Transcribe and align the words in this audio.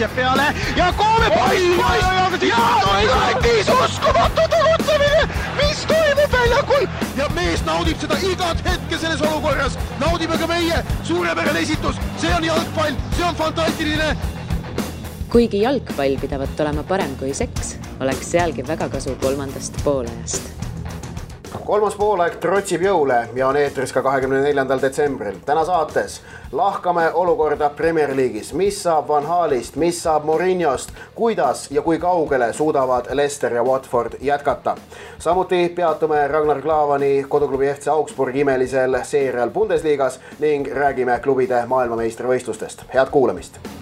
jääb 0.00 0.14
peale. 0.16 0.54
Ja 0.76 0.92
pall 0.96 1.22
ja 2.48 2.56
Unitis 3.12 3.68
uskumatu 3.68 4.42
tegutsemine, 4.50 5.28
mis 5.56 5.84
toimub 5.86 6.32
väljakul 6.32 6.86
ja 7.16 7.28
mees 7.34 7.64
naudib 7.66 8.00
seda 8.00 8.18
igat 8.26 8.64
hetke 8.66 8.98
selles 8.98 9.22
olukorras, 9.22 9.78
naudime 10.00 10.38
ka 10.38 10.48
meie, 10.50 10.80
suurepärane 11.04 11.62
esitus, 11.66 12.00
see 12.22 12.32
on 12.34 12.44
jalgpall, 12.44 12.96
see 13.16 13.28
on 13.28 13.36
fantastiline. 13.36 14.16
kuigi 15.32 15.62
jalgpall 15.62 16.18
pidavat 16.20 16.60
olema 16.60 16.82
parem 16.82 17.16
kui 17.20 17.34
seks, 17.34 17.76
oleks 18.00 18.34
sealgi 18.34 18.66
väga 18.68 18.88
kasu 18.88 19.16
kolmandast 19.22 19.80
poolajast 19.84 20.61
kolmas 21.72 21.94
poolaeg 21.96 22.34
trotsib 22.36 22.82
jõule 22.84 23.14
ja 23.32 23.46
on 23.48 23.56
eetris 23.56 23.94
ka 23.96 24.02
kahekümne 24.04 24.42
neljandal 24.44 24.80
detsembril. 24.82 25.38
täna 25.46 25.62
saates 25.64 26.18
lahkame 26.52 27.06
olukorda 27.12 27.70
Premier 27.70 28.12
League'is, 28.16 28.52
mis 28.52 28.82
saab 28.82 29.08
Van 29.08 29.24
Halist, 29.26 29.76
mis 29.80 30.02
saab 30.02 30.28
Mourinhost, 30.28 30.92
kuidas 31.14 31.70
ja 31.70 31.82
kui 31.82 31.98
kaugele 31.98 32.52
suudavad 32.52 33.08
Leicester 33.10 33.54
ja 33.54 33.64
Watford 33.64 34.20
jätkata. 34.20 34.76
samuti 35.18 35.68
peatume 35.68 36.28
Ragnar 36.28 36.62
Klavani 36.62 37.24
koduklubi 37.28 37.74
FC 37.74 37.88
Augsburg 37.88 38.36
imelisel 38.36 38.98
seerial 39.02 39.50
Bundesliga's 39.50 40.20
ning 40.40 40.68
räägime 40.72 41.20
klubide 41.20 41.66
maailmameistrivõistlustest. 41.66 42.84
head 42.94 43.08
kuulamist 43.10 43.81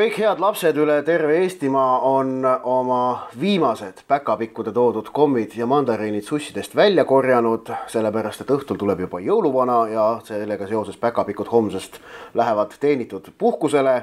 kõik 0.00 0.16
head 0.16 0.38
lapsed 0.40 0.78
üle 0.80 0.94
terve 1.04 1.34
Eestimaa 1.42 1.98
on 2.08 2.46
oma 2.48 3.26
viimased 3.40 3.98
päkapikkude 4.08 4.72
toodud 4.72 5.10
kommid 5.12 5.52
ja 5.58 5.66
mandariinid 5.68 6.24
sussidest 6.24 6.72
välja 6.76 7.04
korjanud, 7.04 7.68
sellepärast 7.92 8.40
et 8.40 8.52
õhtul 8.54 8.78
tuleb 8.80 9.02
juba 9.04 9.20
jõuluvana 9.20 9.76
ja 9.92 10.06
sellega 10.24 10.70
seoses 10.70 10.96
päkapikud 10.96 11.52
homsest 11.52 12.00
lähevad 12.34 12.72
teenitud 12.80 13.28
puhkusele 13.36 13.98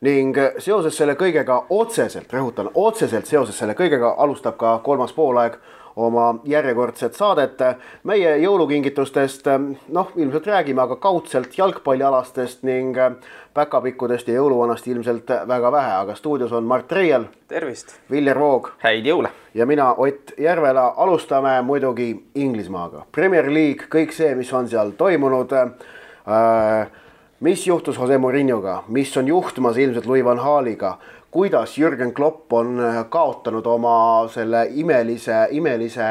ning 0.00 0.36
seoses 0.58 0.96
selle 0.96 1.14
kõigega 1.14 1.62
otseselt, 1.70 2.32
rõhutan, 2.32 2.70
otseselt 2.74 3.26
seoses 3.26 3.58
selle 3.58 3.74
kõigega 3.74 4.14
alustab 4.18 4.56
ka 4.60 4.78
kolmas 4.84 5.12
poolaeg 5.12 5.58
oma 5.96 6.34
järjekordset 6.44 7.14
saadet. 7.14 7.58
meie 8.04 8.36
jõulukingitustest 8.38 9.46
noh, 9.88 10.10
ilmselt 10.16 10.46
räägime, 10.46 10.82
aga 10.82 10.96
kaudselt 10.96 11.58
jalgpallialastest 11.58 12.62
ning 12.62 12.96
päkapikkudest 13.54 14.28
ja 14.28 14.34
jõuluvanast 14.34 14.86
ilmselt 14.86 15.30
väga 15.48 15.72
vähe, 15.72 15.92
aga 16.02 16.14
stuudios 16.14 16.52
on 16.52 16.64
Mart 16.64 16.92
Reiel. 16.92 17.24
tervist. 17.48 17.96
Viljar 18.10 18.38
Voog. 18.38 18.70
häid 18.78 19.06
jõule. 19.06 19.28
ja 19.54 19.66
mina, 19.66 19.94
Ott 19.94 20.32
Järvela. 20.38 20.94
alustame 20.96 21.62
muidugi 21.62 22.24
Inglismaaga. 22.34 23.06
Premier 23.12 23.52
League, 23.52 23.86
kõik 23.88 24.12
see, 24.12 24.34
mis 24.34 24.52
on 24.52 24.68
seal 24.68 24.90
toimunud 24.90 25.52
äh, 25.52 26.86
mis 27.40 27.66
juhtus 27.66 27.98
Jose 27.98 28.18
Mourinhoga, 28.18 28.82
mis 28.88 29.16
on 29.16 29.28
juhtumas 29.28 29.76
ilmselt 29.76 30.06
Louis 30.06 30.24
van 30.24 30.40
Gaaliga, 30.40 30.98
kuidas 31.30 31.78
Jürgen 31.78 32.12
Klopp 32.12 32.52
on 32.52 32.80
kaotanud 33.10 33.66
oma 33.66 34.28
selle 34.32 34.66
imelise, 34.72 35.46
imelise 35.50 36.06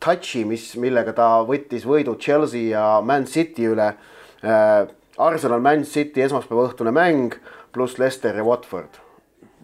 touch'i, 0.00 0.44
mis, 0.46 0.68
millega 0.80 1.12
ta 1.16 1.28
võttis 1.46 1.86
võidu 1.86 2.16
Chelsea 2.20 2.70
ja 2.70 3.00
Man 3.04 3.26
City 3.26 3.66
üle 3.72 3.88
äh, 3.90 4.86
Arsenal, 5.18 5.60
Man 5.60 5.84
City 5.84 6.22
esmaspäeva 6.22 6.68
õhtune 6.70 6.92
mäng 6.94 7.36
pluss 7.74 7.98
Leicester 7.98 8.36
ja 8.36 8.44
Watford. 8.44 9.02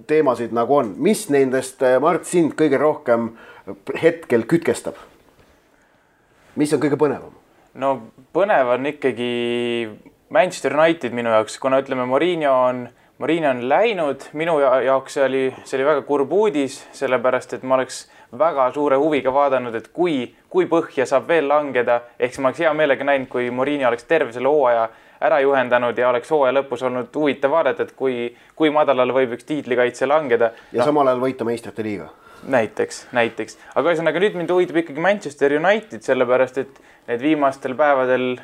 teemasid 0.07 0.53
nagu 0.53 0.75
on, 0.77 0.95
mis 0.99 1.29
nendest, 1.31 1.83
äh, 1.83 2.01
Mart, 2.01 2.27
sind 2.27 2.57
kõige 2.59 2.81
rohkem 2.81 3.33
hetkel 4.03 4.47
kütkestab? 4.51 4.99
mis 6.57 6.73
on 6.73 6.81
kõige 6.83 6.99
põnevam? 6.99 7.33
no 7.75 7.95
põnev 8.35 8.75
on 8.75 8.91
ikkagi 8.91 9.31
Manchester 10.33 10.73
United 10.79 11.13
minu 11.13 11.29
jaoks, 11.29 11.59
kuna 11.61 11.83
ütleme, 11.83 12.07
Mourinho 12.09 12.53
on, 12.65 12.87
Mourinho 13.21 13.51
on 13.51 13.59
läinud, 13.69 14.23
minu 14.33 14.55
jaoks 14.63 15.19
see 15.19 15.25
oli, 15.27 15.43
see 15.69 15.77
oli 15.77 15.85
väga 15.91 16.05
kurb 16.09 16.33
uudis, 16.33 16.79
sellepärast 16.97 17.53
et 17.59 17.67
ma 17.69 17.77
oleks 17.77 18.07
väga 18.41 18.71
suure 18.73 18.97
huviga 18.97 19.35
vaadanud, 19.35 19.77
et 19.77 19.91
kui, 19.93 20.31
kui 20.49 20.65
põhja 20.71 21.05
saab 21.11 21.29
veel 21.29 21.51
langeda, 21.53 21.99
ehk 22.17 22.33
siis 22.33 22.41
ma 22.41 22.49
oleks 22.49 22.63
hea 22.65 22.73
meelega 22.79 23.05
näinud, 23.05 23.29
kui 23.35 23.51
Mourinho 23.53 23.91
oleks 23.91 24.09
terve 24.09 24.33
selle 24.33 24.49
hooaja 24.49 24.87
ära 25.23 25.43
juhendanud 25.45 26.01
ja 26.01 26.09
oleks 26.09 26.33
hooaja 26.33 26.57
lõpus 26.57 26.87
olnud 26.89 27.13
huvitav 27.21 27.53
vaadata, 27.53 27.85
et 27.85 27.93
kui, 27.99 28.33
kui 28.57 28.73
madalale 28.73 29.13
võib 29.13 29.37
üks 29.37 29.45
tiitlikaitse 29.53 30.09
langeda. 30.09 30.55
ja 30.73 30.81
no, 30.81 30.89
samal 30.89 31.13
ajal 31.13 31.21
võita 31.27 31.45
meistrite 31.45 31.85
liiga. 31.85 32.09
näiteks, 32.57 33.05
näiteks, 33.13 33.61
aga 33.75 33.93
ühesõnaga 33.93 34.25
nüüd 34.25 34.41
mind 34.41 34.57
huvitab 34.57 34.81
ikkagi 34.81 35.05
Manchester 35.11 35.61
United, 35.61 36.01
sellepärast 36.09 36.65
et 36.65 36.81
need 37.13 37.21
viimastel 37.21 37.77
päevadel 37.77 38.39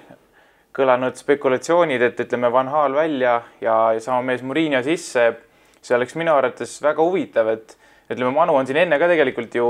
kõlanud 0.77 1.19
spekulatsioonid, 1.19 2.03
et 2.03 2.21
ütleme, 2.25 2.51
Van 2.53 2.71
Hal 2.73 2.95
välja 2.95 3.41
ja, 3.61 3.77
ja 3.95 4.01
sama 4.01 4.23
mees 4.23 4.43
Murillo 4.47 4.83
sisse, 4.87 5.29
see 5.83 5.97
oleks 5.97 6.17
minu 6.19 6.35
arvates 6.35 6.77
väga 6.83 7.05
huvitav, 7.05 7.51
et 7.55 7.77
ütleme, 8.11 8.33
Manu 8.35 8.57
on 8.59 8.67
siin 8.69 8.83
enne 8.85 8.99
ka 9.01 9.09
tegelikult 9.11 9.55
ju 9.55 9.69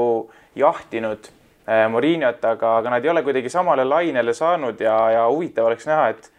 jahtinud 0.58 1.30
äh, 1.68 1.86
Murilot, 1.92 2.42
aga, 2.44 2.74
aga 2.82 2.96
nad 2.96 3.04
ei 3.04 3.12
ole 3.12 3.22
kuidagi 3.26 3.52
samale 3.52 3.86
lainele 3.88 4.34
saanud 4.34 4.80
ja, 4.80 4.98
ja 5.14 5.28
huvitav 5.28 5.70
oleks 5.70 5.88
näha, 5.88 6.10
et 6.14 6.30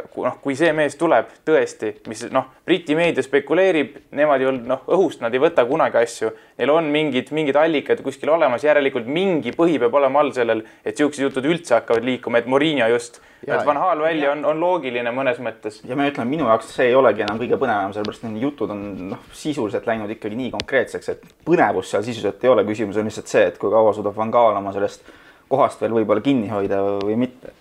noh, 0.00 0.36
kui 0.42 0.56
see 0.58 0.72
mees 0.76 0.96
tuleb 1.00 1.30
tõesti, 1.46 1.94
mis 2.10 2.24
noh, 2.32 2.48
Briti 2.66 2.94
meedia 2.96 3.24
spekuleerib, 3.24 3.96
nemad 4.16 4.44
ju 4.44 4.52
noh, 4.54 4.84
õhust 4.94 5.22
nad 5.24 5.34
ei 5.34 5.42
võta 5.42 5.64
kunagi 5.68 5.98
asju. 6.02 6.30
Neil 6.60 6.70
on 6.72 6.88
mingid, 6.94 7.32
mingid 7.34 7.58
allikad 7.58 8.02
kuskil 8.04 8.30
olemas, 8.32 8.64
järelikult 8.64 9.08
mingi 9.10 9.54
põhi 9.56 9.78
peab 9.82 9.94
olema 9.98 10.22
all 10.22 10.32
sellel, 10.36 10.62
et 10.84 10.98
siuksed 10.98 11.26
jutud 11.26 11.48
üldse 11.48 11.76
hakkavad 11.78 12.06
liikuma, 12.06 12.42
et 12.42 12.50
Morinho 12.50 12.88
just, 12.92 13.20
et 13.42 13.66
Van 13.66 13.80
Hal 13.82 14.02
välja 14.04 14.30
on, 14.32 14.44
on 14.48 14.60
loogiline 14.62 15.10
mõnes 15.14 15.40
mõttes. 15.42 15.80
ja 15.88 15.98
ma 15.98 16.06
ütlen, 16.10 16.30
minu 16.30 16.46
jaoks 16.50 16.70
see 16.76 16.90
ei 16.92 16.98
olegi 16.98 17.24
enam 17.26 17.40
kõige 17.42 17.58
põnevam, 17.58 17.94
sellepärast 17.96 18.28
need 18.28 18.44
jutud 18.46 18.70
on 18.70 18.84
noh, 19.14 19.24
sisuliselt 19.34 19.88
läinud 19.88 20.12
ikkagi 20.14 20.38
nii 20.38 20.52
konkreetseks, 20.54 21.10
et 21.16 21.26
põnevust 21.46 21.94
seal 21.94 22.06
sisuliselt 22.06 22.44
ei 22.44 22.52
ole, 22.52 22.66
küsimus 22.68 23.00
on 23.00 23.10
lihtsalt 23.10 23.32
see, 23.32 23.48
et 23.50 23.58
kui 23.58 23.72
kaua 23.72 23.94
suudab 23.96 24.16
Van 24.16 24.30
Gaal 24.30 24.60
oma 24.62 24.74
sellest 24.76 25.10
kohast 25.52 25.82
veel 25.82 25.98
võib-olla 25.98 26.22
kinni 26.24 26.48
hoida 26.52 26.80
või 27.02 27.18
mitte 27.26 27.52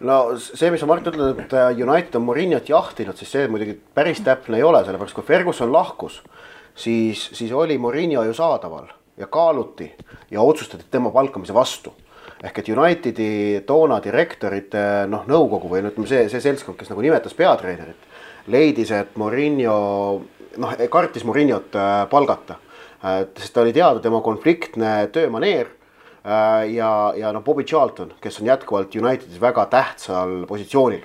no 0.00 0.18
see, 0.38 0.70
mis 0.70 0.82
sa 0.82 0.88
Mart 0.88 1.06
ütled, 1.10 1.42
et 1.42 1.54
äh, 1.56 1.70
United 1.74 2.18
on 2.18 2.26
Mourinho't 2.28 2.70
jahtinud, 2.70 3.18
siis 3.18 3.32
see 3.34 3.48
muidugi 3.50 3.74
päris 3.94 4.20
täpne 4.24 4.60
ei 4.60 4.66
ole, 4.66 4.82
sellepärast 4.86 5.16
kui 5.16 5.26
Ferguson 5.26 5.72
lahkus, 5.74 6.20
siis, 6.78 7.28
siis 7.34 7.52
oli 7.52 7.78
Mourinho 7.82 8.22
ju 8.28 8.36
saadaval 8.36 8.90
ja 9.18 9.26
kaaluti 9.26 9.90
ja 10.30 10.44
otsustati 10.44 10.86
tema 10.90 11.10
palkamise 11.14 11.54
vastu. 11.54 11.94
ehk 12.38 12.58
et 12.58 12.68
Unitedi 12.70 13.62
toona 13.66 13.96
direktorite 13.98 15.08
noh, 15.10 15.24
nõukogu 15.26 15.72
või 15.72 15.80
no 15.82 15.90
ütleme, 15.90 16.06
see, 16.06 16.28
see 16.30 16.40
seltskond, 16.40 16.76
kes 16.78 16.92
nagu 16.92 17.02
nimetas 17.02 17.34
peatreenerit, 17.34 18.04
leidis, 18.46 18.92
et 18.94 19.16
Mourinho 19.18 19.78
noh, 20.62 20.76
kartis 20.90 21.26
Mourinho't 21.26 21.74
äh, 21.74 22.04
palgata. 22.10 22.62
sest 23.38 23.56
oli 23.58 23.72
teada 23.72 24.00
tema 24.02 24.20
konfliktne 24.20 25.08
töömaneer 25.12 25.68
Äh, 25.68 25.77
ja, 26.68 27.12
ja 27.16 27.32
noh, 27.32 27.42
Bobby 27.44 27.64
Charlton, 27.64 28.12
kes 28.20 28.40
on 28.40 28.46
jätkuvalt 28.46 28.94
Unitedis 28.94 29.40
väga 29.40 29.66
tähtsal 29.66 30.44
positsioonil. 30.46 31.04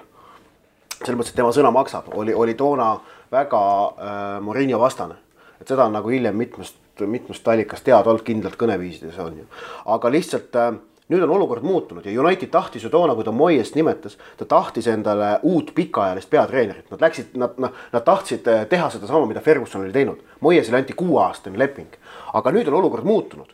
selles 1.03 1.19
mõttes, 1.19 1.33
et 1.33 1.35
tema 1.35 1.51
sõna 1.51 1.71
maksab, 1.71 2.07
oli, 2.15 2.33
oli 2.33 2.53
toona 2.55 2.93
väga 3.31 3.59
äh, 3.59 4.41
Mourinho 4.41 4.79
vastane. 4.79 5.15
et 5.61 5.67
seda 5.67 5.85
on 5.85 5.93
nagu 5.93 6.09
hiljem 6.09 6.35
mitmest, 6.35 6.75
mitmest 6.99 7.47
allikast 7.47 7.83
teada 7.83 8.09
olnud 8.09 8.25
kindlalt 8.25 8.57
kõneviisides 8.59 9.19
on 9.19 9.37
ju. 9.37 9.45
aga 9.85 10.11
lihtsalt 10.11 10.55
äh, 10.55 10.73
nüüd 11.09 11.23
on 11.23 11.35
olukord 11.37 11.63
muutunud 11.63 12.05
ja 12.05 12.21
United 12.21 12.51
tahtis 12.51 12.83
ju 12.83 12.89
toona, 12.89 13.15
kui 13.15 13.23
ta 13.23 13.31
Moyest 13.31 13.75
nimetas, 13.75 14.17
ta 14.37 14.45
tahtis 14.45 14.87
endale 14.87 15.39
uut 15.43 15.71
pikaajalist 15.75 16.29
peatreenerit, 16.29 16.91
nad 16.91 17.01
läksid, 17.01 17.35
nad, 17.39 17.57
noh, 17.57 17.73
nad 17.91 18.05
tahtsid 18.05 18.47
äh, 18.47 18.67
teha 18.69 18.89
sedasama, 18.89 19.27
mida 19.29 19.41
Ferguson 19.41 19.83
oli 19.83 19.95
teinud. 19.95 20.23
Moyesile 20.39 20.77
anti 20.77 20.93
kuueaastane 20.93 21.59
leping, 21.59 21.99
aga 22.33 22.51
nüüd 22.51 22.67
on 22.71 22.81
olukord 22.81 23.07
muutunud 23.07 23.51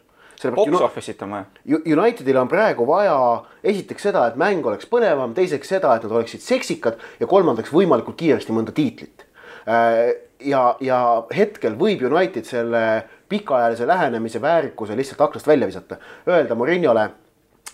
Box 0.55 0.81
office'it 0.81 1.21
on 1.25 1.33
vaja. 1.35 1.45
Unitedil 1.67 2.37
on 2.39 2.47
praegu 2.47 2.85
vaja 2.87 3.17
esiteks 3.63 4.07
seda, 4.07 4.27
et 4.29 4.37
mäng 4.39 4.65
oleks 4.65 4.87
põnevam, 4.87 5.33
teiseks 5.35 5.73
seda, 5.75 5.95
et 5.95 6.05
nad 6.07 6.15
oleksid 6.15 6.43
seksikad 6.43 7.01
ja 7.19 7.27
kolmandaks 7.27 7.73
võimalikult 7.75 8.15
kiiresti 8.21 8.55
mõnda 8.55 8.71
tiitlit. 8.75 9.25
Äh, 9.67 10.15
ja, 10.47 10.63
ja 10.79 11.01
hetkel 11.35 11.75
võib 11.79 12.05
United 12.07 12.47
selle 12.47 12.83
pikaajalise 13.29 13.87
lähenemise 13.87 14.41
väärikuse 14.41 14.95
lihtsalt 14.97 15.27
aknast 15.27 15.47
välja 15.47 15.67
visata, 15.67 15.99
öelda 16.27 16.55
Mourinhole, 16.55 17.09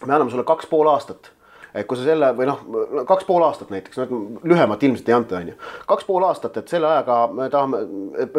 me 0.01 0.13
anname 0.13 0.33
sulle 0.33 0.47
kaks 0.47 0.67
pool 0.71 0.89
aastat 0.91 1.34
et 1.75 1.87
kui 1.87 1.99
sa 1.99 2.05
selle 2.07 2.31
või 2.37 2.47
noh, 2.47 2.61
kaks 3.07 3.27
pool 3.27 3.43
aastat 3.45 3.71
näiteks, 3.73 3.99
no 3.99 4.19
lühemat 4.47 4.83
ilmselt 4.87 5.09
ei 5.09 5.15
anta, 5.17 5.39
on 5.41 5.51
ju. 5.51 5.55
kaks 5.89 6.07
pool 6.07 6.23
aastat, 6.27 6.57
et 6.61 6.71
selle 6.71 6.87
ajaga 6.89 7.17
me 7.35 7.49
tahame, 7.51 7.81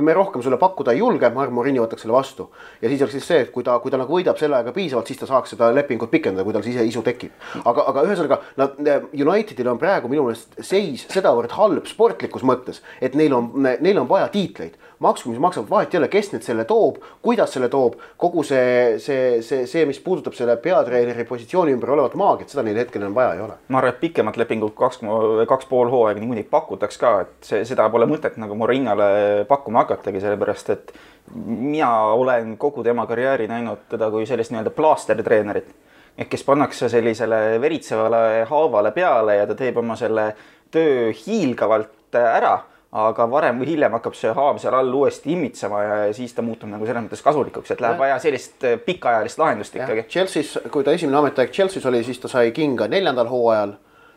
me 0.08 0.16
rohkem 0.16 0.44
sulle 0.44 0.58
pakkuda 0.60 0.94
ei 0.94 1.02
julge, 1.02 1.30
Mark 1.34 1.52
Morini 1.54 1.82
võtaks 1.82 2.06
selle 2.06 2.16
vastu. 2.16 2.48
ja 2.80 2.88
siis 2.88 3.04
oleks 3.04 3.18
siis 3.18 3.28
see, 3.28 3.42
et 3.44 3.52
kui 3.54 3.66
ta, 3.66 3.78
kui 3.82 3.92
ta 3.92 4.00
nagu 4.00 4.16
võidab 4.16 4.40
selle 4.40 4.58
ajaga 4.58 4.74
piisavalt, 4.76 5.10
siis 5.10 5.20
ta 5.20 5.28
saaks 5.30 5.54
seda 5.54 5.70
lepingut 5.76 6.10
pikendada, 6.12 6.44
kui 6.46 6.56
tal 6.56 6.64
siis 6.66 6.80
isu 6.80 7.04
tekib. 7.06 7.36
aga, 7.64 7.86
aga 7.92 8.06
ühesõnaga 8.08 8.40
nad, 8.56 8.80
Unitedil 9.12 9.68
on 9.70 9.80
praegu 9.80 10.08
minu 10.12 10.26
meelest 10.26 10.56
seis 10.64 11.06
sedavõrd 11.12 11.54
halb 11.58 11.86
sportlikus 11.90 12.44
mõttes, 12.46 12.82
et 13.00 13.14
neil 13.18 13.34
on, 13.36 13.52
neil 13.60 14.00
on 14.00 14.08
vaja 14.08 14.30
tiitleid 14.32 14.80
maksku, 15.04 15.31
mis 15.31 15.40
maksab, 15.43 15.69
vahet 15.70 15.94
ei 15.94 16.00
ole, 16.00 16.08
kes 16.12 16.31
nüüd 16.32 16.44
selle 16.46 16.64
toob, 16.69 17.00
kuidas 17.25 17.52
selle 17.56 17.69
toob, 17.72 17.98
kogu 18.20 18.44
see, 18.46 18.96
see, 19.02 19.40
see, 19.44 19.66
see, 19.69 19.84
mis 19.88 20.00
puudutab 20.04 20.37
selle 20.38 20.56
peatreeneri 20.62 21.26
positsiooni 21.28 21.75
ümber 21.76 21.93
olevat 21.96 22.16
maagiat, 22.19 22.52
seda 22.52 22.64
neil 22.66 22.81
hetkel 22.81 23.02
enam 23.04 23.16
vaja 23.16 23.34
ei 23.37 23.43
ole. 23.44 23.58
ma 23.69 23.81
arvan, 23.81 23.94
et 23.94 24.00
pikemat 24.00 24.38
lepingut 24.40 24.76
kaks, 24.78 25.02
kaks 25.48 25.69
pool 25.70 25.93
hooaega 25.93 26.22
niikuinii 26.22 26.46
pakutaks 26.50 27.00
ka, 27.02 27.14
et 27.26 27.50
see, 27.50 27.64
seda 27.69 27.88
pole 27.93 28.08
mõtet 28.10 28.38
nagu 28.40 28.56
Morinale 28.58 29.08
pakkuma 29.48 29.84
hakatagi, 29.84 30.22
sellepärast 30.25 30.72
et 30.76 30.94
mina 31.34 31.90
olen 32.14 32.54
kogu 32.60 32.84
tema 32.87 33.06
karjääri 33.06 33.48
näinud 33.50 33.88
teda 33.90 34.08
kui 34.14 34.26
sellist 34.28 34.54
nii-öelda 34.54 34.72
plaastertreenerit 34.76 35.75
ehk 36.16 36.31
kes 36.32 36.44
pannakse 36.46 36.88
sellisele 36.88 37.60
veritsevale 37.60 38.46
haavale 38.48 38.93
peale 38.96 39.37
ja 39.37 39.46
ta 39.46 39.56
teeb 39.58 39.76
oma 39.82 39.96
selle 40.00 40.31
töö 40.72 41.10
hiilgavalt 41.12 42.16
ära, 42.16 42.58
aga 42.96 43.26
varem 43.31 43.60
või 43.60 43.70
hiljem 43.72 43.96
hakkab 43.98 44.14
see 44.16 44.32
haav 44.37 44.60
seal 44.62 44.75
all 44.78 44.94
uuesti 45.00 45.32
imitsema 45.34 45.82
ja 45.82 45.96
siis 46.16 46.34
ta 46.34 46.44
muutub 46.44 46.70
nagu 46.72 46.87
selles 46.88 47.04
mõttes 47.04 47.25
kasulikuks, 47.25 47.72
et 47.75 47.82
läheb 47.84 48.00
vaja 48.00 48.19
sellist 48.22 48.64
äh, 48.64 48.78
pikaajalist 48.84 49.40
lahendust 49.43 49.76
ikkagi. 49.76 50.06
Chelsea's, 50.12 50.54
kui 50.72 50.84
ta 50.87 50.94
esimene 50.96 51.20
ametiaeg 51.20 51.52
Chelsea's 51.52 51.87
oli, 51.90 52.04
siis 52.06 52.22
ta 52.22 52.31
sai 52.32 52.52
kinga 52.56 52.88
neljandal 52.93 53.28
hooajal. 53.32 53.75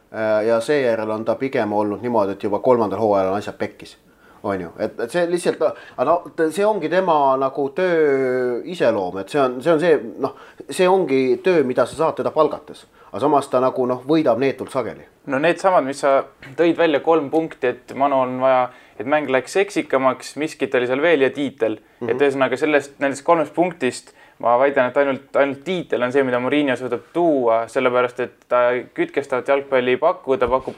Äh, 0.09 0.35
ja 0.47 0.61
seejärel 0.63 1.11
on 1.17 1.25
ta 1.25 1.35
pigem 1.37 1.73
olnud 1.73 2.05
niimoodi, 2.05 2.37
et 2.37 2.43
juba 2.43 2.61
kolmandal 2.65 3.01
hooajal 3.03 3.33
on 3.33 3.41
asjad 3.41 3.59
pekkis 3.59 3.97
on 4.43 4.61
ju, 4.61 4.69
et, 4.79 4.99
et 5.03 5.11
see 5.11 5.25
lihtsalt, 5.27 5.61
aga 5.61 6.05
no 6.07 6.47
see 6.53 6.65
ongi 6.65 6.89
tema 6.91 7.15
nagu 7.39 7.65
töö 7.75 8.61
iseloom, 8.71 9.19
et 9.21 9.33
see 9.33 9.41
on, 9.41 9.57
see 9.63 9.73
on 9.73 9.81
see 9.81 9.97
noh, 10.23 10.37
see 10.69 10.87
ongi 10.87 11.19
töö, 11.43 11.65
mida 11.67 11.85
sa 11.89 11.97
saad 11.97 12.19
teda 12.21 12.31
palgates, 12.35 12.85
aga 13.09 13.21
samas 13.25 13.49
ta 13.51 13.61
nagu 13.63 13.87
noh, 13.89 14.03
võidab 14.07 14.39
neetult 14.39 14.71
sageli. 14.71 15.03
No 15.29 15.39
needsamad, 15.41 15.85
mis 15.87 16.01
sa 16.03 16.19
tõid 16.57 16.77
välja 16.79 17.01
kolm 17.05 17.29
punkti, 17.33 17.73
et 17.73 17.93
Manu 17.97 18.21
on 18.23 18.37
vaja, 18.41 18.69
et 18.99 19.07
mäng 19.09 19.29
läks 19.31 19.55
seksikamaks, 19.57 20.35
miskit 20.41 20.75
oli 20.75 20.89
seal 20.89 21.01
veel 21.03 21.25
ja 21.25 21.29
tiitel 21.33 21.77
mm, 21.77 21.83
-hmm. 21.99 22.11
et 22.11 22.23
ühesõnaga 22.25 22.57
sellest, 22.59 22.97
nendest 22.99 23.25
kolmest 23.27 23.53
punktist 23.55 24.13
ma 24.39 24.53
väidan, 24.59 24.87
et 24.89 24.97
ainult, 24.97 25.35
ainult 25.35 25.63
tiitel 25.67 26.03
on 26.05 26.13
see, 26.15 26.23
mida 26.23 26.39
Murillo 26.39 26.75
suudab 26.79 27.09
tuua, 27.13 27.59
sellepärast 27.71 28.21
et 28.23 28.35
ta 28.51 28.61
kütkestavat 28.95 29.49
jalgpalli 29.51 29.97
ei 29.97 29.99
paku, 29.99 30.37
ta 30.39 30.47
pakub 30.47 30.77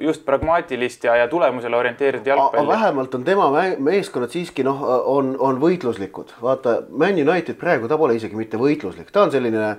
just 0.00 0.24
pragmaatilist 0.24 1.04
ja, 1.04 1.18
ja 1.20 1.26
tulemusele 1.28 1.76
orienteeritud 1.76 2.30
jalgpalli. 2.32 2.68
vähemalt 2.68 3.14
on 3.14 3.24
tema 3.24 3.50
meeskonnad 3.78 4.32
siiski 4.32 4.64
noh, 4.64 4.80
on, 5.12 5.34
on 5.38 5.60
võitluslikud. 5.60 6.32
vaata, 6.42 6.78
Man 6.88 7.20
United 7.20 7.60
praegu, 7.60 7.88
ta 7.88 8.00
pole 8.00 8.16
isegi 8.16 8.38
mitte 8.38 8.60
võitluslik, 8.60 9.12
ta 9.12 9.26
on 9.26 9.34
selline 9.34 9.66
äh, 9.68 9.76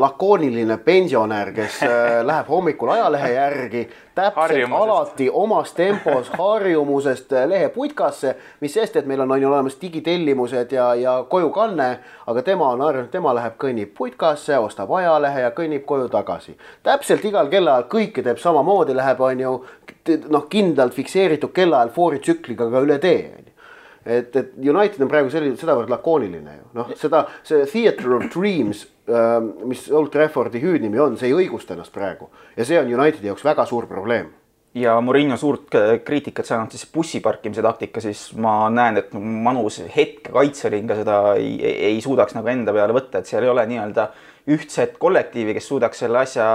lakooniline 0.00 0.78
pensionär, 0.88 1.52
kes 1.52 1.82
äh, 1.84 2.22
läheb 2.30 2.48
hommikul 2.48 2.96
ajalehe 2.96 3.32
järgi 3.34 3.84
täpselt 4.14 4.72
alati 4.72 5.30
omas 5.30 5.72
tempos 5.72 6.30
harjumusest 6.38 7.32
leheputkasse, 7.46 8.36
mis 8.60 8.74
sest, 8.74 8.96
et 8.96 9.06
meil 9.06 9.20
on, 9.20 9.32
on 9.32 9.42
ju 9.42 9.48
olemas 9.48 9.76
digitellimused 9.80 10.72
ja, 10.72 10.94
ja 10.94 11.14
kojukanne, 11.28 11.88
aga 12.26 12.42
tema 12.42 12.68
on 12.72 12.84
harjunud, 12.84 13.10
tema 13.10 13.34
läheb, 13.34 13.56
kõnnib 13.60 13.94
putkasse, 13.98 14.58
ostab 14.58 14.92
ajalehe 14.94 15.46
ja 15.46 15.50
kõnnib 15.56 15.84
koju 15.86 16.08
tagasi. 16.12 16.56
täpselt 16.82 17.24
igal 17.24 17.50
kellaajal 17.50 17.88
kõike 17.90 18.22
teeb 18.22 18.38
samamoodi, 18.38 18.94
läheb, 18.96 19.20
on 19.20 19.40
ju 19.40 19.56
noh, 20.28 20.46
kindlalt 20.50 20.94
fikseeritud 20.94 21.52
kellaajal 21.52 21.92
fooritsükliga 21.94 22.70
ka 22.70 22.86
üle 22.86 22.98
tee, 23.02 23.26
on 23.32 23.42
ju. 23.42 23.50
Et, 24.04 24.36
et 24.36 24.50
United 24.60 25.00
on 25.00 25.08
praegu 25.08 25.30
selline, 25.32 25.56
sedavõrd 25.56 25.88
lakooniline 25.88 26.58
ju, 26.58 26.66
noh, 26.76 26.90
seda, 27.00 27.24
see 27.42 27.64
theater 27.72 28.18
of 28.18 28.28
dreams 28.34 28.84
mis 29.68 29.84
Old 29.92 30.08
Traffordi 30.14 30.62
hüüdnimi 30.62 31.00
on, 31.02 31.18
see 31.20 31.28
ei 31.28 31.36
õigusta 31.44 31.74
ennast 31.74 31.92
praegu. 31.92 32.30
Ja 32.56 32.64
see 32.64 32.78
on 32.80 32.88
Unitedi 32.88 33.28
jaoks 33.28 33.44
väga 33.44 33.66
suur 33.68 33.88
probleem. 33.90 34.30
Ja 34.74 34.96
Murillo 35.04 35.36
suurt 35.38 35.70
kriitikat 36.02 36.48
saanud 36.48 36.72
siis 36.74 36.88
bussi 36.90 37.20
parkimise 37.22 37.62
taktika, 37.62 38.00
siis 38.02 38.32
ma 38.34 38.64
näen, 38.74 38.98
et 38.98 39.12
Manus 39.14 39.78
hetke 39.94 40.32
kaitseringa 40.34 40.96
seda 40.98 41.18
ei, 41.38 41.52
ei 41.92 42.00
suudaks 42.02 42.34
nagu 42.34 42.50
enda 42.50 42.74
peale 42.74 42.96
võtta, 42.96 43.20
et 43.20 43.30
seal 43.30 43.46
ei 43.46 43.52
ole 43.52 43.62
nii-öelda 43.70 44.08
ühtset 44.50 44.96
kollektiivi, 44.98 45.54
kes 45.54 45.68
suudaks 45.70 46.02
selle 46.02 46.24
asja 46.24 46.48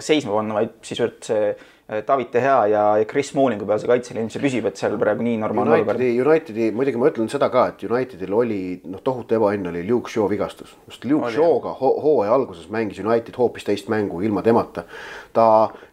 seisma 0.00 0.38
panna, 0.38 0.56
vaid 0.62 0.78
sisuliselt 0.80 1.28
see 1.28 1.52
Eh, 1.88 2.02
David 2.06 2.26
De 2.32 2.40
Gea 2.40 2.66
ja 2.68 3.04
Chris 3.08 3.30
Smallingu 3.30 3.64
peal 3.64 3.78
see 3.80 3.88
kaitseliin, 3.88 4.26
see 4.28 4.42
püsib, 4.42 4.66
et 4.68 4.76
seal 4.76 4.98
praegu 5.00 5.24
nii 5.24 5.38
normaalne 5.40 5.78
olukord. 5.78 6.02
Unitedi, 6.20 6.66
muidugi 6.76 7.00
ma 7.00 7.08
ütlen 7.08 7.30
seda 7.32 7.48
ka, 7.48 7.62
et 7.70 7.84
Unitedil 7.88 8.34
oli 8.36 8.58
noh, 8.92 9.00
tohutu 9.00 9.38
ebaõnn 9.38 9.70
oli 9.70 9.86
Luke 9.88 10.12
Shaw 10.12 10.28
vigastus. 10.28 10.74
just 10.84 11.06
Luke 11.08 11.30
Shaw'ga 11.32 11.72
ho 11.78 11.94
hooaja 12.04 12.34
alguses 12.36 12.68
mängis 12.68 13.00
United 13.00 13.40
hoopis 13.40 13.64
teist 13.64 13.88
mängu 13.88 14.20
ilma 14.20 14.44
temata. 14.44 14.84
ta, 15.32 15.46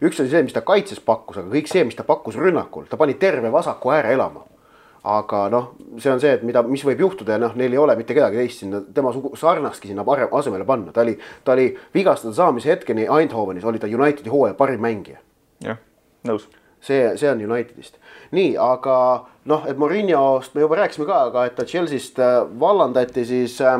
üks 0.04 0.20
oli 0.20 0.28
see, 0.28 0.44
mis 0.44 0.52
ta 0.52 0.60
kaitses 0.60 1.00
pakkus, 1.00 1.40
aga 1.40 1.48
kõik 1.56 1.72
see, 1.72 1.88
mis 1.88 1.96
ta 1.96 2.04
pakkus 2.04 2.36
rünnakul, 2.36 2.84
ta 2.92 3.00
pani 3.00 3.16
terve 3.16 3.48
vasaku 3.48 3.96
ääre 3.96 4.12
elama 4.12 4.44
aga 5.06 5.44
noh, 5.48 5.74
see 5.96 6.12
on 6.12 6.20
see, 6.20 6.34
et 6.36 6.42
mida, 6.44 6.60
mis 6.66 6.84
võib 6.84 7.00
juhtuda 7.06 7.38
ja 7.38 7.40
noh, 7.40 7.56
neil 7.56 7.72
ei 7.72 7.80
ole 7.80 7.96
mitte 7.96 8.12
kedagi 8.12 8.42
teist 8.42 8.66
sinna 8.66 8.82
tema 8.92 9.14
sarnastki 9.14 9.88
sinna 9.88 10.04
asemele 10.04 10.66
panna, 10.68 10.92
ta 10.92 11.06
oli, 11.06 11.16
ta 11.44 11.54
oli 11.54 11.70
vigastada 11.94 12.34
saamise 12.34 12.74
hetkeni 12.74 13.06
Eindhovenis 13.06 13.64
oli 13.64 13.80
ta 13.80 13.88
Unitedi 13.88 14.28
hooaja 14.28 14.58
parim 14.58 14.84
mängija 14.84 15.22
jah, 15.64 15.80
nõus. 16.28 16.48
see, 16.80 17.16
see 17.16 17.30
on 17.30 17.42
Unitedist. 17.42 17.98
nii, 18.36 18.56
aga 18.60 18.96
noh, 19.44 19.66
et 19.68 19.78
Mourinho'st 19.78 20.54
me 20.54 20.64
juba 20.66 20.80
rääkisime 20.82 21.08
ka, 21.08 21.22
aga 21.30 21.46
et 21.48 21.56
ta 21.56 21.64
Chelsea'st 21.64 22.20
äh, 22.22 22.38
vallandati 22.60 23.24
siis 23.24 23.60
äh, 23.60 23.78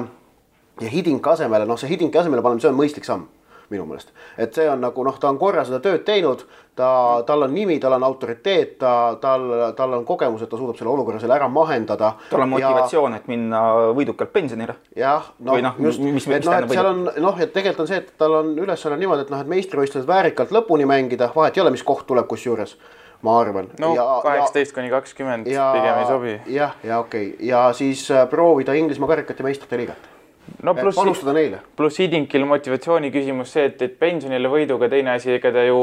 ja 0.81 0.93
Hidinki 0.93 1.31
asemele, 1.31 1.67
noh, 1.69 1.79
see 1.81 1.91
Hidinki 1.93 2.19
asemele 2.19 2.45
panemine, 2.45 2.65
see 2.65 2.73
on 2.73 2.79
mõistlik 2.81 3.09
samm 3.09 3.29
minu 3.71 3.87
meelest. 3.87 4.13
et 4.39 4.55
see 4.55 4.69
on 4.71 4.81
nagu 4.81 5.05
noh, 5.05 5.19
ta 5.21 5.29
on 5.29 5.39
korra 5.39 5.65
seda 5.67 5.81
tööd 5.85 6.05
teinud, 6.07 6.45
ta, 6.77 6.89
tal 7.27 7.47
on 7.47 7.55
nimi, 7.55 7.79
tal 7.83 7.97
on 7.97 8.05
autoriteet, 8.07 8.77
ta, 8.81 8.93
tal, 9.21 9.47
tal 9.79 9.97
on 9.99 10.05
kogemus, 10.09 10.43
et 10.45 10.51
ta 10.51 10.59
suudab 10.61 10.79
selle 10.79 10.93
olukorra 10.93 11.21
selle 11.23 11.37
ära 11.39 11.49
mahendada. 11.53 12.13
tal 12.31 12.45
on 12.45 12.53
motivatsioon 12.55 13.17
ja..., 13.17 13.23
et 13.23 13.31
minna 13.33 13.63
võidukalt 13.97 14.33
pensionile. 14.35 14.77
jah, 14.97 15.33
noh 15.39 15.61
no, 15.63 15.75
just, 15.89 16.03
mis, 16.03 16.29
et 16.29 16.47
noh, 16.47 16.59
et 16.59 16.77
seal 16.77 16.93
on 16.93 17.09
noh, 17.09 17.41
et 17.41 17.53
tegelikult 17.55 17.87
on 17.87 17.91
see, 17.93 18.03
et 18.05 18.13
tal 18.19 18.41
on 18.43 18.53
ülesanne 18.67 19.01
niimoodi, 19.01 19.27
et 19.27 19.35
noh, 19.35 19.43
et 19.43 19.55
meistrivõistlused 19.57 20.09
väärikalt 20.09 20.55
lõpuni 20.55 20.89
mängida, 20.89 21.33
vahet 21.35 21.57
ei 21.57 21.65
ole, 21.65 21.75
mis 21.75 21.87
koht 21.87 22.07
tuleb 22.09 22.29
kusjuures 22.31 22.77
ma 23.25 23.39
arvan. 23.41 23.71
no 23.81 23.95
kaheksateist 24.25 24.75
kuni 24.77 24.91
kakskümmend 24.93 25.49
pigem 25.49 26.03
ei 26.03 26.11
sobi. 26.11 26.35
jah, 26.53 26.77
ja 26.85 27.01
okei 27.01 27.31
okay. 27.33 27.49
ja 27.49 27.71
siis 27.73 28.11
äh, 28.11 28.29
proovida 28.29 28.77
Inglismaa 28.77 29.09
karikat 29.15 29.41
ja 29.41 29.49
meistrite 29.49 29.81
liigat 29.81 30.16
no 30.63 30.75
pluss, 30.75 30.97
panustada 30.97 31.33
neile. 31.37 31.61
pluss 31.77 32.01
Hidinkil 32.01 32.45
motivatsiooni 32.49 33.11
küsimus 33.15 33.53
see, 33.57 33.67
et, 33.71 33.83
et 33.87 33.97
pensionile 34.01 34.51
võiduga, 34.51 34.89
teine 34.93 35.15
asi, 35.17 35.33
ega 35.37 35.53
ta 35.55 35.65
ju 35.67 35.81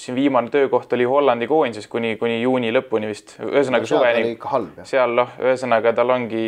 siin 0.00 0.16
viimane 0.18 0.52
töökoht 0.52 0.92
oli 0.96 1.08
Hollandi 1.08 1.48
koondises 1.50 1.88
kuni, 1.92 2.14
kuni 2.20 2.40
juuni 2.42 2.72
lõpuni 2.74 3.10
vist, 3.10 3.36
ühesõnaga 3.42 3.88
suveni. 3.88 4.36
seal 4.88 5.16
noh, 5.18 5.34
ühesõnaga 5.42 5.94
tal 5.96 6.14
ongi 6.16 6.46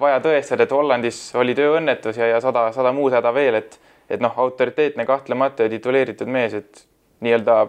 vaja 0.00 0.20
tõestada, 0.24 0.66
et 0.66 0.76
Hollandis 0.76 1.22
oli 1.40 1.56
tööõnnetus 1.58 2.20
ja, 2.20 2.34
ja 2.34 2.42
sada, 2.44 2.68
sada 2.76 2.92
muud 2.96 3.16
häda 3.16 3.32
veel, 3.34 3.60
et, 3.62 3.80
et 4.10 4.22
noh, 4.24 4.36
autoriteetne 4.46 5.06
kahtlemata 5.08 5.66
ja 5.66 5.74
tituleeritud 5.76 6.30
mees, 6.30 6.56
et 6.60 6.86
nii-öelda 7.24 7.64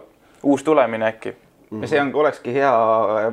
uus 0.46 0.64
tulemine 0.66 1.08
äkki 1.08 1.36
Mm 1.70 1.78
-hmm. 1.78 1.82
ja 1.82 1.88
see 1.88 2.00
on, 2.00 2.10
olekski 2.14 2.54
hea 2.54 2.72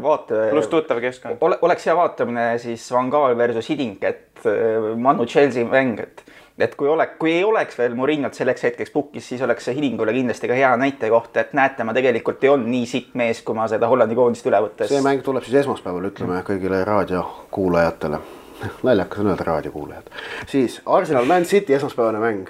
vaate. 0.01 0.47
pluss 0.49 0.67
tuttav 0.67 1.01
keskkond 1.01 1.37
ole,. 1.41 1.57
oleks 1.61 1.85
hea 1.85 1.95
vaatamine 1.95 2.57
siis 2.57 2.91
Van 2.91 3.09
Gaal 3.09 3.37
versus 3.37 3.69
Hiding, 3.69 3.97
et 4.01 4.45
äh, 4.45 4.97
Manu 4.97 5.25
Chelsea 5.25 5.65
mäng, 5.65 5.99
et, 5.99 6.23
et 6.59 6.75
kui 6.75 6.87
oleks, 6.87 7.13
kui 7.19 7.31
ei 7.33 7.43
oleks 7.43 7.77
veel 7.77 7.95
Murinot 7.95 8.33
selleks 8.33 8.63
hetkeks 8.63 8.91
pukis, 8.91 9.29
siis 9.29 9.41
oleks 9.41 9.65
see 9.65 9.75
Hidingule 9.75 10.13
kindlasti 10.13 10.47
ka 10.47 10.53
hea 10.53 10.71
näitekoht, 10.77 11.37
et 11.37 11.53
näete, 11.53 11.83
ma 11.83 11.93
tegelikult 11.93 12.43
ei 12.43 12.49
olnud 12.49 12.67
nii 12.73 12.85
sitt 12.85 13.13
mees, 13.13 13.41
kui 13.41 13.55
ma 13.55 13.67
seda 13.67 13.87
Hollandi 13.87 14.15
koondist 14.15 14.49
üle 14.49 14.63
võttes. 14.65 14.89
see 14.89 15.05
mäng 15.05 15.21
tuleb 15.21 15.43
siis 15.43 15.61
esmaspäeval, 15.61 16.09
ütleme 16.09 16.41
kõigile 16.47 16.81
raadiokuulajatele 16.89 18.19
naljakas 18.87 19.19
on 19.19 19.27
öelda 19.27 19.43
raadiokuulajad. 19.43 20.09
siis 20.47 20.81
Arsenal 20.85 21.25
Man 21.25 21.43
City 21.45 21.73
esmaspäevane 21.73 22.19
mäng 22.19 22.49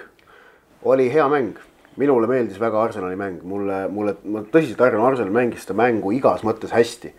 oli 0.84 1.14
hea 1.14 1.28
mäng 1.30 1.60
minule 2.00 2.28
meeldis 2.28 2.60
väga 2.62 2.82
Arsenali 2.82 3.18
mäng, 3.20 3.42
mulle, 3.48 3.84
mulle, 3.94 4.16
ma 4.26 4.44
tõsiselt 4.54 4.82
arvan, 4.82 5.06
Arsenal 5.08 5.34
mängis 5.36 5.66
seda 5.66 5.76
mängu 5.78 6.14
igas 6.16 6.44
mõttes 6.46 6.74
hästi. 6.74 7.14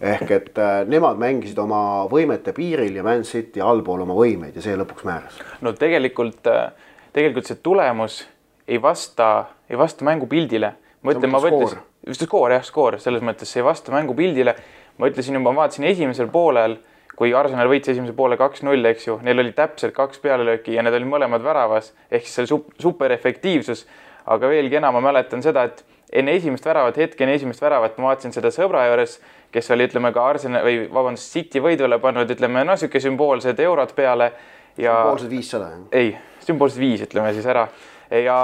ehk 0.00 0.30
et 0.30 0.58
äh, 0.58 0.82
nemad 0.88 1.18
mängisid 1.20 1.58
oma 1.58 2.06
võimete 2.10 2.54
piiril 2.56 2.96
ja 2.96 3.04
Man 3.06 3.24
City 3.28 3.60
allpool 3.60 4.04
oma 4.06 4.14
võimeid 4.14 4.56
ja 4.56 4.64
see 4.64 4.76
lõpuks 4.78 5.06
määras. 5.08 5.40
no 5.60 5.72
tegelikult, 5.72 6.46
äh, 6.46 6.70
tegelikult 7.12 7.50
see 7.50 7.58
tulemus 7.62 8.22
ei 8.68 8.82
vasta, 8.82 9.46
ei 9.70 9.78
vasta 9.78 10.04
mängupildile. 10.04 10.74
ma 11.02 11.16
ütlen, 11.16 11.30
ma 11.30 11.42
mõtlesin, 11.42 11.82
just 12.06 12.22
skoor 12.26 12.52
jah, 12.52 12.64
skoor 12.64 13.00
selles 13.00 13.24
mõttes, 13.24 13.50
see 13.50 13.64
ei 13.64 13.66
vasta 13.66 13.92
mängupildile. 13.92 14.54
ma 14.98 15.10
ütlesin 15.10 15.34
juba, 15.34 15.52
ma 15.52 15.64
vaatasin 15.64 15.90
esimesel 15.90 16.28
poolel 16.28 16.78
kui 17.20 17.34
Arsenal 17.36 17.68
võitis 17.68 17.92
esimese 17.92 18.14
poole 18.16 18.38
kaks-null, 18.40 18.86
eks 18.88 19.04
ju, 19.04 19.18
neil 19.20 19.42
oli 19.42 19.50
täpselt 19.52 19.92
kaks 19.92 20.22
pealelööki 20.22 20.72
ja 20.72 20.80
need 20.80 20.94
olid 20.96 21.10
mõlemad 21.10 21.42
väravas 21.44 21.90
ehk 22.08 22.24
siis 22.24 22.48
see 22.48 22.60
super 22.80 23.12
efektiivsus 23.12 23.84
aga 24.26 24.50
veelgi 24.50 24.76
enam 24.80 24.94
ma 24.98 25.04
mäletan 25.10 25.42
seda, 25.42 25.64
et 25.64 25.84
enne 26.12 26.34
esimest 26.36 26.66
väravat, 26.66 26.98
hetk 26.98 27.20
enne 27.20 27.36
esimest 27.38 27.62
väravat 27.62 27.98
ma 27.98 28.10
vaatasin 28.10 28.34
seda 28.34 28.50
sõbra 28.54 28.86
juures, 28.88 29.18
kes 29.54 29.70
oli, 29.74 29.86
ütleme 29.90 30.12
ka 30.14 30.26
Arsenal 30.32 30.64
või 30.66 30.82
vabandust, 30.92 31.32
City 31.32 31.62
võidule 31.62 31.98
pannud, 32.02 32.30
ütleme 32.30 32.64
noh, 32.64 32.74
niisugune 32.74 33.04
sümboolsed 33.06 33.62
eurod 33.62 33.94
peale 33.96 34.32
ja. 34.76 34.94
sümboolsed 35.00 35.30
viissada. 35.30 35.72
ei, 35.92 36.14
sümboolsed 36.46 36.82
viis, 36.82 37.04
ütleme 37.06 37.32
siis 37.36 37.46
ära 37.50 37.68
ja 38.10 38.38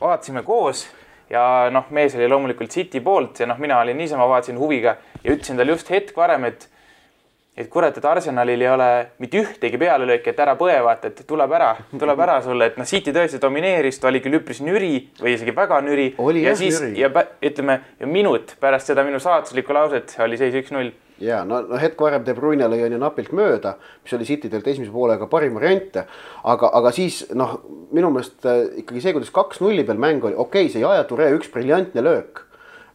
vaatasime 0.00 0.42
koos 0.46 0.86
ja 1.30 1.68
noh, 1.72 1.90
mees 1.90 2.14
oli 2.18 2.28
loomulikult 2.30 2.74
City 2.74 3.00
poolt 3.00 3.40
ja 3.40 3.50
noh, 3.50 3.58
mina 3.62 3.80
olin 3.80 3.98
niisama, 3.98 4.28
vaatasin 4.30 4.58
huviga 4.58 4.96
ja 5.22 5.32
ütlesin 5.32 5.58
talle 5.58 5.74
just 5.74 5.90
hetk 5.90 6.16
varem, 6.16 6.46
et 6.50 6.68
et 7.56 7.70
kurat, 7.72 7.96
et 7.96 8.04
Arsenalil 8.04 8.60
ei 8.60 8.68
ole 8.68 8.88
mitte 9.22 9.40
ühtegi 9.40 9.78
pealelööki, 9.80 10.32
et 10.32 10.40
ära 10.44 10.56
põe, 10.60 10.74
vaata, 10.84 11.08
et 11.08 11.22
tuleb 11.28 11.54
ära, 11.56 11.70
tuleb 11.92 12.20
ära 12.26 12.36
sulle, 12.44 12.68
et 12.68 12.76
noh, 12.76 12.88
City 12.88 13.14
tõesti 13.16 13.40
domineeris, 13.40 13.96
ta 14.02 14.10
oli 14.10 14.20
küll 14.24 14.36
üpris 14.40 14.60
nüri 14.64 14.92
või 15.22 15.36
isegi 15.38 15.54
väga 15.56 15.80
nüri. 15.86 16.10
Ja 16.42 16.52
siis 16.58 16.82
nüri. 16.82 17.00
ja 17.00 17.10
ütleme 17.48 17.80
ja 18.00 18.10
minut 18.10 18.54
pärast 18.60 18.92
seda 18.92 19.04
minu 19.06 19.20
saatuslikku 19.22 19.72
lauset 19.76 20.16
oli 20.24 20.36
seis 20.40 20.56
üks-null. 20.60 20.92
ja 21.22 21.44
no, 21.48 21.62
no 21.64 21.80
hetk 21.80 22.00
varem 22.00 22.24
De 22.26 22.34
Bruyne 22.36 22.68
lõi 22.68 22.82
on 22.84 22.92
ju 22.92 23.00
napilt 23.00 23.32
mööda, 23.32 23.76
mis 24.04 24.12
oli 24.12 24.28
City 24.28 24.52
teilt 24.52 24.68
esimese 24.68 24.92
poolega 24.92 25.26
parim 25.32 25.56
variant. 25.56 26.02
aga, 26.44 26.72
aga 26.76 26.92
siis 26.92 27.22
noh, 27.32 27.56
minu 27.96 28.12
meelest 28.12 28.44
äh, 28.44 28.66
ikkagi 28.82 29.00
see, 29.00 29.16
kuidas 29.16 29.32
kaks-nulli 29.32 29.86
peal 29.88 30.02
mäng 30.02 30.24
oli, 30.24 30.36
okei 30.36 30.66
okay,, 30.68 30.74
see 30.74 30.84
Yaya 30.84 31.08
Toure 31.08 31.32
üks 31.38 31.48
briljantne 31.52 32.04
löök. 32.04 32.44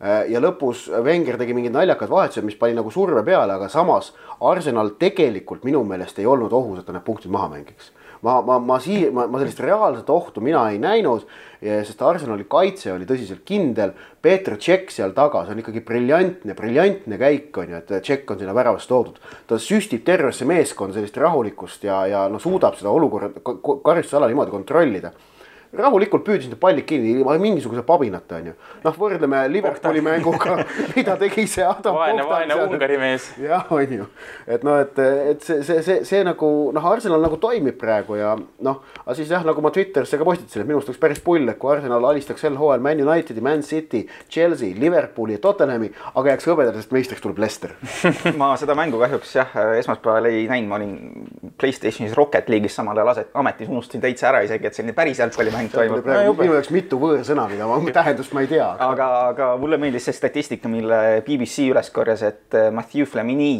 Ja 0.01 0.41
lõpus 0.41 0.87
Wenger 1.05 1.37
tegi 1.37 1.53
mingid 1.53 1.75
naljakad 1.75 2.09
vahetused, 2.09 2.45
mis 2.45 2.57
pani 2.57 2.73
nagu 2.73 2.91
surve 2.91 3.21
peale, 3.23 3.53
aga 3.53 3.69
samas 3.69 4.11
Arsenal 4.41 4.95
tegelikult 5.01 5.65
minu 5.67 5.83
meelest 5.85 6.19
ei 6.19 6.25
olnud 6.25 6.53
ohus, 6.53 6.79
et 6.81 6.87
ta 6.87 6.95
need 6.95 7.05
punktid 7.05 7.33
maha 7.33 7.51
mängiks 7.53 7.91
ma, 8.21 8.41
ma, 8.41 8.59
ma 8.59 8.77
sii-, 8.79 9.09
ma, 9.13 9.25
ma 9.27 9.41
sellist 9.41 9.59
reaalset 9.63 10.09
ohtu 10.13 10.41
mina 10.43 10.63
ei 10.71 10.79
näinud, 10.81 11.25
sest 11.61 12.01
Arsenali 12.05 12.45
kaitse 12.49 12.93
oli 12.93 13.07
tõsiselt 13.09 13.43
kindel. 13.47 13.93
Peeter 14.21 14.57
Tšekk 14.57 14.93
seal 14.93 15.15
taga, 15.17 15.43
see 15.45 15.55
on 15.55 15.63
ikkagi 15.63 15.83
briljantne, 15.85 16.55
briljantne 16.57 17.17
käik 17.21 17.57
on 17.61 17.73
ju, 17.73 17.81
et 17.81 17.93
Tšekk 17.97 18.35
on 18.35 18.41
sinna 18.41 18.55
väravasse 18.57 18.89
toodud. 18.89 19.19
ta 19.47 19.57
süstib 19.61 20.05
tervesse 20.05 20.45
meeskonda 20.49 20.97
sellist 20.97 21.17
rahulikkust 21.17 21.85
ja, 21.89 22.03
ja 22.09 22.23
no 22.29 22.39
suudab 22.39 22.77
seda 22.79 22.93
olukorra, 22.93 23.31
karistusala 23.83 24.29
niimoodi 24.29 24.53
kontrollida 24.53 25.13
rahulikult 25.77 26.25
püüdis 26.27 26.49
need 26.51 26.59
pallid 26.59 26.85
kinni 26.87 27.13
ilma 27.15 27.37
mingisuguse 27.39 27.83
pabinata 27.87 28.39
onju. 28.41 28.53
noh, 28.83 28.97
võrdleme 28.99 29.41
Liverpooli 29.51 30.01
mänguga, 30.03 30.57
mida 30.95 31.15
tegi 31.19 31.45
see 31.47 31.63
Adam 31.63 31.95
vaene, 31.95 32.25
vaene. 32.27 32.57
Ungari 32.65 32.97
mees. 32.99 33.29
jah, 33.39 33.69
on 33.71 33.95
ju, 33.95 34.07
et 34.51 34.65
noh, 34.67 34.81
et, 34.83 34.99
et 35.31 35.45
see, 35.45 35.61
see, 35.67 35.83
see, 35.85 35.99
see 36.07 36.23
nagu 36.27 36.49
noh, 36.75 36.87
Arsenal 36.91 37.23
nagu 37.23 37.39
toimib 37.41 37.77
praegu 37.79 38.19
ja 38.19 38.33
noh, 38.35 38.81
aga 39.05 39.15
siis 39.17 39.31
jah, 39.31 39.45
nagu 39.47 39.63
ma 39.63 39.71
Twitterisse 39.71 40.19
ka 40.19 40.27
postitasin, 40.27 40.65
et 40.65 40.69
minu 40.69 40.81
arust 40.81 40.91
oleks 40.91 41.01
päris 41.01 41.23
pull, 41.23 41.47
et 41.47 41.59
kui 41.61 41.71
Arsenal 41.73 42.09
alistaks 42.11 42.43
sel 42.43 42.59
hooajal 42.59 42.83
Man 42.83 43.03
Unitedi, 43.05 43.43
Man 43.43 43.63
City, 43.63 44.03
Chelsea, 44.29 44.75
Liverpooli 44.77 45.37
ja 45.37 45.43
Tottenhami, 45.43 45.91
aga 46.11 46.33
jääks 46.33 46.49
hõbedasest 46.51 46.91
meistriks 46.95 47.23
tuleb 47.23 47.39
Leicester. 47.41 47.77
ma 48.41 48.51
seda 48.59 48.75
mängu 48.77 48.99
kahjuks 49.01 49.35
jah, 49.39 49.55
esmaspäeval 49.79 50.27
ei 50.31 50.43
näinud, 50.51 50.69
ma 50.71 50.81
olin 50.81 51.51
Playstationis 51.61 52.15
Rocket 52.17 52.51
League'is 52.51 52.75
samal 52.75 52.99
ajal 52.99 53.13
aset-, 53.15 53.33
ametis, 53.39 53.71
unustasin 53.71 54.03
täitsa 54.03 54.31
ära 54.31 54.43
isegi, 54.45 54.67
et 54.67 54.77
selline 54.77 54.95
päris 54.97 55.21
jalgpallimäng 55.21 55.60
toimub. 55.69 56.01
praegu 56.05 56.33
minu 56.39 56.55
jaoks 56.57 56.71
mitu 56.73 56.99
võõrsõna, 57.01 57.45
mida 57.51 57.67
ma, 57.69 57.77
tähendust 57.93 58.33
ma 58.33 58.45
ei 58.45 58.49
tea. 58.51 58.67
aga, 58.87 59.07
aga 59.29 59.53
mulle 59.61 59.77
meeldis 59.81 60.07
see 60.09 60.17
statistika, 60.17 60.71
mille 60.71 61.21
BBC 61.27 61.69
üles 61.71 61.91
korjas, 61.93 62.25
et 62.27 62.57
äh, 62.57 62.69
Mathieu 62.73 63.05
Flamini 63.05 63.53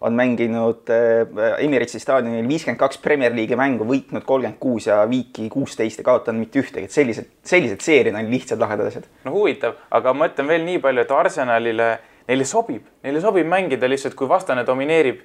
on 0.00 0.14
mänginud 0.14 0.90
äh, 0.90 1.64
Emiratesi 1.64 2.00
staadionil 2.02 2.46
viiskümmend 2.48 2.78
kaks 2.80 3.00
Premier 3.02 3.34
League'i 3.34 3.58
mängu, 3.58 3.86
võitnud 3.88 4.26
kolmkümmend 4.26 4.60
kuus 4.62 4.86
ja 4.86 5.00
viiki 5.10 5.48
kuusteist 5.52 6.02
ja 6.02 6.06
kaotanud 6.06 6.44
mitte 6.44 6.62
ühtegi, 6.62 6.86
et 6.86 6.94
sellised, 6.94 7.32
sellised 7.46 7.82
seeriad 7.84 8.18
on 8.18 8.30
lihtsad 8.30 8.62
lahedad 8.62 8.90
asjad. 8.90 9.08
no 9.26 9.34
huvitav, 9.34 9.78
aga 9.90 10.14
ma 10.14 10.30
ütlen 10.30 10.50
veel 10.50 10.66
nii 10.68 10.82
palju, 10.84 11.02
et 11.02 11.16
Arsenalile, 11.18 11.88
neile 12.28 12.46
sobib, 12.46 12.86
neile 13.06 13.24
sobib 13.24 13.48
mängida 13.48 13.90
lihtsalt, 13.90 14.14
kui 14.18 14.30
vastane 14.30 14.66
domineerib. 14.66 15.24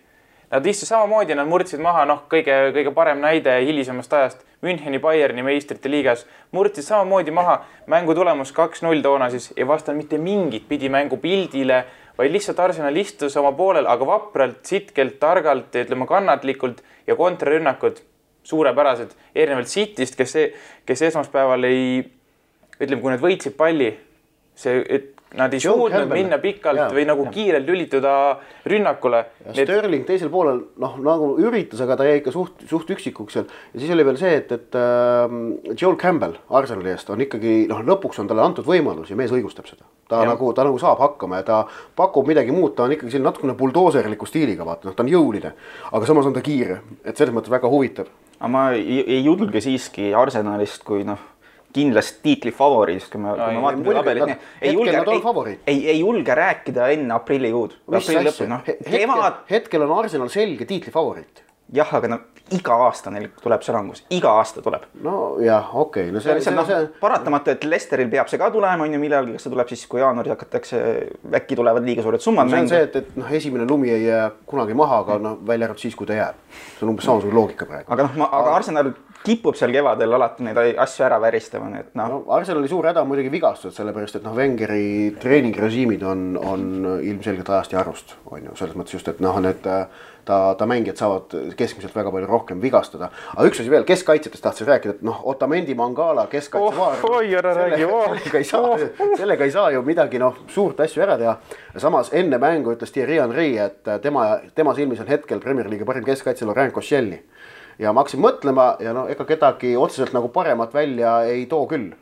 Nad 0.54 0.68
istusid 0.70 0.92
samamoodi, 0.92 1.34
nad 1.34 1.48
murdsid 1.50 1.82
maha, 1.82 2.04
noh, 2.06 2.20
kõige, 2.30 2.54
kõige 2.76 2.92
parem 2.94 3.18
näide 3.24 3.56
hilisemast 3.66 4.12
ajast, 4.14 4.44
Müncheni 4.62 5.00
Bayerni 5.02 5.42
meistrite 5.42 5.90
liigas, 5.90 6.28
murdsid 6.54 6.86
samamoodi 6.86 7.34
maha, 7.34 7.56
mängu 7.90 8.14
tulemus 8.14 8.54
kaks-null 8.54 9.02
toona 9.02 9.32
siis 9.34 9.50
ei 9.58 9.66
vastanud 9.68 10.04
mitte 10.04 10.20
mingit 10.22 10.68
pidi 10.70 10.92
mängu 10.94 11.18
pildile, 11.18 11.82
vaid 12.20 12.36
lihtsalt 12.36 12.62
Arsenal 12.62 13.02
istus 13.02 13.34
oma 13.42 13.50
poolel, 13.58 13.90
aga 13.90 14.06
vapralt, 14.06 14.62
sitkelt, 14.70 15.18
targalt 15.20 15.74
ütleme 15.82 16.06
kannatlikult 16.08 16.84
ja 17.10 17.18
kontrarünnakud 17.18 18.04
suurepärased, 18.46 19.18
erinevalt 19.34 19.74
Cityst, 19.74 20.20
kes, 20.20 20.38
kes 20.86 21.06
esmaspäeval 21.10 21.66
ei 21.66 21.84
ütleme, 22.78 23.02
kui 23.02 23.16
nad 23.16 23.26
võitsid 23.26 23.58
palli, 23.58 23.90
see, 24.54 24.86
et 24.86 25.13
nad 25.38 25.54
ei 25.54 25.60
Joe 25.64 25.74
suutnud 25.74 25.92
Campbell. 25.92 26.22
minna 26.22 26.38
pikalt 26.38 26.80
Jaa. 26.80 26.90
või 26.94 27.06
nagu 27.10 27.26
kiirelt 27.34 27.68
lülituda 27.68 28.14
rünnakule. 28.70 29.24
Sterling 29.54 30.06
teisel 30.08 30.30
poolel 30.34 30.60
noh, 30.82 30.98
nagu 31.02 31.32
üritas, 31.42 31.82
aga 31.84 31.98
ta 32.00 32.08
jäi 32.08 32.20
ikka 32.22 32.34
suht, 32.36 32.66
suht 32.70 32.94
üksikuks 32.94 33.38
seal 33.38 33.48
ja 33.48 33.82
siis 33.82 33.94
oli 33.96 34.06
veel 34.06 34.20
see, 34.22 34.36
et, 34.42 34.52
et 34.54 34.78
äh, 34.78 35.36
Joel 35.74 35.98
Campbell 36.02 36.38
Arsenali 36.54 36.94
eest 36.94 37.10
on 37.14 37.24
ikkagi 37.26 37.64
noh, 37.72 37.82
lõpuks 37.86 38.22
on 38.22 38.30
talle 38.30 38.46
antud 38.46 38.68
võimalus 38.68 39.10
ja 39.10 39.18
mees 39.20 39.34
õigustab 39.34 39.70
seda. 39.70 39.88
ta 40.10 40.22
ja. 40.22 40.30
Nagu, 40.34 40.54
ta 40.54 40.68
nagu 40.68 40.80
saab 40.82 41.02
hakkama 41.02 41.42
ja 41.42 41.48
ta 41.48 41.60
pakub 41.98 42.30
midagi 42.30 42.54
muud, 42.54 42.76
ta 42.78 42.86
on 42.86 42.94
ikkagi 42.96 43.16
selline 43.16 43.32
natukene 43.32 43.58
buldooserliku 43.58 44.30
stiiliga, 44.30 44.68
vaata 44.68 44.90
noh, 44.90 44.98
ta 44.98 45.06
on 45.06 45.12
jõuline, 45.14 45.56
aga 45.92 46.10
samas 46.10 46.30
on 46.30 46.38
ta 46.38 46.46
kiire, 46.46 46.82
et 47.04 47.18
selles 47.18 47.34
mõttes 47.34 47.54
väga 47.54 47.72
huvitav. 47.72 48.12
aga 48.40 48.52
ma 48.54 48.70
ei, 48.78 49.02
ei 49.02 49.24
julge 49.26 49.62
siiski 49.64 50.14
Arsenalist 50.14 50.84
kui 50.86 51.08
noh, 51.08 51.33
kindlast 51.74 52.22
tiitli 52.26 52.54
favoriidist, 52.56 53.12
kui 53.12 53.22
me, 53.22 53.34
kui 53.38 53.48
ei, 53.48 53.58
me 53.58 53.64
vaatame 53.66 53.96
tabelit 54.00 54.36
ei 54.62 54.74
julge 54.74 55.00
ei, 55.00 55.58
ei, 55.68 55.80
ei 55.96 56.00
julge 56.00 56.36
rääkida 56.36 56.92
enne 56.96 57.18
aprillikuud. 57.18 57.80
aprilli 57.90 58.28
lõppu, 58.30 58.50
noh, 58.52 58.68
kevad,, 58.68 59.42
hetkel 59.50 59.88
on 59.88 59.98
Arsenal 60.04 60.32
selge 60.34 60.70
tiitli 60.70 60.94
favoriit. 60.94 61.44
jah, 61.74 61.96
aga 61.98 62.12
no 62.12 62.22
iga 62.54 62.76
aasta 62.86 63.12
neil 63.14 63.30
tuleb 63.40 63.64
see 63.64 63.74
langus, 63.74 64.02
iga 64.14 64.34
aasta 64.40 64.62
tuleb. 64.62 64.86
no 65.06 65.16
jah, 65.42 65.70
okei 65.74 66.10
okay., 66.10 66.14
no 66.14 66.22
see 66.22 66.30
see, 66.30 66.40
lihtsalt 66.40 66.68
see, 66.68 66.80
see, 66.84 66.90
paratamatu, 67.02 67.54
et 67.56 67.64
Lesteril 67.66 68.12
peab 68.12 68.30
see 68.30 68.42
ka 68.42 68.50
tulema, 68.54 68.86
on 68.86 68.94
ju, 68.94 69.00
millalgi, 69.02 69.38
kas 69.38 69.48
see 69.48 69.54
tuleb 69.54 69.72
siis, 69.72 69.86
kui 69.90 70.04
jaanuaris 70.04 70.36
hakatakse, 70.36 70.82
äkki 71.40 71.58
tulevad 71.60 71.88
liiga 71.88 72.06
suured 72.06 72.24
summad 72.24 72.52
see 72.52 72.66
on 72.66 72.70
see, 72.70 72.84
et, 72.90 73.00
et 73.00 73.18
noh, 73.18 73.32
esimene 73.40 73.66
lumi 73.70 73.94
ei 73.96 74.06
jää 74.06 74.28
kunagi 74.50 74.78
maha, 74.78 75.02
aga 75.06 75.18
noh, 75.24 75.40
välja 75.48 75.70
arvatud 75.70 75.88
siis, 75.88 75.96
kui 75.98 76.10
ta 76.10 76.20
jääb. 76.20 76.44
see 76.76 76.86
on 76.86 76.94
umbes 76.94 77.08
samasugune 77.10 77.40
loogika 77.40 77.70
praegu. 77.70 77.90
aga 77.96 78.10
noh, 78.10 78.28
aga 78.28 78.56
Arsenal 78.60 78.92
kipub 79.24 79.58
seal 79.58 79.72
kevadel 79.74 80.18
alati 80.18 80.46
neid 80.46 80.60
asju 80.84 81.06
ära 81.08 81.20
väristama, 81.24 81.70
nii 81.72 81.84
et 81.86 81.92
noh 82.00 82.10
no 82.12 82.22
Arsenali 82.36 82.70
suur 82.72 82.88
häda 82.90 83.04
on 83.04 83.12
muidugi 83.12 83.32
vigastused, 83.34 83.76
sellepärast 83.78 84.20
et 84.20 84.26
noh, 84.26 84.36
Wengeri 84.36 85.14
treeningrežiimid 85.22 86.04
on, 86.08 86.26
on 86.40 86.66
ilmselgelt 87.02 87.50
ajast 87.50 87.76
ja 87.76 87.84
arust, 87.84 88.18
on 88.32 88.50
ju, 88.50 88.56
selles 88.60 88.76
mõttes 88.80 88.98
just, 88.98 89.08
et 89.12 89.22
noh, 89.24 89.40
need 89.44 89.64
ta, 90.26 90.56
ta 90.60 90.68
mängijad 90.70 91.00
saavad 91.00 91.36
keskmiselt 91.60 91.96
väga 91.96 92.12
palju 92.12 92.28
rohkem 92.28 92.62
vigastada. 92.62 93.10
aga 93.36 93.48
üks 93.48 93.62
asi 93.62 93.72
veel, 93.72 93.86
keskkaitsjatest 93.88 94.44
tahtsin 94.44 94.68
rääkida, 94.68 94.98
et 94.98 95.06
noh, 95.08 95.22
Otamendi 95.28 95.76
Mangala 95.76 96.28
keskkaitsevaar 96.32 97.04
Oh, 97.04 97.18
oi, 97.18 97.34
ära 97.36 97.54
räägi, 97.58 97.86
oh. 97.86 98.16
sellega 98.16 98.40
ei 98.40 98.48
saa, 98.48 98.78
sellega 99.18 99.48
ei 99.48 99.52
saa 99.52 99.72
ju 99.72 99.84
midagi 99.84 100.20
noh, 100.20 100.44
suurt 100.48 100.80
asju 100.84 101.04
ära 101.04 101.18
teha. 101.18 101.38
samas 101.78 102.12
enne 102.14 102.38
mängu 102.38 102.76
ütles 102.76 102.92
Thierry 102.92 103.20
Henry, 103.20 103.58
et 103.58 103.84
tema, 104.02 104.40
tema 104.56 104.76
silmis 104.76 105.00
on 105.00 105.08
hetkel 105.08 105.40
Premier 105.40 105.70
League'i 105.70 105.86
parim 105.88 106.06
keskkaitse 106.08 106.46
Laurent 106.46 106.74
Koscielny 106.74 107.24
ja 107.80 107.94
ma 107.94 108.04
hakkasin 108.04 108.22
mõtlema 108.24 108.68
ja 108.84 108.94
no 108.94 109.06
ega 109.12 109.26
kedagi 109.26 109.76
otseselt 109.78 110.14
nagu 110.14 110.30
paremat 110.34 110.74
välja 110.74 111.22
ei 111.30 111.46
too 111.46 111.66
küll. 111.68 111.94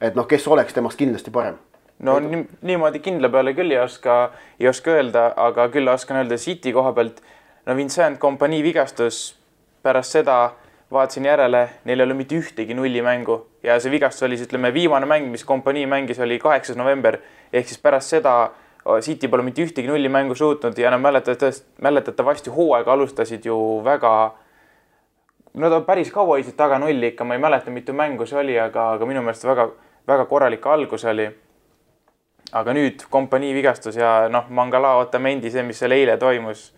et 0.00 0.14
noh, 0.16 0.26
kes 0.26 0.48
oleks 0.48 0.74
temast 0.74 0.98
kindlasti 0.98 1.30
parem. 1.30 1.58
no 1.98 2.18
nii, 2.20 2.44
niimoodi 2.62 3.02
kindla 3.04 3.28
peale 3.28 3.54
küll 3.54 3.72
ei 3.72 3.78
oska, 3.78 4.30
ei 4.60 4.68
oska 4.68 4.96
öelda, 4.96 5.32
aga 5.36 5.68
küll 5.68 5.88
oskan 5.88 6.22
öelda 6.22 6.36
City 6.36 6.72
koha 6.72 6.92
pealt. 6.92 7.22
no 7.66 7.76
Vincent 7.76 8.18
Kompanii 8.18 8.62
vigastus 8.62 9.36
pärast 9.82 10.16
seda 10.16 10.40
vaatasin 10.90 11.24
järele, 11.24 11.68
neil 11.84 12.00
ei 12.00 12.04
ole 12.04 12.14
mitte 12.14 12.34
ühtegi 12.34 12.74
nullimängu 12.74 13.46
ja 13.62 13.78
see 13.80 13.92
vigastus 13.92 14.26
oli 14.26 14.38
siis 14.38 14.48
ütleme 14.48 14.72
viimane 14.74 15.06
mäng, 15.06 15.30
mis 15.30 15.44
Kompanii 15.44 15.86
mängis, 15.86 16.18
oli 16.20 16.38
kaheksas 16.38 16.76
november 16.76 17.20
ehk 17.52 17.68
siis 17.68 17.78
pärast 17.78 18.16
seda 18.16 18.50
City 19.04 19.28
pole 19.28 19.44
mitte 19.44 19.62
ühtegi 19.62 19.88
nullimängu 19.88 20.34
suutnud 20.34 20.78
ja 20.78 20.90
nad 20.90 21.00
mäletatavasti, 21.00 21.66
mäletatavasti 21.84 22.50
hooaega 22.50 22.92
alustasid 22.92 23.44
ju 23.44 23.56
väga 23.84 24.12
no 25.54 25.70
ta 25.70 25.80
päris 25.80 26.10
kaua 26.12 26.36
hoidsid 26.36 26.56
taga 26.56 26.78
nulli 26.78 27.12
ikka, 27.12 27.24
ma 27.24 27.34
ei 27.34 27.42
mäleta, 27.42 27.70
mitu 27.70 27.92
mängu 27.92 28.26
see 28.26 28.38
oli, 28.38 28.58
aga, 28.60 28.92
aga 28.96 29.06
minu 29.06 29.22
meelest 29.22 29.44
väga, 29.44 29.68
väga 30.08 30.26
korralik 30.30 30.66
algus 30.66 31.04
oli. 31.04 31.30
aga 32.52 32.72
nüüd 32.74 33.04
kompanii 33.10 33.52
vigastus 33.54 33.96
ja 33.96 34.28
noh, 34.28 34.48
Mangala 34.48 34.96
Otamendi, 34.98 35.50
see, 35.50 35.62
mis 35.62 35.78
seal 35.78 35.92
eile 35.94 36.16
toimus. 36.18 36.72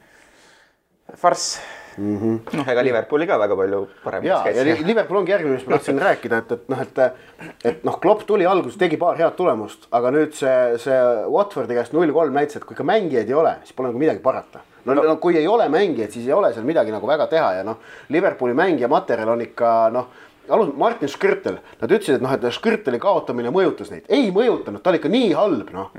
farss. 1.16 1.60
noh, 1.98 2.68
ega 2.72 2.84
Liverpooli 2.86 3.26
ka 3.28 3.38
väga 3.42 3.56
palju 3.58 3.82
parem 4.04 4.24
ja, 4.26 4.40
ja 4.48 4.64
Li- 4.66 4.78
Liverpool 4.86 5.20
ongi 5.20 5.34
järgmine, 5.34 5.58
mis 5.58 5.66
ma 5.68 5.76
tahtsin 5.76 6.00
rääkida, 6.02 6.40
et, 6.42 6.52
et 6.56 6.72
noh, 6.72 6.82
et, 6.82 7.54
et 7.72 7.86
noh, 7.86 7.98
Klopp 8.02 8.24
tuli 8.28 8.48
alguses, 8.48 8.78
tegi 8.80 8.98
paar 9.00 9.20
head 9.20 9.36
tulemust, 9.38 9.88
aga 9.92 10.12
nüüd 10.14 10.34
see, 10.38 10.56
see 10.82 10.98
Watfordi 11.32 11.78
käest 11.78 11.96
null 11.96 12.14
kolm 12.16 12.36
näitas, 12.38 12.60
et 12.60 12.66
kui 12.68 12.76
ikka 12.76 12.86
mängijaid 12.88 13.30
ei 13.30 13.38
ole, 13.38 13.56
siis 13.66 13.76
pole 13.76 13.92
nagu 13.92 14.02
midagi 14.02 14.24
parata. 14.24 14.64
no, 14.84 14.94
no. 14.94 15.02
no 15.02 15.16
kui 15.22 15.36
ei 15.38 15.46
ole 15.48 15.68
mängijaid, 15.72 16.10
siis 16.14 16.26
ei 16.26 16.36
ole 16.36 16.52
seal 16.54 16.66
midagi 16.66 16.94
nagu 16.94 17.06
väga 17.06 17.28
teha 17.30 17.54
ja 17.60 17.64
noh, 17.66 17.80
Liverpooli 18.08 18.56
mängija 18.56 18.90
materjal 18.90 19.36
on 19.36 19.44
ikka 19.44 19.72
noh 19.94 20.12
alus, 20.50 20.72
Martin 20.76 21.08
Škrtel, 21.10 21.58
nad 21.80 21.92
ütlesid, 21.92 22.16
et 22.18 22.24
noh, 22.24 22.32
et 22.34 22.46
Škrteli 22.54 22.98
kaotamine 23.02 23.52
mõjutas 23.54 23.92
neid, 23.92 24.08
ei 24.12 24.30
mõjutanud, 24.34 24.82
ta 24.82 24.90
oli 24.90 25.00
ikka 25.00 25.12
nii 25.12 25.30
halb, 25.38 25.70
noh. 25.74 25.92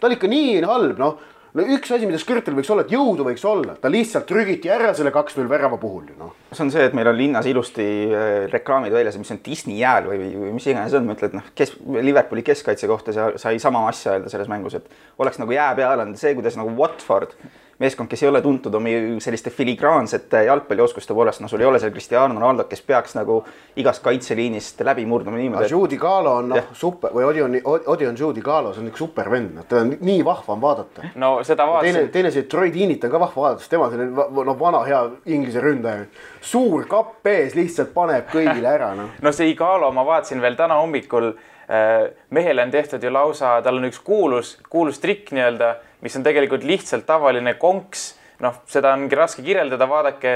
ta 0.00 0.08
oli 0.08 0.16
ikka 0.18 0.30
nii 0.30 0.56
halb, 0.64 0.96
noh. 1.00 1.20
No 1.54 1.64
üks 1.76 1.90
asi, 1.94 2.06
mida 2.08 2.20
Škrtel 2.20 2.54
võiks 2.58 2.70
olla, 2.72 2.84
et 2.86 2.92
jõudu 2.94 3.24
võiks 3.26 3.44
olla, 3.48 3.74
ta 3.80 3.90
lihtsalt 3.92 4.26
trügiti 4.28 4.70
ära 4.72 4.92
selle 4.96 5.12
kaks-null 5.14 5.50
värava 5.50 5.78
puhul 5.82 6.10
ju 6.12 6.18
noh. 6.18 6.34
see 6.52 6.64
on 6.66 6.72
see, 6.74 6.84
et 6.88 6.96
meil 6.96 7.10
on 7.10 7.18
linnas 7.18 7.48
ilusti 7.50 7.86
äh, 8.10 8.28
reklaamid 8.52 8.94
väljas, 8.94 9.18
mis 9.20 9.32
on 9.34 9.40
Disney 9.46 9.80
jääl 9.80 10.06
või, 10.10 10.20
või 10.44 10.52
mis 10.58 10.68
iganes 10.70 10.94
on, 10.98 11.08
ma 11.08 11.16
ütlen, 11.18 11.32
et 11.32 11.38
noh, 11.40 11.48
kes 11.58 11.74
Liverpooli 12.10 12.44
keskkaitse 12.46 12.90
kohta 12.90 13.14
sa- 13.16 13.32
sai 13.40 13.58
sama 13.62 13.86
asja 13.88 14.18
öelda 14.18 14.32
selles 14.32 14.50
mängus, 14.52 14.78
et 14.78 14.86
oleks 15.18 15.40
nagu 15.42 15.56
jää 15.56 15.72
peal 15.78 16.04
olnud 16.06 16.20
see, 16.20 16.34
kuidas 16.38 16.58
nagu 16.60 16.74
Watford 16.78 17.34
meeskond, 17.80 18.10
kes 18.10 18.22
ei 18.22 18.28
ole 18.28 18.42
tuntud 18.44 18.74
oma 18.76 18.92
selliste 19.24 19.50
filigraansete 19.50 20.42
jalgpallioskuste 20.44 21.14
poolest, 21.16 21.40
noh, 21.40 21.50
sul 21.50 21.62
ei 21.62 21.68
ole 21.68 21.80
seal 21.80 21.92
Cristiano 21.94 22.36
Ronaldo, 22.36 22.66
kes 22.68 22.82
peaks 22.86 23.16
nagu 23.16 23.38
igast 23.80 24.02
kaitseliinist 24.04 24.82
läbi 24.84 25.06
murdma 25.08 25.38
niimoodi. 25.38 25.70
Judy 25.72 25.96
Galo 26.00 26.34
on 26.42 26.52
noh, 26.52 26.70
super 26.76 27.14
või 27.16 27.24
Odion, 27.30 27.56
Odion 27.64 28.18
Judy 28.18 28.44
Galo, 28.44 28.74
see 28.74 28.84
on 28.84 28.90
üks 28.92 29.00
super 29.00 29.30
vend, 29.32 29.54
noh, 29.56 29.68
teda 29.68 29.86
on 29.86 29.94
nii 29.96 30.24
vahva 30.26 30.56
on 30.56 30.62
vaadata. 30.64 31.12
no 31.14 31.32
seda 31.46 31.64
teine, 31.64 31.76
vaatasin, 31.76 32.10
teine 32.12 32.34
see 32.34 32.48
Troy 32.52 32.72
Deenit 32.74 33.04
on 33.08 33.14
ka 33.14 33.22
vahva 33.24 33.46
vaadata, 33.46 33.64
sest 33.64 33.74
tema 33.76 33.88
selline 33.92 34.28
noh, 34.50 34.58
vana 34.60 34.82
hea 34.88 35.02
inglise 35.32 35.64
ründaja. 35.64 36.04
suur 36.40 36.84
kapp 36.90 37.26
ees 37.32 37.56
lihtsalt 37.56 37.94
paneb 37.96 38.28
kõigile 38.32 38.68
ära, 38.74 38.92
noh. 38.98 39.14
no 39.22 39.32
see 39.32 39.54
Igalo 39.54 39.88
ma 39.96 40.04
vaatasin 40.04 40.44
veel 40.44 40.58
täna 40.58 40.76
hommikul 40.82 41.32
äh, 41.32 42.10
mehele 42.30 42.68
on 42.68 42.74
tehtud 42.76 43.02
ju 43.02 43.12
lausa, 43.12 43.56
tal 43.64 43.80
on 43.80 43.88
üks 43.88 44.02
kuulus, 44.04 44.58
kuulus 44.68 45.00
trikk 45.00 45.32
nii-öelda, 45.32 45.78
mis 46.00 46.16
on 46.16 46.24
tegelikult 46.26 46.64
lihtsalt 46.64 47.06
tavaline 47.06 47.54
konks. 47.54 48.14
noh, 48.40 48.62
seda 48.72 48.94
ongi 48.96 49.16
raske 49.18 49.42
kirjeldada, 49.44 49.84
vaadake, 49.88 50.30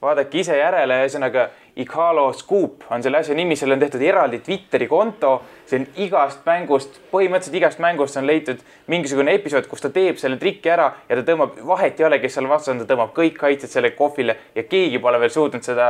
vaadake 0.00 0.38
ise 0.40 0.56
järele, 0.56 1.02
ühesõnaga 1.02 1.50
Igalo 1.76 2.30
Scoop 2.32 2.86
on 2.92 3.02
selle 3.04 3.20
asja 3.20 3.34
nimi, 3.36 3.56
sellele 3.56 3.76
on 3.76 3.82
tehtud 3.84 4.02
eraldi 4.04 4.38
Twitteri 4.44 4.88
konto. 4.88 5.42
see 5.66 5.80
on 5.80 5.86
igast 6.04 6.46
mängust, 6.48 6.98
põhimõtteliselt 7.12 7.56
igast 7.56 7.78
mängust 7.80 8.16
on 8.16 8.26
leitud 8.26 8.58
mingisugune 8.92 9.32
episood, 9.32 9.68
kus 9.68 9.80
ta 9.80 9.90
teeb 9.90 10.16
selle 10.20 10.36
triki 10.36 10.68
ära 10.68 10.90
ja 11.08 11.16
ta 11.16 11.22
tõmbab, 11.32 11.60
vahet 11.66 12.00
ei 12.00 12.06
ole, 12.08 12.18
kes 12.20 12.34
seal 12.36 12.48
vastas 12.48 12.74
on, 12.74 12.82
ta 12.82 12.88
tõmbab 12.88 13.14
kõik 13.16 13.38
kaitsjad 13.40 13.72
selle 13.72 13.92
kohvile 13.96 14.36
ja 14.54 14.64
keegi 14.68 15.00
pole 15.00 15.20
veel 15.20 15.32
suutnud 15.32 15.64
seda 15.64 15.88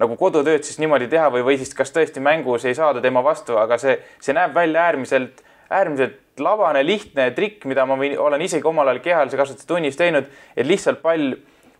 nagu 0.00 0.16
kodutööd 0.16 0.64
siis 0.64 0.80
niimoodi 0.80 1.08
teha 1.12 1.28
või, 1.32 1.44
või 1.46 1.58
siis 1.60 1.74
kas 1.76 1.92
tõesti 1.92 2.22
mängus 2.24 2.64
ei 2.64 2.76
saada 2.76 3.02
tema 3.04 3.20
vastu, 3.24 3.56
aga 3.60 3.78
see, 3.80 3.98
see 4.20 4.36
näeb 4.36 4.54
välja 4.56 4.86
äärmiselt, 4.88 5.42
äärmiselt 5.72 6.40
labane, 6.40 6.82
lihtne 6.86 7.30
trikk, 7.36 7.66
mida 7.68 7.84
ma 7.88 7.96
võin, 8.00 8.16
olen 8.18 8.42
isegi 8.44 8.68
omal 8.68 8.88
ajal 8.88 9.02
kehalise 9.04 9.38
kasvatuse 9.40 9.68
tunnis 9.68 9.98
teinud, 9.98 10.28
et 10.56 10.66
lihtsalt 10.66 11.02
pall, 11.02 11.34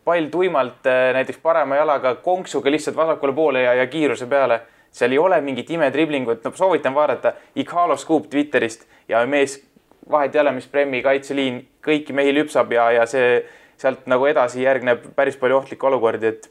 pall 0.05 0.29
tuimalt 0.33 0.87
äh, 0.91 1.11
näiteks 1.17 1.41
parema 1.43 1.81
jalaga 1.81 2.15
konksuga 2.25 2.73
lihtsalt 2.73 2.97
vasakule 2.97 3.35
poole 3.37 3.65
ja, 3.65 3.75
ja 3.81 3.87
kiiruse 3.87 4.27
peale. 4.27 4.61
seal 4.93 5.13
ei 5.13 5.19
ole 5.19 5.41
mingit 5.41 5.71
imetriblingut, 5.71 6.45
no 6.45 6.53
soovitan 6.55 6.95
vaadata 6.95 7.33
Ikhalo 7.57 7.97
Scoop 7.97 8.27
Twitterist 8.31 8.85
ja 9.09 9.27
mees, 9.27 9.63
vahet 10.11 10.35
ei 10.35 10.41
ole, 10.41 10.53
mis 10.53 10.67
Premi 10.67 11.03
kaitseliin 11.03 11.63
kõiki 11.85 12.13
mehi 12.13 12.35
lüpsab 12.35 12.73
ja, 12.73 12.91
ja 12.93 13.07
see 13.07 13.39
sealt 13.81 14.07
nagu 14.07 14.27
edasi 14.29 14.63
järgneb 14.63 15.15
päris 15.17 15.39
palju 15.41 15.57
ohtlikke 15.63 15.87
olukordi, 15.87 16.27
et 16.27 16.51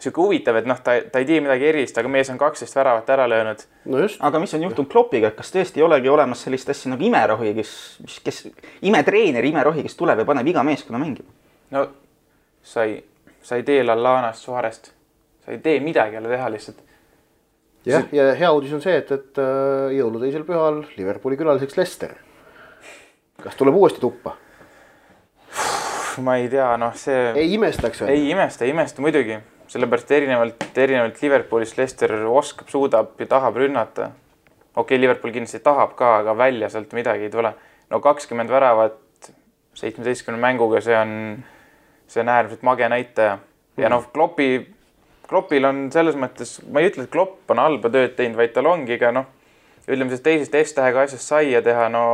sihuke 0.00 0.20
huvitav, 0.20 0.58
et 0.60 0.66
noh, 0.68 0.78
ta, 0.84 0.96
ta 1.12 1.20
ei 1.22 1.28
tee 1.28 1.40
midagi 1.40 1.68
erilist, 1.70 1.98
aga 1.98 2.10
mees 2.12 2.28
on 2.32 2.38
kaksteist 2.40 2.76
väravat 2.76 3.08
ära 3.14 3.26
löönud. 3.30 3.62
no 3.92 4.02
aga 4.28 4.40
mis 4.42 4.54
on 4.54 4.66
juhtunud 4.66 4.90
Kloppiga, 4.92 5.30
et 5.30 5.38
kas 5.38 5.52
tõesti 5.54 5.80
ei 5.80 5.86
olegi 5.86 6.10
olemas 6.12 6.42
sellist 6.44 6.70
asja 6.72 6.92
nagu 6.92 7.04
imerohi, 7.06 7.54
kes, 7.56 7.72
mis, 8.04 8.18
kes, 8.24 8.42
imetreener, 8.88 9.44
imerohi, 9.44 9.86
kes 9.86 9.96
tuleb 9.96 10.20
ja 10.20 10.28
paneb 10.28 10.52
iga 10.52 10.64
meeskonna 10.66 11.00
mängima? 11.02 11.32
no 11.74 11.86
sa 12.66 12.84
ei, 12.84 12.98
sa 13.42 13.56
ei 13.56 13.64
tee 13.66 13.84
Lallanast, 13.84 14.44
Suarest, 14.44 14.92
sa 15.44 15.54
ei 15.54 15.62
tee 15.64 15.80
midagi 15.80 16.18
jälle 16.18 16.28
teha 16.28 16.50
lihtsalt. 16.52 16.84
jah, 17.86 18.08
ja 18.12 18.30
hea 18.34 18.52
uudis 18.52 18.76
on 18.76 18.82
see, 18.84 18.96
et, 19.00 19.12
et 19.12 19.40
äh, 19.42 19.96
jõuluteisel 19.96 20.44
pühal 20.44 20.82
Liverpooli 20.96 21.38
külaliseks 21.40 21.78
Lester. 21.78 22.16
kas 23.42 23.56
tuleb 23.56 23.74
uuesti 23.74 24.02
tuppa? 24.02 24.36
ma 26.22 26.36
ei 26.40 26.48
tea, 26.48 26.70
noh, 26.80 26.94
see 26.96 27.32
ei 27.36 27.52
imestaks 27.56 28.02
või? 28.02 28.14
ei 28.14 28.30
imesta, 28.32 28.64
ei 28.64 28.72
imesta 28.74 29.04
muidugi, 29.04 29.38
sellepärast 29.68 30.10
erinevalt, 30.10 30.68
erinevalt 30.78 31.22
Liverpoolist 31.22 31.78
Leicester 31.78 32.12
oskab, 32.26 32.68
suudab 32.68 33.20
ja 33.20 33.26
tahab 33.26 33.56
rünnata. 33.56 34.10
okei 34.76 34.96
okay,, 34.96 35.00
Liverpool 35.00 35.32
kindlasti 35.32 35.58
tahab 35.64 35.96
ka, 35.96 36.18
aga 36.20 36.36
välja 36.38 36.68
sealt 36.68 36.92
midagi 36.92 37.28
ei 37.28 37.30
tule. 37.30 37.54
no 37.90 38.00
kakskümmend 38.00 38.50
väravat 38.50 39.32
seitsmeteistkümne 39.74 40.40
mänguga, 40.40 40.80
see 40.80 40.96
on, 40.96 41.44
see 42.08 42.20
on 42.20 42.28
äärmiselt 42.28 42.62
mage 42.62 42.88
näitaja. 42.88 43.38
ja 43.76 43.88
noh, 43.88 44.08
Kloppi, 44.12 44.66
Kloppil 45.28 45.64
on 45.64 45.88
selles 45.92 46.16
mõttes, 46.16 46.60
ma 46.70 46.80
ei 46.80 46.90
ütle, 46.90 47.04
et 47.04 47.12
Klopp 47.12 47.50
on 47.50 47.60
halba 47.60 47.90
tööd 47.92 48.14
teinud, 48.16 48.38
vaid 48.38 48.54
tal 48.54 48.70
ongi 48.70 48.98
ka 49.02 49.12
noh, 49.14 49.26
ütleme 49.86 50.10
sellest 50.10 50.26
teisest 50.26 50.60
S-tähega 50.62 51.06
asjast 51.06 51.34
saia 51.34 51.62
teha, 51.62 51.88
no 51.92 52.04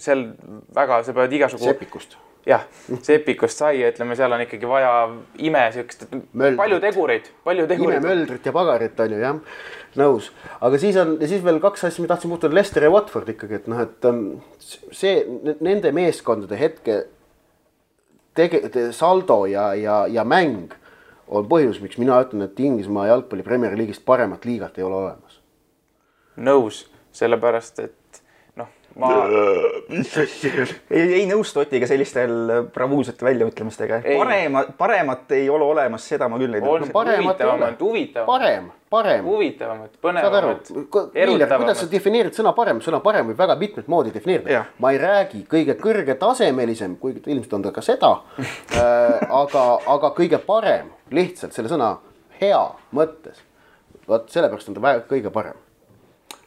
seal 0.00 0.30
väga, 0.74 1.02
sa 1.06 1.14
pead 1.16 1.38
igasugu 1.38 1.70
sepikust. 1.70 2.18
jah, 2.48 2.64
sepikust 3.04 3.60
sai, 3.60 3.82
ütleme, 3.88 4.16
seal 4.18 4.32
on 4.32 4.42
ikkagi 4.44 4.68
vaja 4.68 4.92
ime 5.44 5.62
siukest, 5.74 6.06
palju 6.58 6.80
tegureid, 6.82 7.28
palju 7.44 7.66
tegureid. 7.68 8.00
imemöldrit 8.00 8.48
ja 8.48 8.54
pagarit 8.56 9.00
on 9.04 9.14
ju 9.14 9.20
jah, 9.20 9.38
nõus. 10.00 10.30
aga 10.60 10.80
siis 10.80 10.98
on 11.00 11.16
siis 11.20 11.44
veel 11.44 11.60
kaks 11.62 11.84
asja, 11.88 12.04
ma 12.04 12.12
tahtsin 12.14 12.32
puudutada 12.32 12.56
Lester 12.56 12.86
ja 12.86 12.92
Watford 12.92 13.28
ikkagi, 13.34 13.60
et 13.60 13.70
noh, 13.70 13.82
et 13.84 14.08
ähm, 14.08 14.24
see 14.96 15.20
nende 15.60 15.92
meeskondade 15.96 16.58
hetke 16.60 17.02
tege-, 18.38 18.90
saldo 18.96 19.42
ja, 19.50 19.70
ja, 19.76 20.02
ja 20.08 20.24
mäng 20.24 20.72
on 21.30 21.46
põhjus, 21.50 21.78
miks 21.84 22.00
mina 22.00 22.18
ütlen, 22.24 22.48
et 22.48 22.58
Inglismaa 22.58 23.10
jalgpalli 23.10 23.44
Premier 23.46 23.76
League'ist 23.78 24.04
paremat 24.06 24.48
liigat 24.48 24.80
ei 24.80 24.86
ole 24.86 24.96
olemas. 25.04 25.40
nõus, 26.40 26.86
sellepärast 27.12 27.84
et 27.84 27.99
ma 28.98 29.10
ei, 30.90 31.02
ei 31.20 31.24
nõustu 31.30 31.62
Otiga 31.62 31.86
sellistel 31.86 32.32
bravuursete 32.74 33.24
väljaütlemistega. 33.26 34.00
Ei. 34.04 34.18
parema, 34.18 34.64
paremat 34.78 35.32
ei 35.36 35.48
ole 35.50 35.64
olemas, 35.64 36.06
seda 36.08 36.28
ma 36.30 36.40
küll 36.40 36.58
ei 36.58 36.64
on 36.64 36.84
tea. 36.84 36.92
paremat 36.94 37.40
ei 37.40 37.46
ole. 37.46 37.54
huvitavamat, 37.54 37.80
huvitavamat, 37.86 38.26
parem, 38.32 38.68
parem. 38.90 39.24
huvitavamat, 39.30 39.96
põnevamat,, 40.02 40.72
Viljar, 40.74 40.90
kuidas 40.90 41.10
sa 41.12 41.22
erutavamat. 41.22 41.84
defineerid 41.92 42.38
sõna 42.38 42.54
parem, 42.56 42.82
sõna 42.84 43.02
parem 43.04 43.30
võib 43.30 43.40
väga 43.40 43.56
mitmet 43.60 43.90
moodi 43.90 44.14
defineerida 44.14 44.64
ma 44.82 44.94
ei 44.94 45.00
räägi 45.02 45.44
kõige 45.50 45.78
kõrgetasemelisem, 45.80 46.98
kuigi 47.02 47.24
ilmselt 47.26 47.58
on 47.58 47.66
ta 47.68 47.74
ka 47.76 47.84
seda 47.84 48.14
äh,. 48.40 49.26
aga, 49.28 49.66
aga 49.86 50.14
kõige 50.18 50.42
parem 50.46 50.90
lihtsalt 51.14 51.54
selle 51.56 51.70
sõna 51.72 51.96
hea 52.40 52.62
mõttes. 52.96 53.42
vot 54.08 54.30
sellepärast 54.32 54.70
on 54.70 54.78
ta 54.78 54.82
väga 54.82 55.04
kõige 55.10 55.30
parem. 55.34 55.58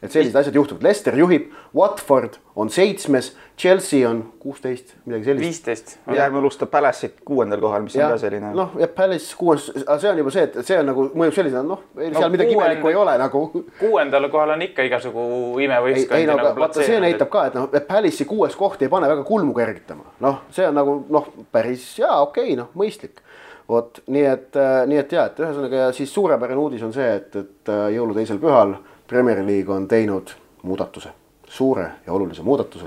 Et 0.04 0.12
sellised 0.12 0.36
asjad 0.36 0.54
juhtuvad, 0.58 0.84
Lester 0.84 1.16
juhib, 1.16 1.48
Watford 1.76 2.36
on 2.56 2.70
seitsmes, 2.70 3.32
Chelsea 3.58 4.08
on 4.08 4.20
kuusteist, 4.38 4.94
midagi 5.04 5.24
sellist. 5.24 5.44
viisteist. 5.44 5.98
jääme 6.14 6.38
alustab 6.38 6.70
Palace'it 6.70 7.22
kuuendal 7.24 7.60
kohal, 7.60 7.82
mis 7.86 7.96
on 7.96 8.02
jah 8.02 8.12
ka 8.12 8.18
selline. 8.18 8.50
noh, 8.54 8.74
ja 8.78 8.88
Palace 8.88 9.36
kuues, 9.38 9.70
aga 9.86 9.98
see 10.02 10.10
on 10.10 10.20
juba 10.20 10.34
see, 10.34 10.46
et 10.48 10.58
see 10.66 10.78
on 10.78 10.88
nagu 10.90 11.06
mõjub 11.14 11.36
sellisena, 11.38 11.62
noh, 11.66 11.84
seal 11.96 12.32
midagi 12.34 12.52
kuuendal- 12.52 12.74
imelikku 12.74 12.90
ei 12.92 12.98
ole 13.00 13.16
nagu 13.22 13.44
kuuendal 13.80 14.28
kohal 14.32 14.54
on 14.56 14.64
ikka 14.66 14.88
igasugu 14.90 15.26
imevõistkondi 15.64 16.20
ei 16.20 16.28
no 16.28 16.38
aga 16.38 16.48
nagu 16.50 16.64
vaata, 16.66 16.86
see 16.86 17.00
näitab 17.02 17.30
ka, 17.32 17.46
et 17.50 17.58
noh, 17.60 17.68
et 17.72 17.86
Palace'i 17.88 18.26
kuues 18.28 18.58
koht 18.58 18.82
ei 18.82 18.92
pane 18.92 19.10
väga 19.10 19.26
kulmu 19.28 19.54
kergitama, 19.56 20.16
noh, 20.26 20.42
see 20.54 20.66
on 20.68 20.74
nagu 20.80 20.98
noh, 21.14 21.30
päris 21.54 21.86
jaa, 22.02 22.20
okei 22.26 22.50
okay,, 22.52 22.58
noh, 22.60 22.74
mõistlik. 22.78 23.22
vot 23.68 24.02
nii 24.12 24.24
et, 24.28 24.56
nii 24.90 24.98
et 25.00 25.12
ja, 25.14 25.22
et 25.30 25.38
ühesõnaga 25.40 25.86
ja 25.86 25.92
siis 25.96 26.10
suurepärane 26.12 26.60
uudis 26.60 26.82
on 26.84 26.92
see, 26.92 27.06
et, 27.16 27.36
et 27.38 27.70
äh, 27.72 27.86
jõuluteisel 27.94 28.42
pühal 28.42 28.74
Premier 29.08 29.46
League 29.46 29.74
on 29.74 29.88
teinud 29.88 30.30
muudatuse, 30.62 31.08
suure 31.48 31.90
ja 32.06 32.12
olulise 32.12 32.42
muudatuse. 32.42 32.86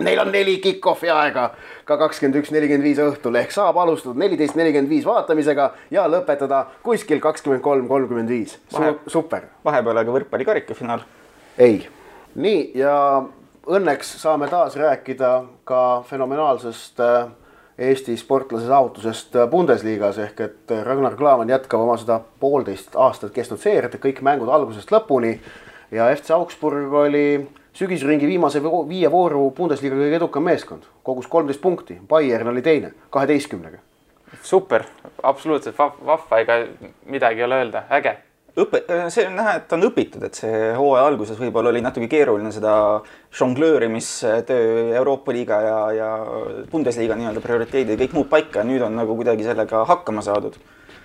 Neil 0.00 0.20
on 0.20 0.32
neli 0.32 0.58
kick-off'i 0.60 1.08
aega 1.08 1.46
ka 1.88 1.96
kakskümmend 1.96 2.42
üks, 2.42 2.50
nelikümmend 2.52 2.84
viis 2.84 2.98
õhtul 3.00 3.38
ehk 3.40 3.54
saab 3.54 3.78
alustada 3.80 4.18
neliteist, 4.20 4.56
nelikümmend 4.58 4.92
viis 4.92 5.06
vaatamisega 5.08 5.70
ja 5.94 6.04
lõpetada 6.10 6.66
kuskil 6.84 7.22
kakskümmend 7.24 7.62
kolm, 7.64 7.86
kolmkümmend 7.88 8.28
viis. 8.28 8.58
super 9.06 9.48
vahepeal 9.64 10.02
aga 10.02 10.18
võrkpalli 10.18 10.44
karikafinaal. 10.44 11.06
ei, 11.58 11.86
nii 12.34 12.70
ja 12.82 12.96
õnneks 13.66 14.16
saame 14.20 14.50
taas 14.52 14.76
rääkida 14.76 15.32
ka 15.64 16.02
fenomenaalsest 16.10 17.00
äh, 17.00 17.30
Eesti 17.78 18.16
sportlase 18.16 18.70
saavutusest 18.70 19.34
Bundesliga-s 19.50 20.18
ehk 20.24 20.40
et 20.40 20.72
Ragnar 20.84 21.16
Klavan 21.16 21.50
jätkab 21.52 21.82
oma 21.84 21.98
seda 22.00 22.20
poolteist 22.40 22.96
aastat 22.96 23.34
kestnud 23.36 23.60
seeriat, 23.60 23.98
kõik 24.00 24.22
mängud 24.24 24.48
algusest 24.48 24.92
lõpuni 24.94 25.34
ja 25.92 26.08
FC 26.14 26.32
Augsburg 26.32 26.94
oli 27.04 27.26
sügisringi 27.76 28.26
viimase 28.26 28.62
viie 28.64 29.10
vooru 29.12 29.50
Bundesliga 29.56 29.98
kõige 29.98 30.16
edukam 30.16 30.48
meeskond, 30.48 30.88
kogus 31.04 31.28
kolmteist 31.28 31.60
punkti, 31.60 31.98
Bayern 32.08 32.48
oli 32.48 32.62
teine 32.62 32.94
kaheteistkümnega. 33.10 33.78
super, 34.42 34.84
absoluutselt 35.22 35.76
vah- 35.76 36.00
vahva, 36.06 36.38
ega 36.38 36.52
midagi 37.06 37.40
ei 37.40 37.44
ole 37.44 37.60
öelda, 37.60 37.84
äge. 37.90 38.16
õpe, 38.60 38.82
see 39.12 39.26
on 39.28 39.36
näha, 39.36 39.56
et 39.60 39.72
on 39.76 39.86
õpitud, 39.88 40.22
et 40.26 40.38
see 40.38 40.60
hooaja 40.76 41.06
alguses 41.10 41.38
võib-olla 41.40 41.72
oli 41.72 41.82
natuke 41.84 42.08
keeruline 42.10 42.52
seda 42.54 42.76
žongleerimistöö 43.36 44.96
Euroopa 44.96 45.34
liiga 45.36 45.60
ja, 45.64 45.78
ja 45.96 46.10
Bundesliga 46.70 47.18
nii-öelda 47.18 47.42
prioriteedid 47.44 47.94
ja 47.94 48.00
kõik 48.04 48.16
muud 48.16 48.30
paika 48.32 48.64
nüüd 48.64 48.84
on 48.86 48.96
nagu 48.96 49.16
kuidagi 49.18 49.44
sellega 49.46 49.84
hakkama 49.88 50.24
saadud. 50.24 50.56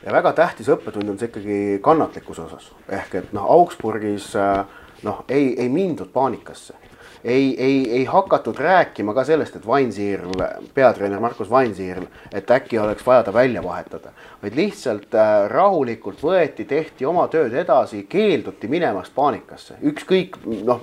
ja 0.06 0.14
väga 0.14 0.34
tähtis 0.34 0.70
õppetund 0.72 1.10
on 1.12 1.20
see 1.20 1.30
ikkagi 1.30 1.58
kannatlikkuse 1.84 2.48
osas 2.48 2.72
ehk 2.90 3.20
et 3.20 3.34
noh, 3.36 3.50
Augsburgis 3.58 4.32
äh, 4.40 4.64
noh, 5.04 5.24
ei, 5.30 5.54
ei 5.60 5.70
mindud 5.70 6.12
paanikasse. 6.14 6.78
ei, 7.24 7.56
ei, 7.62 7.92
ei 7.92 8.06
hakatud 8.06 8.58
rääkima 8.58 9.14
ka 9.14 9.24
sellest, 9.24 9.56
et 9.56 9.68
Vainsiirl, 9.68 10.44
peatreener 10.74 11.20
Markus 11.20 11.50
Vainsiirl, 11.50 12.08
et 12.34 12.52
äkki 12.52 12.80
oleks 12.80 13.06
vaja 13.06 13.24
ta 13.24 13.34
välja 13.34 13.64
vahetada, 13.64 14.14
vaid 14.42 14.58
lihtsalt 14.58 15.16
äh, 15.16 15.32
rahulikult 15.52 16.24
võeti, 16.24 16.66
tehti 16.70 17.06
oma 17.06 17.28
tööd 17.32 17.54
edasi, 17.54 18.04
keelduti 18.10 18.70
minemast 18.72 19.14
paanikasse, 19.16 19.78
ükskõik 19.92 20.40
noh, 20.66 20.82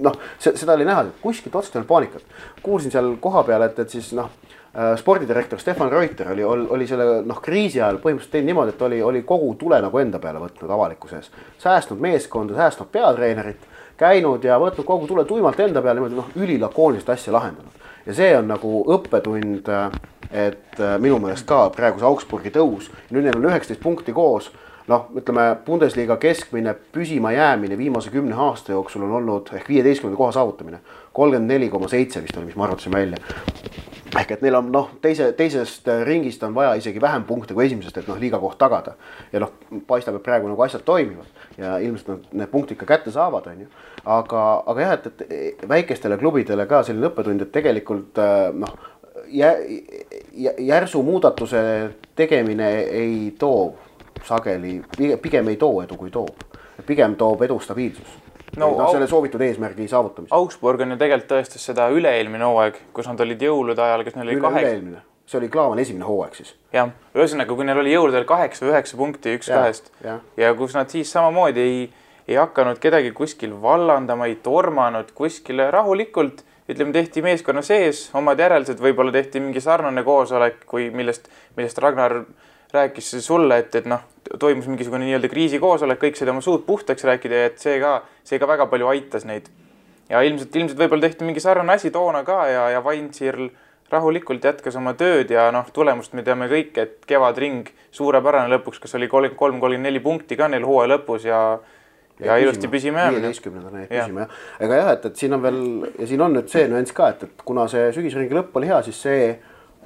noh, 0.00 0.20
seda 0.38 0.76
oli 0.76 0.88
näha, 0.88 1.06
kuskilt 1.22 1.54
otsast 1.56 1.76
ei 1.76 1.82
olnud 1.82 1.92
paanikat. 1.92 2.40
kuulsin 2.62 2.92
seal 2.92 3.14
kohapeal, 3.20 3.68
et, 3.68 3.78
et 3.78 3.96
siis 3.96 4.12
noh 4.16 4.30
spordidirektor 4.96 5.60
Stefan 5.60 5.92
Reuter 5.92 6.32
oli, 6.32 6.44
oli 6.44 6.86
selle 6.88 7.20
noh, 7.28 7.40
kriisi 7.44 7.80
ajal 7.80 7.98
põhimõtteliselt 8.00 8.32
teinud 8.32 8.48
niimoodi, 8.48 8.72
et 8.72 8.82
oli, 8.82 9.02
oli 9.02 9.22
kogu 9.28 9.50
tule 9.60 9.80
nagu 9.84 9.98
enda 10.00 10.18
peale 10.18 10.40
võtnud 10.40 10.72
avalikkuse 10.72 11.18
ees. 11.18 11.30
säästnud 11.60 12.00
meeskonda, 12.00 12.56
säästnud 12.56 12.88
peatreenerit, 12.92 13.66
käinud 14.00 14.44
ja 14.44 14.56
võtnud 14.60 14.88
kogu 14.88 15.06
tule 15.06 15.26
tuimalt 15.28 15.60
enda 15.60 15.82
peale 15.82 16.00
niimoodi 16.00 16.16
noh, 16.16 16.32
ülilakoonilist 16.40 17.12
asja 17.12 17.32
lahendanud. 17.32 17.84
ja 18.06 18.14
see 18.14 18.32
on 18.38 18.48
nagu 18.48 18.82
õppetund, 18.96 19.68
et 20.32 20.80
äh, 20.80 20.98
minu 20.98 21.20
meelest 21.20 21.46
ka 21.46 21.66
praeguse 21.76 22.08
Augsburgi 22.08 22.50
tõus, 22.50 22.88
nüüd 23.10 23.28
neil 23.28 23.36
on 23.36 23.50
üheksateist 23.52 23.82
punkti 23.82 24.16
koos 24.16 24.48
noh, 24.88 25.08
ütleme 25.16 25.56
Bundesliga 25.66 26.16
keskmine 26.16 26.74
püsimajäämine 26.92 27.78
viimase 27.78 28.10
kümne 28.10 28.34
aasta 28.34 28.72
jooksul 28.72 29.04
on 29.06 29.12
olnud 29.20 29.52
ehk 29.52 29.68
viieteistkümnenda 29.68 30.16
koha 30.16 30.32
saavutamine. 30.32 30.80
kolmkümmend 31.12 31.52
neli 31.52 31.68
koma 31.68 31.88
seitse 31.88 32.22
vist 32.22 32.36
oli, 32.36 32.46
mis 32.46 32.56
ma 32.56 32.64
arvutasin 32.64 32.92
välja. 32.92 33.16
Ehk 34.18 34.34
et 34.34 34.42
neil 34.44 34.56
on 34.58 34.68
noh, 34.72 34.90
teise, 35.00 35.30
teisest 35.36 35.88
ringist 36.04 36.42
on 36.44 36.54
vaja 36.54 36.74
isegi 36.76 37.00
vähem 37.00 37.24
punkte 37.24 37.54
kui 37.56 37.66
esimesest, 37.66 38.02
et 38.02 38.10
noh, 38.10 38.18
liiga 38.20 38.40
koht 38.42 38.58
tagada. 38.60 38.94
ja 39.32 39.40
noh, 39.40 39.52
paistab, 39.88 40.18
et 40.18 40.26
praegu 40.26 40.50
nagu 40.50 40.62
asjad 40.62 40.84
toimivad 40.84 41.58
ja 41.58 41.78
ilmselt 41.78 42.08
nad 42.08 42.42
need 42.42 42.52
punktid 42.52 42.80
ka 42.80 42.88
kätte 42.88 43.12
saavad, 43.12 43.46
on 43.48 43.64
ju. 43.64 43.68
aga, 44.04 44.42
aga 44.66 44.86
jah, 44.86 44.96
et, 44.98 45.22
et 45.30 45.68
väikestele 45.68 46.18
klubidele 46.20 46.66
ka 46.68 46.82
selline 46.86 47.08
õppetund, 47.08 47.46
et 47.46 47.54
tegelikult 47.54 48.20
noh 48.58 48.76
järsu 50.58 51.02
muudatuse 51.02 51.90
tegemine 52.16 52.68
ei 52.80 53.34
too 53.38 53.74
sageli, 54.24 54.82
pigem 55.22 55.48
ei 55.48 55.56
too 55.56 55.82
edu, 55.82 55.96
kui 55.96 56.10
toob. 56.10 56.36
pigem 56.86 57.14
toob 57.16 57.42
edu 57.42 57.60
stabiilsus. 57.60 58.21
No, 58.56 58.68
no 58.78 58.90
selle 58.92 59.08
soovitud 59.10 59.40
eesmärgi 59.44 59.88
saavutamist. 59.90 60.34
Augsburg 60.36 60.84
on 60.84 60.94
ju 60.94 60.98
tegelikult 61.00 61.30
tõestas 61.32 61.64
seda 61.70 61.88
üle-eelmine 61.94 62.48
hooaeg, 62.48 62.78
kus 62.96 63.08
nad 63.10 63.20
olid 63.24 63.42
jõulude 63.46 63.82
ajal, 63.84 64.04
kas 64.06 64.18
neil 64.18 64.28
oli 64.28 64.44
kaheksa. 64.44 64.68
üle-eelmine, 64.68 65.02
see 65.30 65.40
oli 65.40 65.50
Klaavani 65.52 65.86
esimene 65.86 66.08
hooaeg 66.08 66.38
siis. 66.38 66.54
jah, 66.74 66.92
ühesõnaga, 67.16 67.56
kui 67.56 67.68
neil 67.68 67.82
oli 67.82 67.96
jõulude 67.96 68.20
ajal 68.20 68.28
kaheksa 68.34 68.66
või 68.66 68.74
üheksa 68.74 69.00
punkti 69.00 69.36
üks 69.38 69.50
ja, 69.50 69.58
kahest 69.58 69.92
ja. 70.04 70.20
ja 70.40 70.54
kus 70.58 70.76
nad 70.78 70.92
siis 70.92 71.12
samamoodi 71.14 71.64
ei, 71.66 71.82
ei 72.28 72.40
hakanud 72.40 72.80
kedagi 72.82 73.12
kuskil 73.16 73.56
vallandama, 73.62 74.28
ei 74.30 74.38
tormanud 74.44 75.14
kuskile 75.16 75.70
rahulikult 75.74 76.44
ütleme, 76.70 76.92
tehti 76.94 77.22
meeskonna 77.24 77.62
sees 77.66 78.06
omad 78.16 78.40
järeldused, 78.40 78.80
võib-olla 78.82 79.12
tehti 79.14 79.40
mingi 79.42 79.60
sarnane 79.62 80.04
koosolek, 80.06 80.62
kui 80.68 80.90
millest, 80.94 81.28
millest 81.56 81.80
Ragnar 81.82 82.22
rääkis 82.72 83.10
sulle, 83.24 83.58
et, 83.62 83.74
et 83.74 83.88
noh, 83.88 84.04
toimus 84.40 84.68
mingisugune 84.70 85.04
nii-öelda 85.06 85.28
kriisikoosolek, 85.32 86.00
kõik 86.02 86.18
said 86.18 86.30
oma 86.32 86.40
suud 86.44 86.64
puhtaks 86.66 87.04
rääkida 87.04 87.42
ja 87.42 87.50
et 87.50 87.58
see 87.60 87.80
ka, 87.82 87.98
see 88.24 88.40
ka 88.40 88.48
väga 88.48 88.68
palju 88.70 88.88
aitas 88.92 89.26
neid. 89.28 89.50
ja 90.08 90.22
ilmselt, 90.22 90.56
ilmselt 90.56 90.78
võib-olla 90.78 91.08
tehti 91.08 91.24
mingi 91.24 91.40
sarnane 91.40 91.76
asi 91.76 91.90
toona 91.90 92.22
ka 92.24 92.46
ja, 92.50 92.64
ja 92.74 92.80
Weinzierl 92.84 93.50
rahulikult 93.92 94.44
jätkas 94.44 94.76
oma 94.80 94.94
tööd 94.96 95.30
ja 95.30 95.50
noh, 95.52 95.68
tulemust 95.72 96.16
me 96.16 96.24
teame 96.24 96.48
kõik, 96.48 96.76
et 96.80 97.06
kevadring 97.08 97.68
suurepärane 97.92 98.48
lõpuks, 98.56 98.80
kas 98.80 98.96
oli 98.96 99.08
kolmkümmend 99.08 99.38
kolm, 99.38 99.60
kolmkümmend 99.60 99.88
neli 99.88 100.00
punkti 100.00 100.36
ka 100.40 100.48
neil 100.48 100.64
hooaja 100.68 100.94
lõpus 100.94 101.28
ja 101.28 101.42
ja, 102.20 102.26
ja 102.32 102.36
ilusti 102.44 102.68
püsima 102.68 103.04
jäämine. 103.04 103.20
viieteistkümnendana 103.20 103.84
jäi 103.84 103.88
püsima 103.90 104.24
jah, 104.24 104.36
ega 104.60 104.80
jah, 104.80 104.90
et, 104.96 105.06
et 105.10 105.22
siin 105.22 105.36
on 105.36 105.42
veel 105.42 105.62
ja 105.98 106.08
siin 106.08 106.24
on 106.24 106.36
nüüd 106.36 106.50
see 106.52 106.66
nüanss 106.70 106.96
ka, 106.96 107.08
et, 107.14 107.24
et 107.28 107.44
kuna 107.46 107.66
see 107.72 107.88
sügisringi 107.96 108.36
lõpp 108.36 108.56
oli 108.60 108.70
hea, 108.70 108.80
siis 108.86 109.00
see 109.06 109.26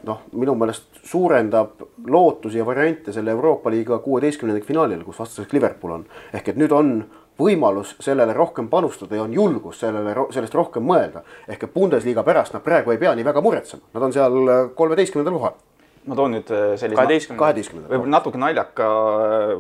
noh, 0.04 0.24
minu 0.32 0.54
meelest 0.59 1.00
suurendab 1.04 1.82
lootusi 2.06 2.59
ja 2.59 2.66
variante 2.66 3.12
selle 3.12 3.30
Euroopa 3.30 3.70
liiga 3.70 3.98
kuueteistkümnendik 4.04 4.66
finaalil, 4.66 5.04
kus 5.04 5.18
vastaseks 5.18 5.52
Liverpool 5.52 5.92
on. 5.98 6.04
ehk 6.32 6.48
et 6.48 6.61
nüüd 6.61 6.72
on 6.72 6.92
võimalus 7.38 7.94
sellele 8.00 8.32
rohkem 8.37 8.68
panustada 8.72 9.16
ja 9.16 9.24
on 9.26 9.32
julgus 9.35 9.80
sellele, 9.80 10.14
sellest 10.32 10.54
rohkem 10.54 10.85
mõelda. 10.87 11.22
ehk 11.48 11.62
et 11.62 11.74
Bundesliga 11.74 12.22
pärast 12.22 12.54
nad 12.54 12.64
praegu 12.64 12.90
ei 12.90 12.98
pea 12.98 13.14
nii 13.14 13.24
väga 13.24 13.40
muretsema, 13.40 13.82
nad 13.94 14.02
on 14.02 14.12
seal 14.12 14.52
kolmeteistkümnendal 14.74 15.38
kohal. 15.38 15.56
Ma 16.06 16.14
toon 16.14 16.37
nüüd 16.37 16.50
äh, 16.54 16.76
sellise 16.78 17.35
kaheteistkümnenda, 17.35 17.90
võib-olla 17.90 18.12
natuke 18.14 18.38
naljaka 18.38 18.87
äh, 18.87 19.54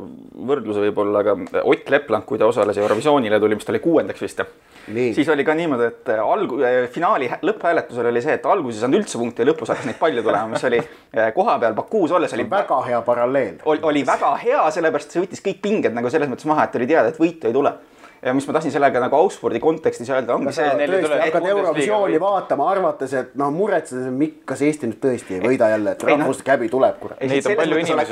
võrdluse 0.46 0.84
võib-olla, 0.84 1.24
aga 1.24 1.64
Ott 1.64 1.90
Lepland, 1.90 2.24
kui 2.28 2.38
ta 2.38 2.46
osales 2.46 2.78
Eurovisioonile, 2.78 3.40
tuli 3.42 3.58
vist 3.58 3.72
oli 3.72 3.82
kuuendaks 3.82 4.22
vist 4.22 4.44
siis 4.86 5.28
oli 5.28 5.44
ka 5.44 5.54
niimoodi, 5.54 5.88
et 5.90 6.10
äh, 6.14 6.22
algu-, 6.22 6.60
äh, 6.62 6.78
finaali 6.92 7.30
lõpphääletusel 7.42 8.10
oli 8.10 8.22
see, 8.22 8.36
et 8.38 8.46
alguses 8.46 8.78
ei 8.78 8.84
saanud 8.84 9.00
üldse 9.00 9.18
punkte 9.20 9.42
ja 9.42 9.50
lõpus 9.50 9.72
hakkas 9.72 9.88
neid 9.88 9.98
palju 10.00 10.22
tulema, 10.22 10.46
mis 10.52 10.64
oli 10.68 10.80
äh, 10.80 11.32
koha 11.34 11.58
peal 11.62 11.74
Bakuus 11.74 12.14
olles 12.16 12.34
oli 12.36 12.46
väga 12.50 12.80
hea 12.86 13.02
paralleel. 13.06 13.58
oli 13.66 14.06
väga 14.06 14.32
hea, 14.44 14.62
sellepärast 14.78 15.16
see 15.16 15.24
võttis 15.24 15.44
kõik 15.44 15.60
pinged 15.64 15.96
nagu 15.96 16.10
selles 16.12 16.30
mõttes 16.30 16.48
maha, 16.48 16.68
et 16.68 16.78
oli 16.78 16.88
teada, 16.90 17.12
et 17.12 17.20
võitu 17.20 17.50
ei 17.50 17.56
tule 17.56 17.74
ja 18.22 18.32
mis 18.34 18.46
ma 18.48 18.54
tahtsin 18.56 18.72
sellega 18.74 19.00
nagu 19.02 19.16
Augsburgi 19.18 19.60
kontekstis 19.62 20.08
öelda, 20.10 20.36
ongi 20.36 20.52
see. 20.56 20.68
tõesti 20.80 21.18
hakkad 21.20 21.48
Eurovisiooni 21.50 22.20
vaatama, 22.20 22.68
arvates, 22.72 23.12
et 23.18 23.34
noh, 23.38 23.50
muretsedes, 23.54 24.08
kas 24.48 24.62
Eesti 24.66 24.90
nüüd 24.90 25.00
tõesti 25.02 25.36
ei 25.36 25.42
võida 25.44 25.68
jälle, 25.72 25.96
et 25.96 26.06
rahvuste 26.08 26.46
käbi 26.46 26.70
tuleb, 26.72 26.96
kurat. 27.02 27.20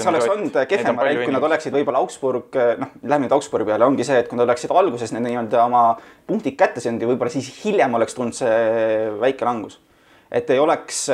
see 0.04 0.12
oleks 0.12 0.28
olnud 0.34 0.58
kehvem 0.70 1.00
variant, 1.00 1.24
kui 1.24 1.36
nad 1.36 1.48
oleksid 1.48 1.78
võib-olla 1.78 2.04
Augsburg, 2.04 2.60
noh, 2.82 2.92
lähme 3.02 3.26
nüüd 3.26 3.36
Augsburgi 3.36 3.70
peale, 3.70 3.88
ongi 3.88 4.06
see, 4.06 4.20
et 4.20 4.28
kui 4.30 4.40
nad 4.40 4.46
oleksid 4.48 4.74
alguses 4.74 5.14
need 5.16 5.26
nii-öelda 5.28 5.64
oma 5.64 5.86
punktid 6.28 6.58
kätte 6.60 6.84
saanud 6.84 7.04
ja 7.04 7.10
võib-olla 7.10 7.32
siis 7.32 7.48
hiljem 7.62 7.96
oleks 7.96 8.16
tulnud 8.18 8.36
see 8.36 9.10
väike 9.22 9.48
langus. 9.48 9.80
et 10.30 10.50
ei 10.50 10.58
oleks 10.58 11.08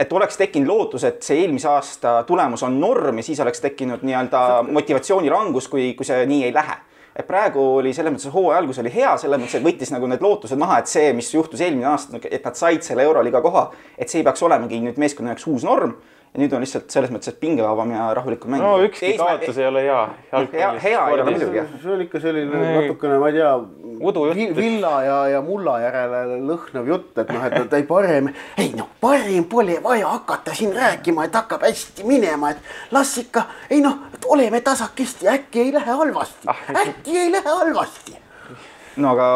et 0.00 0.12
oleks 0.12 0.36
tekkinud 0.36 0.68
lootus, 0.68 1.04
et 1.04 1.22
see 1.22 1.42
eelmise 1.42 1.68
aasta 1.70 2.22
tulemus 2.26 2.62
on 2.66 2.80
norm 2.80 3.20
ja 3.20 3.26
siis 3.26 3.40
oleks 3.40 3.62
tekkinud 3.62 4.02
nii-öelda 4.02 4.64
motivatsiooni 4.66 5.30
langus, 5.30 5.68
kui, 5.68 5.92
kui 5.94 6.06
see 6.06 6.26
nii 6.26 6.48
ei 6.48 6.54
lähe 6.54 6.80
et 7.16 7.26
praegu 7.26 7.62
oli 7.78 7.92
selles 7.94 8.12
mõttes 8.14 8.32
hooaja 8.34 8.58
algus 8.62 8.80
oli 8.82 8.90
hea, 8.94 9.12
selles 9.20 9.40
mõttes, 9.40 9.58
et 9.58 9.64
võttis 9.64 9.92
nagu 9.94 10.08
need 10.10 10.24
lootused 10.24 10.58
maha, 10.58 10.80
et 10.82 10.90
see, 10.90 11.12
mis 11.16 11.30
juhtus 11.34 11.62
eelmine 11.62 11.86
aasta, 11.92 12.18
et 12.30 12.44
nad 12.44 12.58
said 12.58 12.82
selle 12.86 13.06
Euroliiga 13.06 13.42
koha, 13.44 13.68
et 13.98 14.10
see 14.10 14.22
ei 14.22 14.26
peaks 14.26 14.42
olemagi 14.42 14.80
nüüd 14.82 14.98
meeskonna 15.00 15.34
jaoks 15.34 15.46
uus 15.52 15.66
norm 15.68 15.94
ja 16.34 16.42
nüüd 16.42 16.54
on 16.56 16.64
lihtsalt 16.64 16.90
selles 16.90 17.12
mõttes, 17.14 17.30
et 17.30 17.38
pingevabam 17.38 17.92
ja 17.94 18.08
rahulikum 18.18 18.50
mäng. 18.50 18.62
no 18.62 18.78
ükski 18.82 19.12
kaotus 19.18 19.58
ei 19.60 19.68
ole 19.68 19.84
hea. 19.86 20.00
hea, 20.32 20.70
hea 20.82 21.02
ei 21.06 21.14
ole 21.14 21.26
muidugi 21.28 21.60
jah. 21.60 21.68
see 21.82 21.92
on 21.94 22.02
ikka 22.02 22.22
selline 22.24 22.62
natukene, 22.64 23.18
ma 23.22 23.28
ei 23.30 23.36
tea, 23.38 23.52
villa 24.56 24.94
ja, 25.06 25.18
ja 25.36 25.42
mulla 25.46 25.76
järele 25.84 26.40
lõhnav 26.48 26.90
jutt, 26.90 27.12
et 27.22 27.30
noh, 27.30 27.46
et, 27.46 27.78
ei 27.78 27.86
parem, 27.86 28.32
ei 28.58 28.72
noh, 28.74 28.90
parim 29.00 29.46
pole 29.50 29.78
vaja 29.84 30.10
hakata 30.16 30.56
siin 30.58 30.74
rääkima, 30.74 31.28
et 31.28 31.38
hakkab 31.38 31.62
hästi 31.68 32.08
minema, 32.08 32.50
et 32.50 32.92
las 32.96 33.14
ikka, 33.22 33.46
ei 33.70 33.84
noh, 33.84 34.02
oleme 34.26 34.60
tasakesti, 34.64 35.30
äkki 35.30 35.68
ei 35.68 35.72
lähe 35.78 35.98
halvasti 36.02 36.50
ah,, 36.50 36.66
äkki 36.82 37.18
ei 37.18 37.32
lähe 37.32 37.58
halvasti 37.62 38.23
no 38.96 39.12
aga 39.14 39.28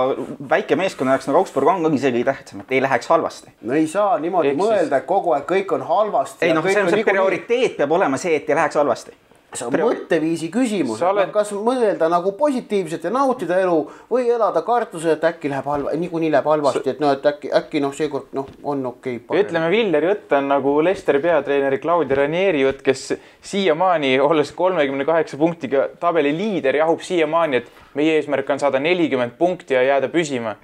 väike 0.50 0.76
meeskonna 0.76 1.16
jaoks 1.16 1.28
nagu 1.30 1.42
Augsburg 1.42 1.70
on 1.74 1.86
ongi 1.86 2.00
see 2.02 2.12
kõige 2.14 2.28
tähtsam, 2.32 2.64
et 2.64 2.74
ei 2.76 2.82
läheks 2.82 3.08
halvasti. 3.12 3.54
no 3.62 3.78
ei 3.78 3.86
saa 3.90 4.18
niimoodi 4.22 4.54
Eks 4.54 4.60
mõelda, 4.60 5.02
et 5.02 5.08
kogu 5.08 5.34
aeg 5.36 5.48
kõik 5.48 5.72
on 5.78 5.86
halvasti. 5.88 6.44
ei 6.46 6.54
noh, 6.56 6.66
see 6.66 6.82
on 6.82 6.92
see 6.92 7.06
prioriteet 7.06 7.80
peab 7.80 7.96
olema 7.98 8.20
see, 8.20 8.36
et 8.36 8.50
ei 8.50 8.58
läheks 8.58 8.80
halvasti 8.80 9.16
see 9.56 9.64
on 9.64 9.72
mõtteviisi 9.72 10.50
küsimus, 10.52 11.00
oled... 11.08 11.30
kas 11.32 11.50
mõelda 11.56 12.10
nagu 12.12 12.34
positiivselt 12.36 13.06
ja 13.06 13.12
nautida 13.12 13.56
elu 13.62 13.76
või 14.10 14.28
elada 14.28 14.60
kartuses, 14.66 15.14
et 15.14 15.24
äkki 15.24 15.48
läheb 15.48 15.68
halva, 15.70 15.94
niikuinii 15.96 16.30
läheb 16.34 16.50
halvasti, 16.50 16.92
et 16.92 17.00
noh, 17.00 17.14
et 17.16 17.24
äkki, 17.30 17.50
äkki 17.56 17.80
noh, 17.80 17.94
seekord 17.96 18.34
noh, 18.36 18.48
on 18.62 18.84
okei 18.90 19.16
okay,. 19.22 19.40
ütleme, 19.42 19.70
Villeri 19.72 20.10
jutt 20.10 20.34
on 20.36 20.50
nagu 20.52 20.74
Lesteri 20.84 21.22
peatreeneri 21.24 21.80
Claudio 21.80 22.20
Ranieri 22.20 22.60
jutt, 22.66 22.82
kes 22.84 23.06
siiamaani, 23.52 24.18
olles 24.20 24.52
kolmekümne 24.56 25.08
kaheksa 25.08 25.40
punktiga 25.40 25.88
tabeli 26.00 26.34
liider, 26.36 26.76
jahub 26.82 27.00
siiamaani, 27.04 27.62
et 27.62 27.96
meie 27.96 28.18
eesmärk 28.18 28.52
on 28.52 28.60
saada 28.60 28.82
nelikümmend 28.84 29.38
punkti 29.40 29.78
ja 29.78 29.86
jääda 29.94 30.12
püsima. 30.12 30.58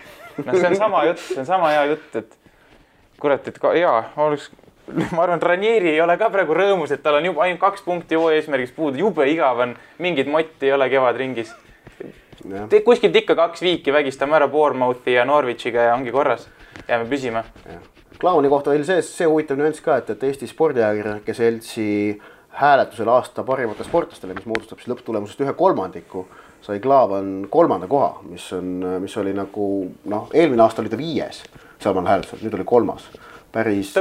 noh, 0.44 0.52
see 0.52 0.68
on 0.68 0.76
sama 0.76 1.06
jutt, 1.08 1.24
see 1.30 1.40
on 1.40 1.48
sama 1.48 1.72
hea 1.72 1.88
jutt, 1.94 2.20
et 2.20 2.36
kurat, 3.22 3.48
et 3.48 3.58
ka 3.62 3.72
jaa, 3.78 4.02
oleks 4.20 4.50
ma 5.14 5.22
arvan, 5.22 5.38
et 5.38 5.42
Ranieri 5.42 5.92
ei 5.94 6.00
ole 6.04 6.16
ka 6.20 6.28
praegu 6.32 6.56
rõõmus, 6.56 6.92
et 6.94 7.02
tal 7.02 7.18
on 7.18 7.28
juba 7.30 7.44
ainult 7.46 7.62
kaks 7.62 7.84
punkti 7.86 8.18
hooaja 8.18 8.42
eesmärgist 8.42 8.76
puudu, 8.76 9.00
jube 9.00 9.26
igav 9.30 9.62
on, 9.64 9.74
mingit 10.02 10.28
motti 10.30 10.68
ei 10.68 10.74
ole 10.76 10.90
kevadringis. 10.92 11.54
kuskilt 12.84 13.16
ikka 13.16 13.36
kaks 13.38 13.64
viiki 13.64 13.92
vägistame 13.92 14.36
ära 14.36 14.48
Bournemouthi 14.48 15.16
ja 15.16 15.24
Norwichiga 15.24 15.88
ja 15.88 15.96
ongi 15.96 16.12
korras, 16.12 16.48
jääme 16.88 17.08
püsima. 17.08 17.44
Klauni 18.20 18.48
kohta 18.48 18.70
veel 18.70 18.84
see, 18.86 19.02
see 19.02 19.26
huvitav 19.28 19.58
nüanss 19.58 19.82
ka, 19.84 19.98
et, 20.00 20.10
et 20.10 20.22
Eesti 20.28 20.46
Spordiajakirjanike 20.48 21.34
Seltsi 21.34 21.88
hääletusel 22.54 23.08
aasta 23.10 23.42
parimatele 23.42 23.88
sportlastele, 23.88 24.36
mis 24.36 24.46
moodustab 24.46 24.78
siis 24.78 24.92
lõpptulemusest 24.92 25.40
ühe 25.42 25.54
kolmandiku, 25.58 26.28
sai 26.62 26.78
Klaavan 26.80 27.48
kolmanda 27.50 27.88
koha, 27.90 28.20
mis 28.28 28.46
on, 28.54 28.76
mis 29.02 29.16
oli 29.18 29.34
nagu 29.34 29.66
noh, 30.12 30.28
eelmine 30.32 30.62
aasta 30.62 30.84
oli 30.84 30.92
ta 30.92 31.00
viies 31.00 31.42
sealmaal 31.82 32.12
hääletusel, 32.12 32.44
nüüd 32.44 32.54
oli 32.60 32.68
kolmas 32.68 33.08
päris, 33.54 33.94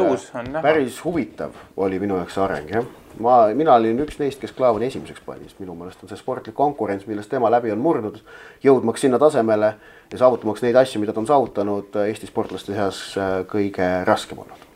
päris 0.62 1.00
huvitav 1.06 1.56
oli 1.78 2.00
minu 2.02 2.18
jaoks 2.18 2.38
areng 2.42 2.74
jah. 2.74 2.90
ma, 3.20 3.38
mina 3.54 3.78
olin 3.78 4.02
üks 4.06 4.18
neist, 4.20 4.42
kes 4.42 4.56
Klaavani 4.58 4.90
esimeseks 4.90 5.22
pani, 5.26 5.46
sest 5.48 5.62
minu 5.62 5.78
meelest 5.78 6.04
on 6.04 6.12
see 6.12 6.20
sportlik 6.20 6.58
konkurents, 6.58 7.08
millest 7.08 7.32
tema 7.34 7.52
läbi 7.54 7.72
on 7.72 7.82
murdnud, 7.84 8.20
jõudmaks 8.66 9.06
sinna 9.06 9.22
tasemele 9.22 9.74
ja 10.12 10.22
saavutamaks 10.26 10.66
neid 10.66 10.78
asju, 10.82 11.02
mida 11.04 11.14
ta 11.14 11.24
on 11.24 11.30
saavutanud 11.30 12.04
Eesti 12.08 12.30
sportlaste 12.30 12.76
seas 12.76 13.06
äh, 13.18 13.42
kõige 13.50 13.90
raskem 14.10 14.46
olnud 14.46 14.73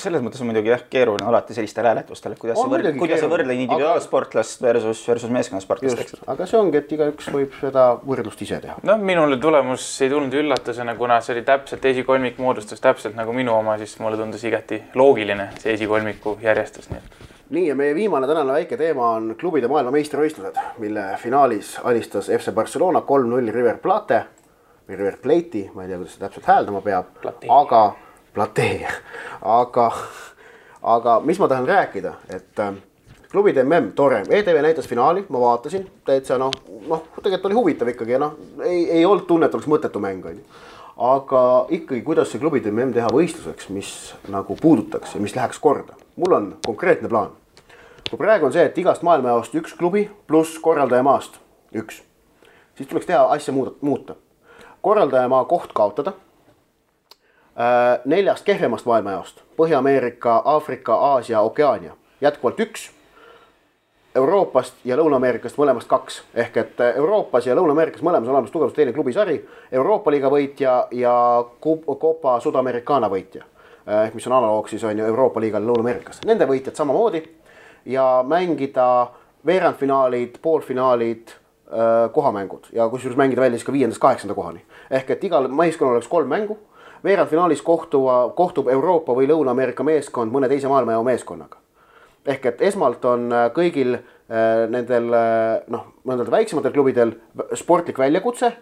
selles 0.00 0.22
mõttes 0.24 0.42
on 0.42 0.48
muidugi 0.50 0.72
jah 0.72 0.84
keeruline 0.90 1.26
alati 1.28 1.56
sellistel 1.56 1.88
hääletustel, 1.88 2.34
et 2.34 2.40
kuidas 2.42 2.58
sa 2.60 2.68
võrdled, 2.70 2.96
kuidas 3.00 3.20
sa 3.22 3.28
võrdled 3.30 3.60
individuaalsportlast 3.64 4.62
versus, 4.64 5.02
versus 5.08 5.34
meeskonnasportlast, 5.34 6.00
eks. 6.04 6.24
aga 6.34 6.48
see 6.48 6.60
ongi, 6.60 6.80
et 6.80 6.94
igaüks 6.96 7.30
võib 7.34 7.58
seda 7.60 7.86
võrdlust 8.04 8.46
ise 8.46 8.60
teha. 8.64 8.78
noh, 8.86 9.04
minule 9.12 9.38
tulemus 9.42 9.86
ei 10.04 10.12
tulnud 10.12 10.34
üllatusena, 10.40 10.96
kuna 10.98 11.20
see 11.24 11.36
oli 11.36 11.44
täpselt 11.46 11.84
esikolmik 11.92 12.40
moodustas 12.42 12.82
täpselt 12.84 13.18
nagu 13.18 13.36
minu 13.36 13.54
oma, 13.56 13.78
siis 13.80 13.96
mulle 14.02 14.20
tundus 14.20 14.44
igati 14.44 14.82
loogiline 14.98 15.50
see 15.60 15.76
esikolmiku 15.76 16.38
järjestus, 16.42 16.90
nii 16.92 17.02
et 17.02 17.32
nii 17.54 17.68
ja 17.68 17.74
meie 17.76 17.94
viimane 17.94 18.26
tänane 18.26 18.52
väike 18.52 18.76
teema 18.80 19.10
on 19.18 19.34
klubide 19.40 19.68
maailmameistrivõistlused, 19.68 20.56
mille 20.82 21.04
finaalis 21.20 21.74
alistas 21.84 22.30
FC 22.32 22.54
Barcelona 22.56 23.04
kolm-null 23.04 23.52
River 23.52 23.78
Plate 23.82 24.22
või 24.88 24.96
River 24.96 25.18
Plate'i, 25.22 25.68
ma 25.74 25.84
ei 25.84 25.92
tea, 25.92 25.98
kuidas 26.00 26.16
seda 26.16 26.28
täpselt 26.28 26.48
hääldama 26.48 26.80
peab, 26.84 27.12
aga 27.52 27.82
Plate, 28.34 28.86
aga, 29.42 29.92
aga 30.82 31.20
mis 31.22 31.38
ma 31.38 31.46
tahan 31.48 31.68
rääkida, 31.68 32.14
et 32.34 32.58
äh, 32.58 32.72
klubide 33.30 33.62
mm, 33.62 33.92
tore, 33.94 34.24
ETV 34.28 34.58
näitas 34.62 34.88
finaali, 34.90 35.22
ma 35.28 35.40
vaatasin 35.40 35.84
täitsa 36.04 36.38
noh, 36.38 36.50
noh, 36.90 37.04
tegelikult 37.20 37.46
oli 37.46 37.58
huvitav 37.58 37.92
ikkagi 37.92 38.16
ja 38.16 38.18
noh, 38.18 38.34
ei, 38.66 38.80
ei 38.90 39.04
olnud 39.06 39.28
tunne, 39.28 39.46
et 39.46 39.54
oleks 39.54 39.70
mõttetu 39.70 40.02
mäng 40.02 40.26
on 40.26 40.40
ju. 40.40 40.42
aga 41.10 41.44
ikkagi, 41.78 42.02
kuidas 42.02 42.34
see 42.34 42.42
klubide 42.42 42.74
mm 42.74 42.90
teha 42.94 43.12
võistluseks, 43.14 43.70
mis 43.74 43.92
nagu 44.30 44.58
puudutaks 44.58 45.14
ja 45.14 45.22
mis 45.22 45.36
läheks 45.38 45.62
korda, 45.62 45.94
mul 46.16 46.34
on 46.34 46.50
konkreetne 46.66 47.08
plaan. 47.08 47.30
kui 48.10 48.18
praegu 48.18 48.50
on 48.50 48.56
see, 48.58 48.66
et 48.66 48.78
igast 48.78 49.06
maailmajaost 49.06 49.54
üks 49.62 49.78
klubi 49.78 50.08
pluss 50.26 50.58
korraldajamaast 50.58 51.38
üks, 51.74 52.02
siis 52.74 52.90
tuleks 52.90 53.06
teha 53.06 53.30
asja 53.30 53.54
muuda, 53.54 53.78
muuta. 53.80 54.18
korraldajamaa 54.82 55.44
koht 55.44 55.70
kaotada 55.72 56.18
neljast 58.04 58.44
kehvemast 58.44 58.86
maailmajaost, 58.86 59.42
Põhja-Ameerika, 59.56 60.42
Aafrika, 60.44 60.94
Aasia, 60.94 61.40
Okeaania, 61.40 61.92
jätkuvalt 62.20 62.60
üks. 62.60 62.90
Euroopast 64.14 64.74
ja 64.86 64.94
Lõuna-Ameerikast 64.94 65.58
mõlemast 65.58 65.88
kaks, 65.90 66.20
ehk 66.38 66.56
et 66.56 66.80
Euroopas 66.94 67.48
ja 67.48 67.54
Lõuna-Ameerikas 67.58 68.02
mõlemas 68.06 68.30
olemas 68.30 68.52
tugevalt 68.54 68.76
teine 68.76 68.92
klubisari, 68.94 69.40
Euroopa 69.72 70.12
liiga 70.14 70.30
võitja 70.30 70.74
ja 70.94 71.14
Copa 71.62 72.36
Sudamericana 72.40 73.10
võitja. 73.10 73.42
ehk 73.86 74.14
mis 74.14 74.26
on 74.26 74.32
analoog 74.32 74.68
siis 74.68 74.84
on 74.84 74.98
ju 74.98 75.04
Euroopa 75.04 75.40
liigal 75.40 75.66
Lõuna-Ameerikas, 75.66 76.22
nende 76.26 76.46
võitjad 76.46 76.78
samamoodi 76.78 77.24
ja 77.84 78.24
mängida 78.26 79.10
veerandfinaalid, 79.46 80.38
poolfinaalid 80.42 81.28
äh, 81.28 82.12
kohamängud 82.12 82.70
ja 82.72 82.88
kusjuures 82.88 83.16
mängida 83.16 83.40
välja 83.40 83.58
siis 83.58 83.66
ka 83.66 83.72
viiendast 83.72 84.00
kaheksanda 84.00 84.34
kohani. 84.34 84.64
ehk 84.90 85.10
et 85.10 85.24
igal 85.24 85.48
meeskonnal 85.48 85.98
oleks 85.98 86.08
kolm 86.08 86.28
mängu 86.28 86.58
veerandfinaalis 87.04 87.62
kohtuva, 87.62 88.32
kohtub 88.36 88.68
Euroopa 88.68 89.14
või 89.16 89.28
Lõuna-Ameerika 89.28 89.84
meeskond 89.84 90.32
mõne 90.32 90.48
teise 90.48 90.68
maailmajao 90.72 91.04
meeskonnaga. 91.04 91.60
ehk 92.26 92.46
et 92.46 92.62
esmalt 92.62 93.04
on 93.04 93.32
äh, 93.32 93.50
kõigil 93.52 93.94
äh, 93.94 94.68
nendel 94.68 95.12
äh, 95.12 95.58
noh, 95.68 95.90
mõnedel 96.04 96.30
väiksematel 96.30 96.72
klubidel 96.72 97.12
sportlik 97.54 97.98
väljakutse. 97.98 98.52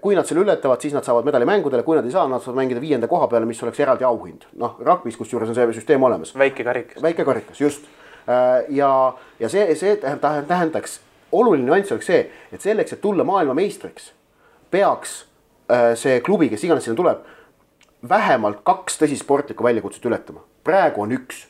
kui 0.00 0.12
nad 0.12 0.26
selle 0.28 0.42
ületavad, 0.44 0.80
siis 0.80 0.92
nad 0.92 1.06
saavad 1.06 1.24
medalimängudele, 1.24 1.80
kui 1.82 1.96
nad 1.96 2.04
ei 2.04 2.12
saa, 2.12 2.26
nad 2.28 2.42
saavad 2.44 2.58
mängida 2.58 2.80
viienda 2.80 3.08
koha 3.08 3.30
peale, 3.32 3.46
mis 3.48 3.62
oleks 3.62 3.80
eraldi 3.80 4.04
auhind. 4.04 4.44
noh, 4.60 4.74
ragbis 4.84 5.16
kusjuures 5.16 5.48
on 5.48 5.54
see 5.54 5.72
süsteem 5.72 6.02
olemas. 6.02 6.34
väike 6.38 6.64
karikas. 6.64 7.02
väike 7.02 7.24
karikas, 7.24 7.60
just. 7.60 7.86
ja, 8.68 9.12
ja 9.40 9.48
see, 9.48 9.74
see 9.74 9.96
tähendaks, 9.96 11.00
oluline 11.32 11.64
nüanss 11.64 11.92
oleks 11.92 12.06
see, 12.06 12.30
et 12.52 12.60
selleks, 12.60 12.92
et 12.92 13.00
tulla 13.00 13.24
maailmameistriks, 13.24 14.12
peaks 14.70 15.24
see 15.94 16.20
klubi, 16.20 16.50
kes 16.52 16.68
iganes 16.68 16.84
sinna 16.84 16.96
tuleb 17.00 17.24
vähemalt 18.06 18.62
kaks 18.66 19.00
tõsist 19.00 19.24
sportlikku 19.24 19.64
väljakutset 19.64 20.04
ületama, 20.06 20.44
praegu 20.64 21.02
on 21.02 21.14
üks. 21.16 21.46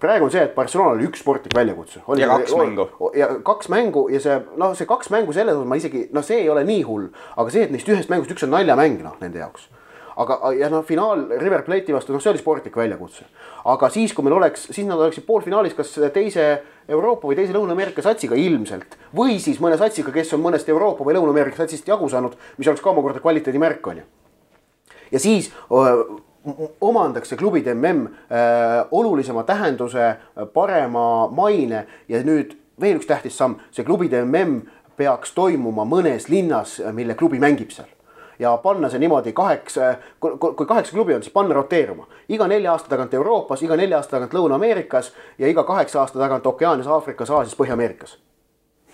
praegu 0.00 0.26
on 0.26 0.30
see, 0.30 0.42
et 0.42 0.54
Barcelonal 0.54 0.98
oli 0.98 1.06
üks 1.06 1.22
sportlik 1.22 1.54
väljakutse. 1.54 2.00
ja 2.16 2.28
kaks 2.28 2.52
oli, 2.52 2.66
mängu. 2.66 3.10
ja 3.14 3.28
kaks 3.42 3.68
mängu 3.68 4.08
ja 4.08 4.20
see 4.20 4.40
noh, 4.56 4.74
see 4.74 4.86
kaks 4.86 5.10
mängu 5.10 5.32
selles 5.32 5.54
osas 5.54 5.68
ma 5.68 5.76
isegi 5.76 6.08
noh, 6.12 6.24
see 6.24 6.42
ei 6.42 6.48
ole 6.48 6.64
nii 6.64 6.82
hull, 6.82 7.08
aga 7.36 7.50
see, 7.50 7.64
et 7.64 7.70
neist 7.70 7.88
ühest 7.88 8.10
mängust 8.12 8.34
üks 8.34 8.44
on 8.44 8.54
naljamäng 8.56 9.02
noh, 9.04 9.16
nende 9.20 9.38
jaoks 9.38 9.70
aga 10.16 10.52
ja 10.56 10.68
noh, 10.72 10.82
finaal 10.84 11.26
River 11.38 11.62
Plate'i 11.62 11.94
vastu, 11.94 12.14
noh, 12.14 12.22
see 12.24 12.32
oli 12.32 12.40
sportlik 12.40 12.76
väljakutse. 12.76 13.26
aga 13.64 13.90
siis, 13.92 14.14
kui 14.16 14.24
meil 14.24 14.36
oleks, 14.38 14.66
siis 14.72 14.86
nad 14.88 14.98
oleksid 14.98 15.26
poolfinaalis 15.28 15.76
kas 15.76 15.92
teise 16.14 16.48
Euroopa 16.88 17.28
või 17.28 17.38
teise 17.38 17.54
Lõuna-Ameerika 17.54 18.02
satsiga 18.04 18.38
ilmselt 18.40 18.98
või 19.16 19.38
siis 19.42 19.60
mõne 19.62 19.78
satsiga, 19.78 20.12
kes 20.14 20.32
on 20.34 20.42
mõnest 20.44 20.68
Euroopa 20.72 21.04
või 21.04 21.18
Lõuna-Ameerika 21.18 21.62
satsist 21.62 21.88
jagu 21.88 22.08
saanud, 22.08 22.36
mis 22.56 22.68
oleks 22.68 22.84
ka 22.84 22.92
omakorda 22.92 23.22
kvaliteedimärk 23.24 23.92
on 23.92 24.02
ju 24.02 24.08
ja 25.12 25.20
siis 25.20 25.52
omandaks 26.80 27.28
see 27.28 27.38
klubide 27.38 27.74
mm 27.74 28.06
olulisema 28.90 29.42
tähenduse, 29.42 30.16
parema 30.54 31.28
maine. 31.28 31.86
Ja 32.08 32.22
nüüd 32.22 32.56
veel 32.80 33.00
üks 33.00 33.08
tähtis 33.08 33.38
samm, 33.38 33.58
see 33.70 33.84
klubide 33.84 34.24
mm 34.24 34.62
peaks 34.96 35.34
toimuma 35.36 35.84
mõnes 35.84 36.30
linnas, 36.32 36.78
mille 36.92 37.14
klubi 37.14 37.40
mängib 37.42 37.70
seal. 37.74 37.90
Ja 38.38 38.54
panna 38.60 38.88
see 38.92 39.00
niimoodi 39.00 39.32
kaheksa, 39.32 39.94
kui 40.20 40.66
kaheksa 40.66 40.92
klubi 40.92 41.14
on, 41.14 41.22
siis 41.24 41.32
panna 41.32 41.54
roteeruma. 41.54 42.06
iga 42.28 42.46
nelja 42.46 42.72
aasta 42.72 42.88
tagant 42.88 43.14
Euroopas, 43.14 43.62
iga 43.62 43.76
nelja 43.76 43.96
aasta 43.96 44.16
tagant 44.16 44.32
Lõuna-Ameerikas 44.34 45.12
ja 45.38 45.48
iga 45.48 45.64
kaheksa 45.64 46.00
aasta 46.00 46.18
tagant 46.18 46.46
Okeaanias, 46.46 46.86
Aafrikas, 46.86 47.30
Aasias, 47.30 47.56
Põhja-Ameerikas 47.56 48.18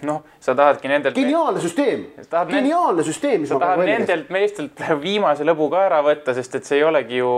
noh, 0.06 0.22
sa 0.42 0.54
tahadki 0.58 0.90
nendelt. 0.90 1.16
geniaalne 1.16 1.62
süsteem, 1.62 2.04
geniaalne 2.50 3.04
süsteem. 3.06 3.46
sa 3.46 3.58
tahad 3.62 3.84
nendelt 3.86 4.30
meestelt 4.34 4.82
viimase 5.02 5.46
lõbu 5.46 5.70
ka 5.72 5.86
ära 5.86 6.02
võtta, 6.04 6.34
sest 6.34 6.58
et 6.58 6.68
see 6.68 6.80
ei 6.80 6.86
olegi 6.88 7.20
ju 7.22 7.32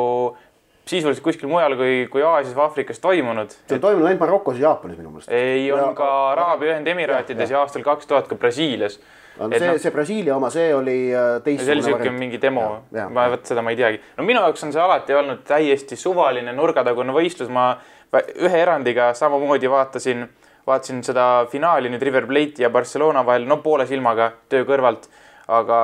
sisuliselt 0.85 1.25
kuskil 1.25 1.49
mujal 1.49 1.77
kui, 1.81 2.05
kui 2.13 2.23
Aasias 2.23 2.55
või 2.57 2.67
Aafrikas 2.67 3.01
toimunud. 3.01 3.53
see 3.65 3.79
on 3.79 3.83
toimunud 3.85 4.09
ainult 4.11 4.21
Marokos 4.21 4.59
ja 4.61 4.69
Jaapanis 4.69 4.99
minu 5.01 5.13
meelest. 5.15 5.33
ei, 5.33 5.67
on 5.73 5.81
ja, 5.81 5.91
ka 5.97 6.09
Araabia 6.31 6.75
Ühendemiraatides 6.75 7.49
ja, 7.49 7.57
ja. 7.57 7.59
ja 7.59 7.65
aastal 7.65 7.85
kaks 7.87 8.07
tuhat 8.11 8.29
ka 8.29 8.37
Brasiilias. 8.37 9.01
No, 9.39 9.49
see 9.51 9.67
no,, 9.67 9.79
see 9.83 9.91
Brasiilia 9.91 10.37
oma, 10.37 10.51
see 10.55 10.69
oli 10.75 10.99
äh, 11.11 11.41
teistsugune. 11.43 11.65
see 11.65 11.75
oli 11.75 12.05
siuke 12.05 12.13
mingi 12.15 12.39
demo, 12.43 12.85
ma 13.11 13.27
vot 13.33 13.49
seda 13.49 13.65
ma 13.67 13.73
ei 13.75 13.81
teagi. 13.81 14.01
no 14.19 14.29
minu 14.29 14.45
jaoks 14.45 14.63
on 14.69 14.77
see 14.77 14.83
alati 14.83 15.17
olnud 15.17 15.43
täiesti 15.49 15.99
suvaline 15.99 16.53
nurgatagune 16.55 17.17
võistlus, 17.17 17.51
ma 17.51 17.73
ühe 18.15 18.61
erandiga 18.61 19.11
samamoodi 19.19 19.71
vaatasin 19.71 20.29
vaatasin 20.67 21.03
seda 21.05 21.47
finaali 21.53 21.91
nüüd 21.93 22.03
River 22.03 22.27
Plate'i 22.27 22.65
ja 22.65 22.71
Barcelona 22.73 23.25
vahel, 23.27 23.47
no 23.49 23.61
poole 23.65 23.87
silmaga 23.89 24.33
töö 24.49 24.65
kõrvalt, 24.69 25.09
aga 25.53 25.81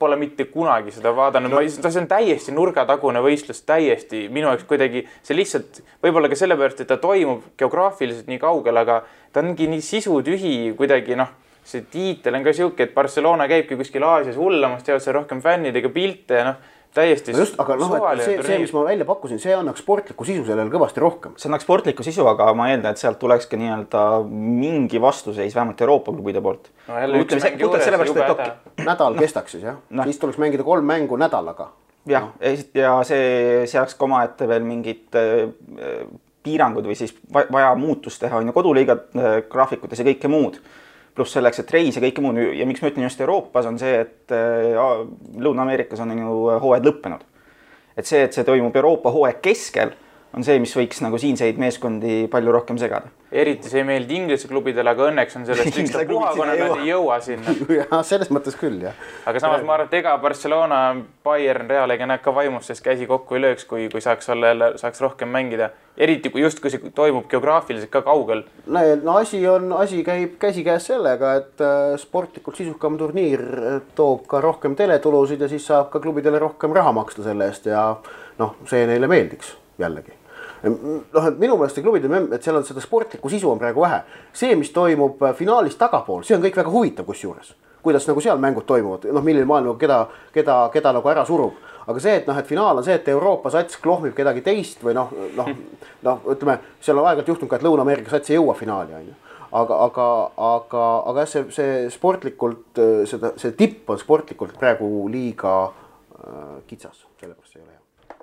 pole 0.00 0.16
mitte 0.16 0.46
kunagi 0.48 0.94
seda 0.94 1.12
vaadanud 1.16 1.52
no., 1.52 1.60
see 1.68 2.00
on 2.00 2.08
täiesti 2.08 2.54
nurgatagune 2.56 3.20
võistlus, 3.24 3.60
täiesti 3.68 4.26
minu 4.32 4.48
jaoks 4.48 4.64
kuidagi 4.68 5.04
see 5.20 5.36
lihtsalt 5.36 5.82
võib-olla 6.00 6.30
ka 6.32 6.38
sellepärast, 6.40 6.80
et 6.80 6.88
ta 6.88 6.96
toimub 7.00 7.52
geograafiliselt 7.60 8.30
nii 8.30 8.40
kaugel, 8.40 8.80
aga 8.80 9.02
ta 9.32 9.44
ongi 9.44 9.68
nii 9.68 9.84
sisutühi 9.84 10.54
kuidagi 10.78 11.18
noh, 11.20 11.34
see 11.68 11.84
tiitel 11.92 12.38
on 12.38 12.46
ka 12.46 12.54
sihuke, 12.56 12.88
et 12.88 12.96
Barcelona 12.96 13.48
käibki 13.50 13.76
kuskil 13.76 14.06
Aasias 14.08 14.40
hullamas, 14.40 14.86
teevad 14.86 15.04
seal 15.04 15.18
rohkem 15.20 15.44
fännidega 15.44 15.92
pilte 15.92 16.40
ja 16.40 16.48
noh 16.48 16.78
täiesti 16.94 17.34
no 17.34 17.42
just, 17.44 17.56
aga 17.62 17.76
noh, 17.78 17.92
et 18.10 18.22
see, 18.24 18.36
see, 18.44 18.58
mis 18.62 18.72
ma 18.74 18.82
välja 18.88 19.06
pakkusin, 19.08 19.40
see 19.42 19.52
annaks 19.54 19.82
sportlikku 19.84 20.26
sisu 20.26 20.44
sellele 20.46 20.72
kõvasti 20.72 21.02
rohkem. 21.02 21.34
see 21.40 21.50
annaks 21.50 21.66
sportlikku 21.66 22.06
sisu, 22.06 22.24
aga 22.30 22.48
ma 22.58 22.70
eeldan, 22.72 22.96
et 22.96 23.02
sealt 23.02 23.20
tuleks 23.22 23.46
ka 23.50 23.58
nii-öelda 23.60 24.04
mingi 24.30 25.02
vastuseis 25.02 25.54
vähemalt 25.56 25.84
Euroopa 25.86 26.14
klubide 26.16 26.42
poolt 26.44 26.70
no,. 26.88 26.98
ütleme 27.20 27.52
puhtalt 27.60 27.86
sellepärast, 27.86 28.18
et 28.24 28.34
okei. 28.34 28.86
nädal 28.88 29.14
no. 29.14 29.22
kestaks 29.22 29.56
siis 29.56 29.68
jah 29.68 29.78
no., 29.90 30.08
siis 30.08 30.18
tuleks 30.22 30.40
mängida 30.42 30.66
kolm 30.66 30.90
mängu 30.90 31.20
nädalaga. 31.20 31.70
jah 32.10 32.32
no., 32.32 32.56
ja 32.74 32.96
see 33.06 33.62
seaks 33.70 33.94
ka 33.94 34.08
omaette 34.08 34.50
veel 34.50 34.66
mingid 34.66 35.20
äh, 35.20 35.46
piirangud 36.42 36.90
või 36.90 36.98
siis 36.98 37.14
vaja 37.30 37.72
muutust 37.78 38.22
teha 38.24 38.40
on 38.40 38.50
ju 38.50 38.56
koduliiga 38.56 38.98
äh, 38.98 39.42
graafikutes 39.50 40.02
ja 40.02 40.10
kõike 40.10 40.32
muud 40.32 40.58
pluss 41.14 41.34
selleks, 41.36 41.62
et 41.62 41.72
reis 41.74 41.96
ja 41.96 42.02
kõike 42.04 42.22
muud 42.24 42.38
ja 42.56 42.66
miks 42.68 42.82
ma 42.82 42.90
ütlen 42.92 43.06
just 43.06 43.20
Euroopas, 43.20 43.66
on 43.68 43.78
see, 43.80 44.04
et 44.04 44.34
äh, 44.34 44.76
Lõuna-Ameerikas 45.40 46.02
on 46.04 46.14
ju 46.16 46.36
hooajad 46.62 46.86
lõppenud. 46.88 47.26
et 47.96 48.06
see, 48.06 48.22
et 48.24 48.32
see 48.32 48.46
toimub 48.46 48.76
Euroopa 48.76 49.10
hooaja 49.12 49.40
keskel, 49.42 49.92
on 50.34 50.46
see, 50.46 50.58
mis 50.62 50.76
võiks 50.76 51.02
nagu 51.04 51.18
siinseid 51.18 51.58
meeskondi 51.58 52.24
palju 52.30 52.54
rohkem 52.54 52.78
segada 52.80 53.10
eriti 53.32 53.70
see 53.70 53.80
ei 53.82 53.86
meeldi 53.86 54.16
Inglise 54.18 54.48
klubidele, 54.50 54.90
aga 54.90 55.06
õnneks 55.10 55.36
on 55.38 55.44
sellest 55.46 55.76
ükstapuha, 55.82 56.32
kuna 56.34 56.54
nad 56.58 56.80
ei 56.80 56.90
jõua 56.90 57.20
sinna. 57.22 57.54
jah, 57.78 57.92
selles 58.06 58.30
mõttes 58.34 58.56
küll, 58.58 58.80
jah. 58.82 58.96
aga 59.30 59.42
samas 59.42 59.62
ma 59.66 59.76
arvan, 59.76 59.90
et 59.90 59.98
ega 60.00 60.16
Barcelona, 60.22 60.80
Bayern, 61.24 61.70
Real 61.70 61.94
ega 61.94 62.08
nad 62.10 62.22
ka 62.24 62.34
vaimustes 62.34 62.82
käsi 62.82 63.06
kokku 63.10 63.38
ei 63.38 63.44
lööks, 63.46 63.66
kui, 63.70 63.86
kui 63.92 64.02
saaks 64.02 64.32
olla 64.34 64.50
jälle, 64.50 64.72
saaks 64.82 65.02
rohkem 65.04 65.30
mängida. 65.30 65.70
eriti 66.00 66.30
kui 66.32 66.40
justkui 66.40 66.70
see 66.72 66.90
toimub 66.96 67.26
geograafiliselt 67.30 67.90
ka 67.92 68.02
kaugel. 68.02 68.44
no, 68.66 68.84
no 69.02 69.16
asi 69.20 69.42
on, 69.48 69.72
asi 69.78 70.02
käib 70.04 70.38
käsikäes 70.42 70.90
sellega, 70.90 71.34
et 71.42 71.64
äh, 71.64 71.96
sportlikult 72.00 72.56
sisukam 72.56 72.98
turniir 72.98 73.42
äh, 73.42 73.80
toob 73.94 74.26
ka 74.30 74.40
rohkem 74.40 74.76
teletulusid 74.76 75.40
ja 75.40 75.48
siis 75.48 75.66
saab 75.70 75.90
ka 75.92 76.00
klubidele 76.00 76.38
rohkem 76.42 76.74
raha 76.74 76.92
maksta 76.96 77.26
selle 77.26 77.50
eest 77.50 77.70
ja 77.70 77.92
noh, 78.38 78.56
see 78.70 78.86
neile 78.90 79.10
meeldiks 79.10 79.54
jällegi 79.78 80.19
noh, 80.62 81.26
et 81.26 81.38
minu 81.40 81.56
meelest 81.56 81.78
see 81.78 81.84
klubide 81.84 82.10
memm, 82.10 82.32
et 82.36 82.44
seal 82.44 82.58
on 82.58 82.66
seda 82.66 82.82
sportlikku 82.84 83.32
sisu 83.32 83.50
on 83.50 83.58
praegu 83.58 83.84
vähe. 83.84 84.02
see, 84.32 84.54
mis 84.56 84.70
toimub 84.74 85.22
äh, 85.22 85.34
finaalis 85.34 85.78
tagapool, 85.80 86.22
see 86.24 86.36
on 86.36 86.44
kõik 86.44 86.60
väga 86.62 86.70
huvitav 86.70 87.08
kusjuures. 87.08 87.54
kuidas 87.82 88.06
nagu 88.08 88.20
seal 88.20 88.38
mängud 88.38 88.66
toimuvad, 88.68 89.08
noh, 89.12 89.24
milline 89.24 89.48
maailm 89.48 89.78
keda, 89.80 90.06
keda, 90.32 90.68
keda 90.72 90.92
nagu 90.92 91.08
ära 91.08 91.24
surub 91.24 91.56
aga 91.90 92.02
see, 92.02 92.18
et 92.20 92.28
noh, 92.28 92.38
et 92.38 92.46
finaal 92.48 92.80
on 92.80 92.86
see, 92.86 92.96
et 92.98 93.08
Euroopa 93.12 93.52
sats 93.52 93.78
klohmib 93.82 94.14
kedagi 94.16 94.44
teist 94.46 94.82
või 94.84 94.94
noh, 94.96 95.10
noh, 95.38 95.50
noh, 96.06 96.22
ütleme, 96.34 96.58
seal 96.82 97.00
on 97.00 97.08
aeg-ajalt 97.08 97.32
juhtunud 97.32 97.50
ka, 97.50 97.58
et 97.58 97.66
Lõuna-Ameerika 97.66 98.12
sats 98.12 98.32
ei 98.32 98.38
jõua 98.38 98.54
finaali, 98.58 98.94
on 98.98 99.08
ju. 99.10 99.16
aga, 99.60 99.80
aga, 99.86 100.06
aga, 100.50 100.84
aga 101.10 101.24
jah, 101.24 101.32
see, 101.32 101.44
see 101.56 101.82
sportlikult, 101.94 102.82
seda, 103.10 103.32
see 103.40 103.56
tipp 103.58 103.90
on 103.90 104.00
sportlikult 104.00 104.58
praegu 104.60 105.08
liiga 105.12 105.56
äh, 105.66 106.56
kitsas, 106.70 107.04
sellepärast 107.22 107.56
ei 107.56 107.64
ole 107.64 107.74
hea. 107.74 108.18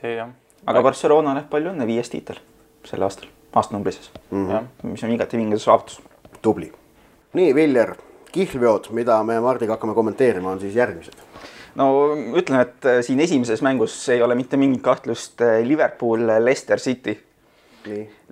see 0.00 0.16
jah. 0.20 0.34
Aga 0.66 0.82
Barcelonale 0.82 1.44
palju 1.50 1.72
õnne, 1.72 1.86
viies 1.86 2.10
tiitel 2.12 2.40
sel 2.84 3.02
aastal, 3.02 3.28
aastanumbrises 3.56 4.10
mm, 4.30 4.48
-hmm. 4.48 4.90
mis 4.92 5.04
on 5.04 5.12
igati 5.12 5.36
vinge 5.40 5.58
saavutus. 5.58 6.00
tubli. 6.42 6.72
nii, 7.32 7.54
Viljar, 7.54 7.96
kihlveod, 8.32 8.90
mida 8.90 9.22
me 9.22 9.40
Mardiga 9.40 9.72
hakkame 9.72 9.94
kommenteerima, 9.94 10.50
on 10.50 10.60
siis 10.60 10.74
järgmised 10.74 11.14
no 11.74 12.14
ütlen, 12.36 12.60
et 12.60 12.86
äh, 12.86 13.00
siin 13.02 13.20
esimeses 13.20 13.62
mängus 13.62 13.96
ei 14.08 14.22
ole 14.22 14.34
mitte 14.34 14.56
mingit 14.56 14.82
kahtlust 14.82 15.40
äh, 15.40 15.60
Liverpool, 15.66 16.26
Leicester 16.44 16.78
City. 16.78 17.18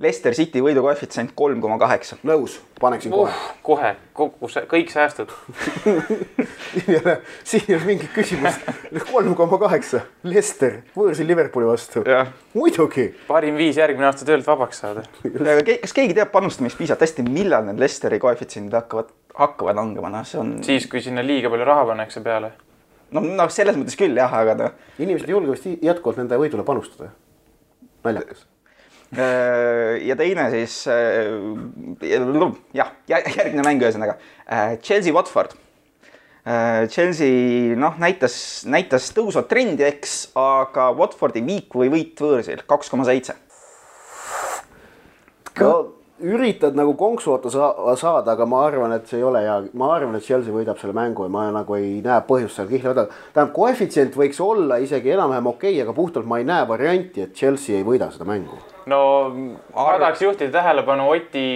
Leicester 0.03 0.35
City 0.37 0.63
võidukoefitsient 0.65 1.35
kolm 1.37 1.61
koma 1.63 1.79
kaheksa. 1.81 2.17
nõus, 2.27 2.59
paneksin 2.81 3.13
kohe 3.13 3.31
uh,. 3.31 3.43
kohe, 3.63 3.93
kogu 4.17 4.49
see, 4.53 4.65
kõik 4.71 4.93
säästud 4.93 5.33
siin 6.73 6.89
ei 6.89 6.99
ole, 7.01 7.17
siin 7.45 7.69
ei 7.69 7.77
ole 7.77 7.89
mingit 7.91 8.11
küsimust. 8.15 8.67
kolm 9.11 9.35
koma 9.39 9.59
kaheksa, 9.63 10.03
Leicester 10.25 10.81
võõrsil 10.97 11.29
Liverpooli 11.29 11.69
vastu. 11.69 12.05
muidugi. 12.55 13.09
parim 13.29 13.61
viis 13.61 13.79
järgmine 13.81 14.11
aasta 14.11 14.29
töölt 14.29 14.47
vabaks 14.47 14.83
saada. 14.85 15.07
kas 15.23 15.97
keegi 15.97 16.19
teab 16.19 16.33
panustamispiisavalt 16.35 17.07
hästi, 17.07 17.29
millal 17.29 17.69
need 17.69 17.81
Leicesteri 17.83 18.21
koefitsiendid 18.23 18.77
hakkavad, 18.81 19.15
hakkavad 19.39 19.79
langema, 19.79 20.13
noh, 20.13 20.27
see 20.29 20.41
on. 20.41 20.59
siis, 20.65 20.89
kui 20.91 21.05
sinna 21.05 21.25
liiga 21.27 21.53
palju 21.53 21.69
raha 21.69 21.89
pannakse 21.93 22.25
peale 22.25 22.55
no, 23.13 23.23
noh, 23.23 23.51
selles 23.53 23.77
mõttes 23.79 23.99
küll 23.99 24.17
jah, 24.19 24.33
aga 24.43 24.57
noh. 24.59 24.79
inimesed 25.03 25.29
ei 25.29 25.37
julge 25.37 25.57
vist 25.57 25.85
jätkuvalt 25.85 26.23
nende 26.23 26.39
võidule 26.41 26.65
panustada. 26.67 27.13
naljakas. 28.05 28.47
Äh, 29.13 30.07
ja 30.07 30.17
teine 30.17 30.47
siis 30.55 30.87
äh, 30.89 31.29
jah, 32.73 32.93
järgmine 33.11 33.65
mäng 33.67 33.83
ühesõnaga 33.85 34.17
äh, 34.47 34.79
Chelsea 34.81 35.13
Watford. 35.13 35.59
Chelsea 36.91 37.77
noh, 37.79 38.01
näitas, 38.03 38.35
näitas 38.67 39.05
tõusvat 39.15 39.47
trendi, 39.47 39.85
eks, 39.87 40.33
aga 40.35 40.89
Watfordi 40.99 41.39
viik 41.47 41.77
või 41.79 41.87
võit 41.93 42.19
võõrsil 42.19 42.65
kaks 42.67 42.91
koma 42.91 43.07
seitse 43.07 43.37
üritad 46.23 46.77
nagu 46.79 46.95
konksu 46.99 47.35
otta 47.35 47.51
saada, 47.51 48.33
aga 48.33 48.47
ma 48.49 48.65
arvan, 48.67 48.97
et 48.97 49.07
see 49.11 49.21
ei 49.21 49.27
ole 49.27 49.43
hea, 49.45 49.59
ma 49.79 49.93
arvan, 49.97 50.17
et 50.19 50.27
Chelsea 50.27 50.55
võidab 50.55 50.81
selle 50.81 50.97
mängu 50.97 51.27
ja 51.27 51.33
ma 51.33 51.47
nagu 51.55 51.77
ei 51.79 52.01
näe 52.05 52.25
põhjust 52.29 52.59
seal 52.59 52.71
kihla 52.71 52.93
võtta. 52.93 53.21
tähendab, 53.35 53.55
koefitsient 53.57 54.19
võiks 54.19 54.41
olla 54.43 54.81
isegi 54.83 55.15
enam-vähem 55.17 55.53
okei 55.53 55.75
okay,, 55.75 55.87
aga 55.87 55.97
puhtalt 55.97 56.29
ma 56.29 56.41
ei 56.43 56.49
näe 56.49 56.69
varianti, 56.69 57.27
et 57.27 57.35
Chelsea 57.39 57.79
ei 57.79 57.87
võida 57.87 58.11
seda 58.15 58.29
mängu. 58.29 58.61
no 58.87 59.01
ma 59.33 59.97
tahaks 59.99 60.23
juhtida 60.23 60.53
tähelepanu 60.59 61.09
Oti 61.13 61.47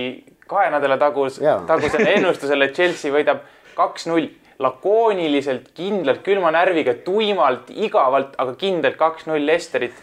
kahe 0.46 0.70
nädala 0.70 0.98
tagus, 0.98 1.40
tagusele 1.66 2.12
ennustusele, 2.16 2.70
et 2.70 2.76
Chelsea 2.78 3.14
võidab 3.14 3.46
kaks-null. 3.78 4.32
Lakooniliselt, 4.56 5.66
kindlalt, 5.76 6.22
külma 6.24 6.48
närviga, 6.54 6.94
tuimalt, 7.04 7.68
igavalt, 7.68 8.38
aga 8.40 8.54
kindlalt 8.56 8.96
kaks-null 8.96 9.44
Lesterit 9.44 9.98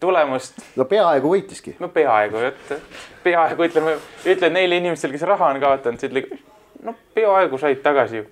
tulemust. 0.00 0.60
no 0.76 0.84
peaaegu 0.84 1.32
võitiski. 1.34 1.74
no 1.80 1.88
peaaegu, 1.92 2.42
et 2.50 2.72
peaaegu 3.24 3.66
ütleme, 3.68 3.96
ütlen 4.26 4.56
neile 4.56 4.80
inimestele, 4.82 5.16
kes 5.16 5.26
raha 5.28 5.52
on 5.52 5.60
kaotanud, 5.62 6.00
siis 6.00 6.12
ütle, 6.12 6.40
no 6.86 6.94
peaaegu 7.14 7.58
said 7.60 7.82
tagasi 7.84 8.22
ju. 8.22 8.28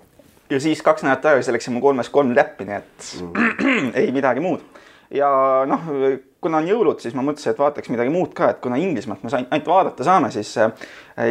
ja 0.51 0.61
siis 0.63 0.83
kaks 0.87 1.07
nädalat 1.07 1.25
tagasi 1.27 1.55
läksime 1.57 1.83
kolmest 1.85 2.15
kolm 2.15 2.35
täppi, 2.37 2.69
nii 2.69 2.79
et 2.79 3.11
mm. 3.23 3.93
ei 4.03 4.13
midagi 4.15 4.45
muud. 4.45 4.65
ja 5.11 5.31
noh, 5.69 5.91
kuna 6.47 6.63
on 6.63 6.71
jõulud, 6.71 7.03
siis 7.03 7.17
ma 7.17 7.25
mõtlesin, 7.27 7.53
et 7.53 7.61
vaataks 7.61 7.91
midagi 7.93 8.13
muud 8.15 8.33
ka, 8.37 8.53
et 8.55 8.63
kuna 8.65 8.79
Inglismaalt 8.81 9.25
me 9.27 9.33
ainult 9.35 9.69
vaadata 9.69 10.07
saame, 10.07 10.31
siis 10.35 10.53
äh, 10.63 10.71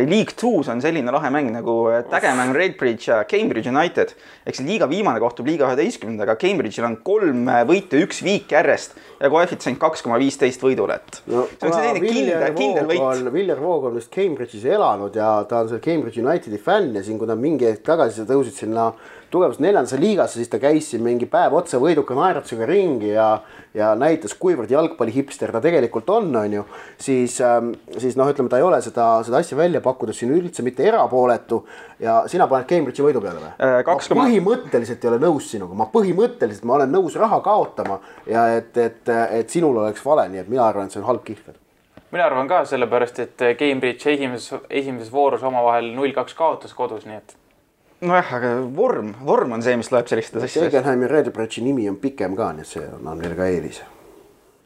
League 0.09 0.35
Two's 0.35 0.69
on 0.71 0.81
selline 0.83 1.13
lahe 1.13 1.29
mäng 1.33 1.51
nagu 1.53 1.75
tägemäng 2.11 2.55
Redbridge 2.57 3.11
ja 3.11 3.21
Cambridge 3.29 3.69
United. 3.71 4.15
ehk 4.45 4.57
see 4.57 4.67
liiga 4.67 4.89
viimane 4.89 5.21
kohtub 5.21 5.47
liiga 5.47 5.69
üheteistkümnendaga, 5.69 6.35
Cambridge'il 6.41 6.87
on 6.87 6.97
kolm 7.05 7.47
äh, 7.49 7.63
võitu, 7.69 7.99
üks 8.05 8.21
viik 8.25 8.51
järjest 8.51 8.97
ja 9.21 9.31
koefitsient 9.31 9.79
kaks 9.81 10.03
koma 10.05 10.19
viisteist 10.21 10.63
võidule, 10.63 10.99
et 10.99 11.21
no, 11.31 11.45
see 11.55 11.69
on 11.69 11.77
selline 11.77 12.03
kindel, 12.03 12.47
kindel 12.57 12.89
võit. 12.89 13.31
Viljar 13.35 13.61
Voog 13.61 13.89
on 13.89 13.99
vist 13.99 14.11
Cambridge'is 14.13 14.65
elanud 14.67 15.15
ja 15.15 15.29
ta 15.49 15.63
on 15.63 15.71
seal 15.71 15.83
Cambridge 15.83 16.23
Unitedi 16.23 16.59
fänn 16.61 16.95
ja 16.97 17.05
siin, 17.05 17.19
kui 17.21 17.29
nad 17.29 17.41
mingi 17.41 17.69
hetk 17.69 17.85
tagasi 17.85 18.27
tõusid 18.27 18.57
sinna 18.57 18.91
tugevasti 19.35 19.63
neljandasse 19.63 19.99
liigasse, 19.99 20.39
siis 20.39 20.49
ta 20.51 20.59
käis 20.61 20.89
siin 20.91 21.03
mingi 21.03 21.27
päev 21.29 21.55
otsa 21.57 21.79
võiduka 21.81 22.15
naeratusega 22.15 22.67
ringi 22.69 23.11
ja, 23.11 23.29
ja 23.75 23.91
näitas, 23.99 24.35
kuivõrd 24.39 24.71
jalgpallihipster 25.05 25.51
ta 25.51 25.61
tegelikult 25.61 26.09
on, 26.09 26.35
on 26.35 26.53
ju. 26.53 26.65
siis 26.97 27.41
ähm,, 27.41 27.71
siis 27.97 28.15
noh, 28.17 28.29
ütleme, 28.29 28.49
ta 28.49 28.57
ei 28.57 28.63
ole 28.63 28.81
seda, 28.81 29.23
seda 29.23 29.37
asja 29.37 29.57
välja 29.57 29.81
pakkudes 29.81 30.19
siin 30.19 30.33
üldse 30.33 30.63
mitte 30.63 30.83
erapooletu 30.83 31.65
ja 31.99 32.23
sina 32.27 32.47
paned 32.47 32.67
Cambridge'i 32.69 33.05
võidu 33.05 33.21
peale 33.21 33.39
või 33.39 33.51
äh,? 33.59 33.83
ma 33.85 34.23
põhimõtteliselt 34.23 35.03
ei 35.03 35.11
ole 35.11 35.19
nõus 35.21 35.51
sinuga, 35.51 35.77
ma 35.77 35.89
põhimõtteliselt, 35.93 36.65
ma 36.65 36.79
olen 36.79 36.91
nõus 36.91 37.15
raha 37.19 37.39
kaotama 37.45 37.99
ja 38.27 38.47
et, 38.57 38.75
et, 38.77 39.13
et 39.39 39.49
sinul 39.49 39.77
oleks 39.77 40.03
vale, 40.05 40.27
nii 40.31 40.43
et 40.43 40.51
mina 40.51 40.65
arvan, 40.67 40.89
et 40.89 40.95
see 40.95 41.03
on 41.03 41.09
halb 41.09 41.23
kihlved 41.27 41.61
mina 42.11 42.27
arvan 42.29 42.47
ka 42.47 42.61
sellepärast, 42.69 43.17
et 43.19 43.47
Cambridge 43.59 44.11
esimeses, 44.11 44.61
esimeses 44.69 45.11
voorus 45.11 45.43
omavahel 45.43 45.91
null 45.95 46.13
kaks 46.15 46.37
kaotas 46.37 46.75
kodus, 46.77 47.03
nii 47.09 47.17
et 47.17 47.35
nojah, 48.05 48.31
aga 48.37 48.53
vorm, 48.75 49.11
vorm 49.25 49.57
on 49.57 49.65
see, 49.65 49.75
mis 49.79 49.91
loeb 49.91 50.07
sellistes 50.07 50.43
asjades. 50.43 50.69
Egenheimi 50.69 51.09
Redbridge'i 51.11 51.65
nimi 51.65 51.89
on 51.91 51.99
pikem 51.99 52.37
ka, 52.37 52.53
nii 52.55 52.63
et 52.63 52.71
see 52.71 52.87
annab 52.87 53.19
neile 53.19 53.35
ka 53.35 53.49
eelise. 53.51 53.94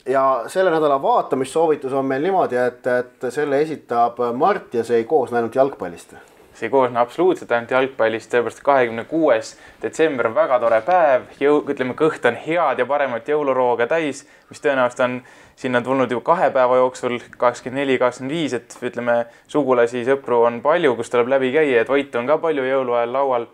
Ja 0.10 0.44
selle 0.48 0.72
nädala 0.72 1.02
vaatamissoovitus 1.02 1.94
on 1.94 2.06
meil 2.06 2.24
niimoodi, 2.24 2.58
et, 2.58 2.88
et 2.88 3.30
selle 3.30 3.62
esitab 3.62 4.18
Mart 4.34 4.74
ja 4.74 4.84
see 4.84 5.04
ei 5.04 5.06
koosne 5.06 5.38
ainult 5.38 5.56
jalgpallist. 5.56 6.16
see 6.54 6.68
ei 6.68 6.72
koosne 6.74 7.00
absoluutselt 7.00 7.52
ainult 7.52 7.72
jalgpallist, 7.72 8.32
sellepärast 8.32 8.64
kahekümne 8.64 9.06
kuues 9.08 9.54
detsember 9.82 10.28
on 10.28 10.36
väga 10.36 10.58
tore 10.60 10.82
päev, 10.84 11.30
jõu, 11.40 11.62
ütleme, 11.72 11.94
kõht 11.96 12.26
on 12.28 12.36
head 12.36 12.82
ja 12.82 12.86
paremat 12.90 13.30
jõulurooga 13.30 13.88
täis, 13.88 14.26
mis 14.50 14.60
tõenäoliselt 14.66 15.06
on 15.06 15.22
sinna 15.56 15.82
tulnud 15.82 16.12
ju 16.12 16.20
kahe 16.26 16.50
päeva 16.56 16.82
jooksul 16.82 17.20
kakskümmend 17.38 17.84
neli, 17.84 17.98
kakskümmend 18.02 18.34
viis, 18.36 18.58
et 18.58 18.76
ütleme, 18.82 19.22
sugulasi, 19.48 20.04
sõpru 20.08 20.44
on 20.50 20.60
palju, 20.66 20.96
kus 20.98 21.14
tuleb 21.14 21.32
läbi 21.36 21.54
käia, 21.56 21.86
et 21.86 21.92
võitu 21.92 22.20
on 22.20 22.28
ka 22.28 22.42
palju 22.42 22.66
jõuluajal 22.66 23.14
laual. 23.14 23.48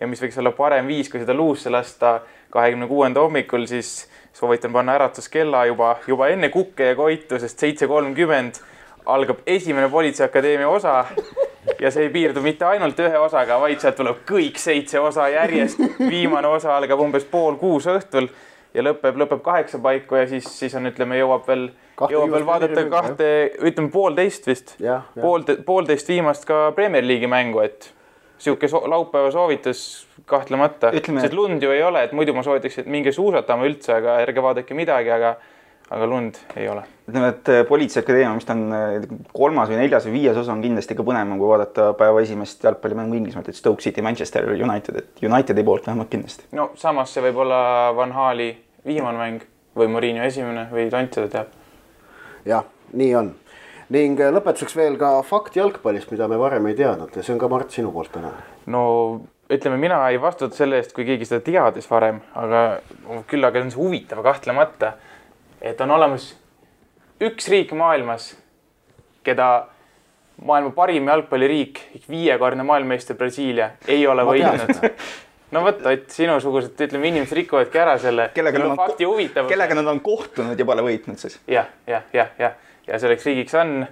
ja 0.00 0.06
mis 0.08 0.22
võiks 0.22 0.38
olla 0.40 0.52
parem 0.56 0.86
viis, 0.88 1.08
kui 1.08 1.20
seda 1.20 1.34
luusse 1.36 1.70
lasta 1.70 2.20
kahekümne 2.50 2.86
kuuenda 2.88 3.20
hommikul, 3.20 3.66
siis 3.68 4.08
soovitan 4.32 4.72
panna 4.72 4.94
äratuskella 4.98 5.64
juba, 5.66 5.96
juba 6.06 6.28
enne 6.28 6.48
kukke 6.48 6.92
ja 6.92 6.96
koitu, 6.96 7.38
sest 7.38 7.58
seitse 7.58 7.88
kolmkümmend 7.90 8.60
algab 9.06 9.40
esimene 9.46 9.88
Politseiakadeemia 9.88 10.68
osa. 10.68 11.04
Ja 11.80 11.90
see 11.90 12.06
ei 12.06 12.12
piirdu 12.12 12.40
mitte 12.44 12.64
ainult 12.64 12.98
ühe 13.00 13.18
osaga, 13.18 13.58
vaid 13.60 13.80
sealt 13.80 13.96
tuleb 13.96 14.22
kõik 14.28 14.58
seitse 14.60 15.00
osa 15.00 15.28
järjest. 15.28 15.80
viimane 15.98 16.48
osa 16.48 16.76
algab 16.76 17.00
umbes 17.00 17.24
pool 17.28 17.56
kuus 17.60 17.86
õhtul 17.88 18.28
ja 18.74 18.84
lõpeb, 18.84 19.18
lõpeb 19.20 19.42
kaheksa 19.44 19.78
paiku 19.82 20.20
ja 20.20 20.26
siis, 20.30 20.48
siis 20.58 20.74
on, 20.78 20.88
ütleme, 20.90 21.18
jõuab 21.20 21.46
veel, 21.48 21.66
jõuab 22.10 22.34
veel 22.36 22.46
vaadata 22.46 22.84
kahte, 22.92 23.30
ütleme 23.66 23.90
poolteist 23.92 24.46
vist, 24.48 24.76
poolt, 25.20 25.52
poolteist 25.66 26.08
viimast 26.08 26.46
ka 26.48 26.70
Premier 26.76 27.04
League'i 27.06 27.30
mängu, 27.30 27.64
et 27.64 27.90
sihuke 28.40 28.68
so 28.68 28.82
laupäeva 28.88 29.30
soovitus 29.34 29.84
kahtlemata, 30.28 30.92
sest 30.96 31.36
lund 31.36 31.62
ju 31.62 31.72
ei 31.74 31.82
ole, 31.84 32.04
et 32.06 32.12
muidu 32.16 32.34
ma 32.36 32.44
soovitaks, 32.46 32.82
et 32.82 32.90
minge 32.90 33.12
suusatama 33.12 33.66
üldse, 33.68 33.92
aga 34.00 34.20
ärge 34.24 34.44
vaadake 34.44 34.76
midagi, 34.76 35.12
aga 35.14 35.36
aga 35.90 36.06
lund 36.06 36.38
ei 36.56 36.68
ole. 36.70 36.84
ütleme, 37.10 37.28
et 37.32 37.48
äh, 37.50 37.64
Politseiakadeemia, 37.66 38.34
mis 38.36 38.46
ta 38.46 38.54
on 38.54 38.74
äh, 38.74 39.06
kolmas 39.34 39.70
või 39.72 39.80
neljas 39.80 40.06
või 40.06 40.20
viies 40.20 40.38
osa, 40.38 40.54
on 40.54 40.62
kindlasti 40.62 40.94
ka 40.94 41.06
põnevam, 41.06 41.34
kui 41.40 41.50
vaadata 41.50 41.88
päeva 41.98 42.22
esimest 42.22 42.62
jalgpallimängu 42.64 43.18
Inglismaalt, 43.18 43.50
et 43.50 43.58
Stoke 43.58 43.82
City, 43.82 44.04
Manchester 44.06 44.46
United, 44.54 45.00
et 45.02 45.24
Unitedi 45.26 45.64
poolt 45.66 45.90
vähemalt 45.90 46.12
kindlasti. 46.12 46.46
no 46.54 46.70
samas 46.78 47.14
see 47.14 47.24
võib 47.26 47.42
olla 47.42 47.62
Van 47.96 48.14
Hali 48.14 48.52
viimane 48.86 49.18
mäng 49.18 49.46
või 49.76 49.90
Murillo 49.90 50.22
esimene 50.26 50.68
või 50.70 50.86
tont 50.94 51.18
seda 51.18 51.32
teab. 51.34 51.58
jah, 52.46 52.70
nii 52.94 53.14
on 53.18 53.34
ning 53.90 54.20
äh, 54.20 54.32
lõpetuseks 54.34 54.76
veel 54.78 54.96
ka 55.00 55.18
fakt 55.26 55.58
jalgpallist, 55.58 56.10
mida 56.14 56.28
me 56.30 56.38
varem 56.40 56.66
ei 56.70 56.78
teadnud 56.78 57.14
ja 57.16 57.22
see 57.26 57.34
on 57.34 57.42
ka 57.42 57.50
Mart 57.50 57.70
sinu 57.74 57.92
poolt 57.94 58.12
täna. 58.14 58.32
no 58.70 58.82
ütleme, 59.50 59.76
mina 59.82 60.02
ei 60.10 60.20
vastuta 60.22 60.54
selle 60.56 60.78
eest, 60.78 60.94
kui 60.94 61.04
keegi 61.08 61.26
seda 61.26 61.42
teadis 61.46 61.88
varem, 61.90 62.20
aga 62.38 62.80
küll 63.30 63.44
aga 63.44 63.64
on 63.64 63.72
see 63.72 63.82
huvitav 63.82 64.22
kahtlemata 64.22 64.94
et 65.60 65.80
on 65.80 65.92
olemas 65.92 66.32
üks 67.20 67.48
riik 67.52 67.72
maailmas, 67.76 68.32
keda 69.26 69.48
maailma 70.40 70.72
parim 70.76 71.08
jalgpalliriik, 71.10 71.82
viiekordne 72.08 72.64
maailmameister 72.64 73.16
Brasiilia 73.16 73.74
ei 73.88 74.06
ole 74.08 74.24
võitnud. 74.24 74.80
no 75.50 75.64
vot, 75.64 75.80
Ott, 75.86 76.10
sinusugused, 76.14 76.74
ütleme, 76.80 77.10
inimesed 77.10 77.36
rikuvadki 77.36 77.80
ära 77.82 77.96
selle. 77.98 78.30
kellega 78.34 78.62
nad 78.62 78.74
on, 78.74 79.48
kellega 79.48 79.78
nad 79.78 79.90
on 79.90 80.00
kohtunud 80.04 80.58
ja 80.58 80.66
pole 80.66 80.84
võitnud 80.86 81.20
siis 81.20 81.40
ja,. 81.46 81.64
jah, 81.86 82.06
jah, 82.12 82.12
jah, 82.12 82.30
ja, 82.38 82.52
ja 82.86 83.00
selleks 83.02 83.26
riigiks 83.26 83.56
on 83.58 83.82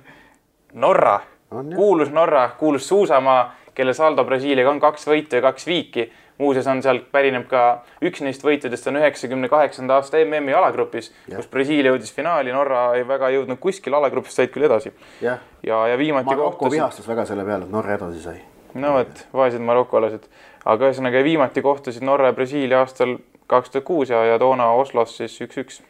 Norra, 0.78 1.20
kuulus 1.50 2.11
Norra, 2.12 2.50
kuulus 2.59 2.88
suusamaa, 2.88 3.54
kelle 3.74 3.94
saldo 3.94 4.24
Brasiiliaga 4.24 4.70
on 4.70 4.80
kaks 4.82 5.06
võitu 5.09 5.38
ja 5.38 5.42
kaks 5.42 5.66
viiki. 5.66 6.11
muuseas 6.38 6.66
on 6.70 6.82
sealt 6.82 7.09
pärineb 7.11 7.48
ka 7.50 7.62
üks 8.04 8.20
neist 8.22 8.44
võitudest 8.46 8.86
on 8.86 9.00
üheksakümne 9.00 9.48
kaheksanda 9.50 9.96
aasta 9.98 10.20
MM-i 10.22 10.54
alagrupis, 10.54 11.11
kus 11.32 11.48
Brasiilia 11.50 11.90
jõudis 11.90 12.12
finaali, 12.14 12.52
Norra 12.54 12.92
ei 12.94 13.09
väga 13.09 13.32
jõudnud 13.34 13.59
kuskil 13.59 13.94
alagrupis, 13.98 14.36
said 14.38 14.52
küll 14.54 14.68
edasi. 14.68 14.92
jah, 15.20 15.42
ja, 15.66 15.86
ja 15.88 15.98
viimati 15.98 16.36
kohtusid 16.36 16.78
vihastas 16.78 17.09
väga 17.09 17.26
selle 17.26 17.44
peale, 17.44 17.66
et 17.66 17.74
Norra 17.74 17.98
edasi 17.98 18.22
sai. 18.22 18.38
No 18.75 18.93
vot, 18.93 19.27
vaesed 19.33 19.64
marokolased. 19.64 20.29
aga 20.64 20.91
ühesõnaga 20.91 21.25
viimati 21.25 21.62
kohtusid 21.62 22.05
Norra 22.05 22.33
ja 22.33 22.37
Brasiilia 22.37 22.81
aastal 22.85 23.16
kaks 23.47 23.71
tuhat 23.71 23.85
kuus 23.85 24.11
ja, 24.11 24.25
ja 24.25 24.39
toona 24.39 24.71
Oslos 24.71 25.16
siis 25.16 25.41
üks-üks. 25.41 25.81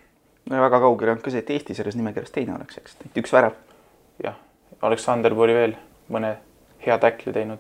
no 0.51 0.57
ja 0.57 0.63
väga 0.63 0.81
kaugel 0.81 1.15
on 1.15 1.23
ka 1.23 1.31
see, 1.31 1.43
et 1.43 1.51
Eesti 1.51 1.75
selles 1.75 1.97
nimekirjas 1.99 2.35
teine 2.35 2.55
oleks, 2.55 2.79
eks, 2.79 2.99
et 3.07 3.23
üks 3.23 3.33
värav. 3.33 3.57
jah, 4.25 4.37
Aleksander 4.83 5.35
oli 5.35 5.55
veel 5.55 5.77
mõne 6.09 6.37
hea 6.87 6.99
tackli 6.99 7.33
teinud. 7.33 7.59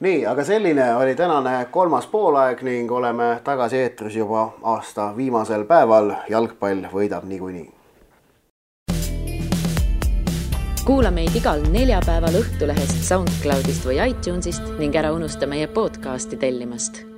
nii, 0.00 0.26
aga 0.26 0.44
selline 0.44 0.94
oli 0.96 1.14
tänane 1.14 1.66
kolmas 1.70 2.06
poolaeg 2.06 2.62
ning 2.62 2.92
oleme 2.92 3.40
tagasi 3.44 3.78
eetris 3.82 4.16
juba 4.16 4.52
aasta 4.62 5.12
viimasel 5.16 5.64
päeval. 5.64 6.14
jalgpall 6.28 6.86
võidab 6.92 7.24
niikuinii. 7.24 7.73
Kuula 10.84 11.08
meid 11.14 11.32
igal 11.38 11.62
neljapäeval 11.72 12.36
Õhtulehest, 12.42 13.00
SoundCloudist 13.08 13.88
või 13.88 14.02
iTunesist 14.04 14.76
ning 14.76 14.96
ära 15.00 15.14
unusta 15.16 15.48
meie 15.48 15.70
podcasti 15.72 16.36
tellimast 16.40 17.13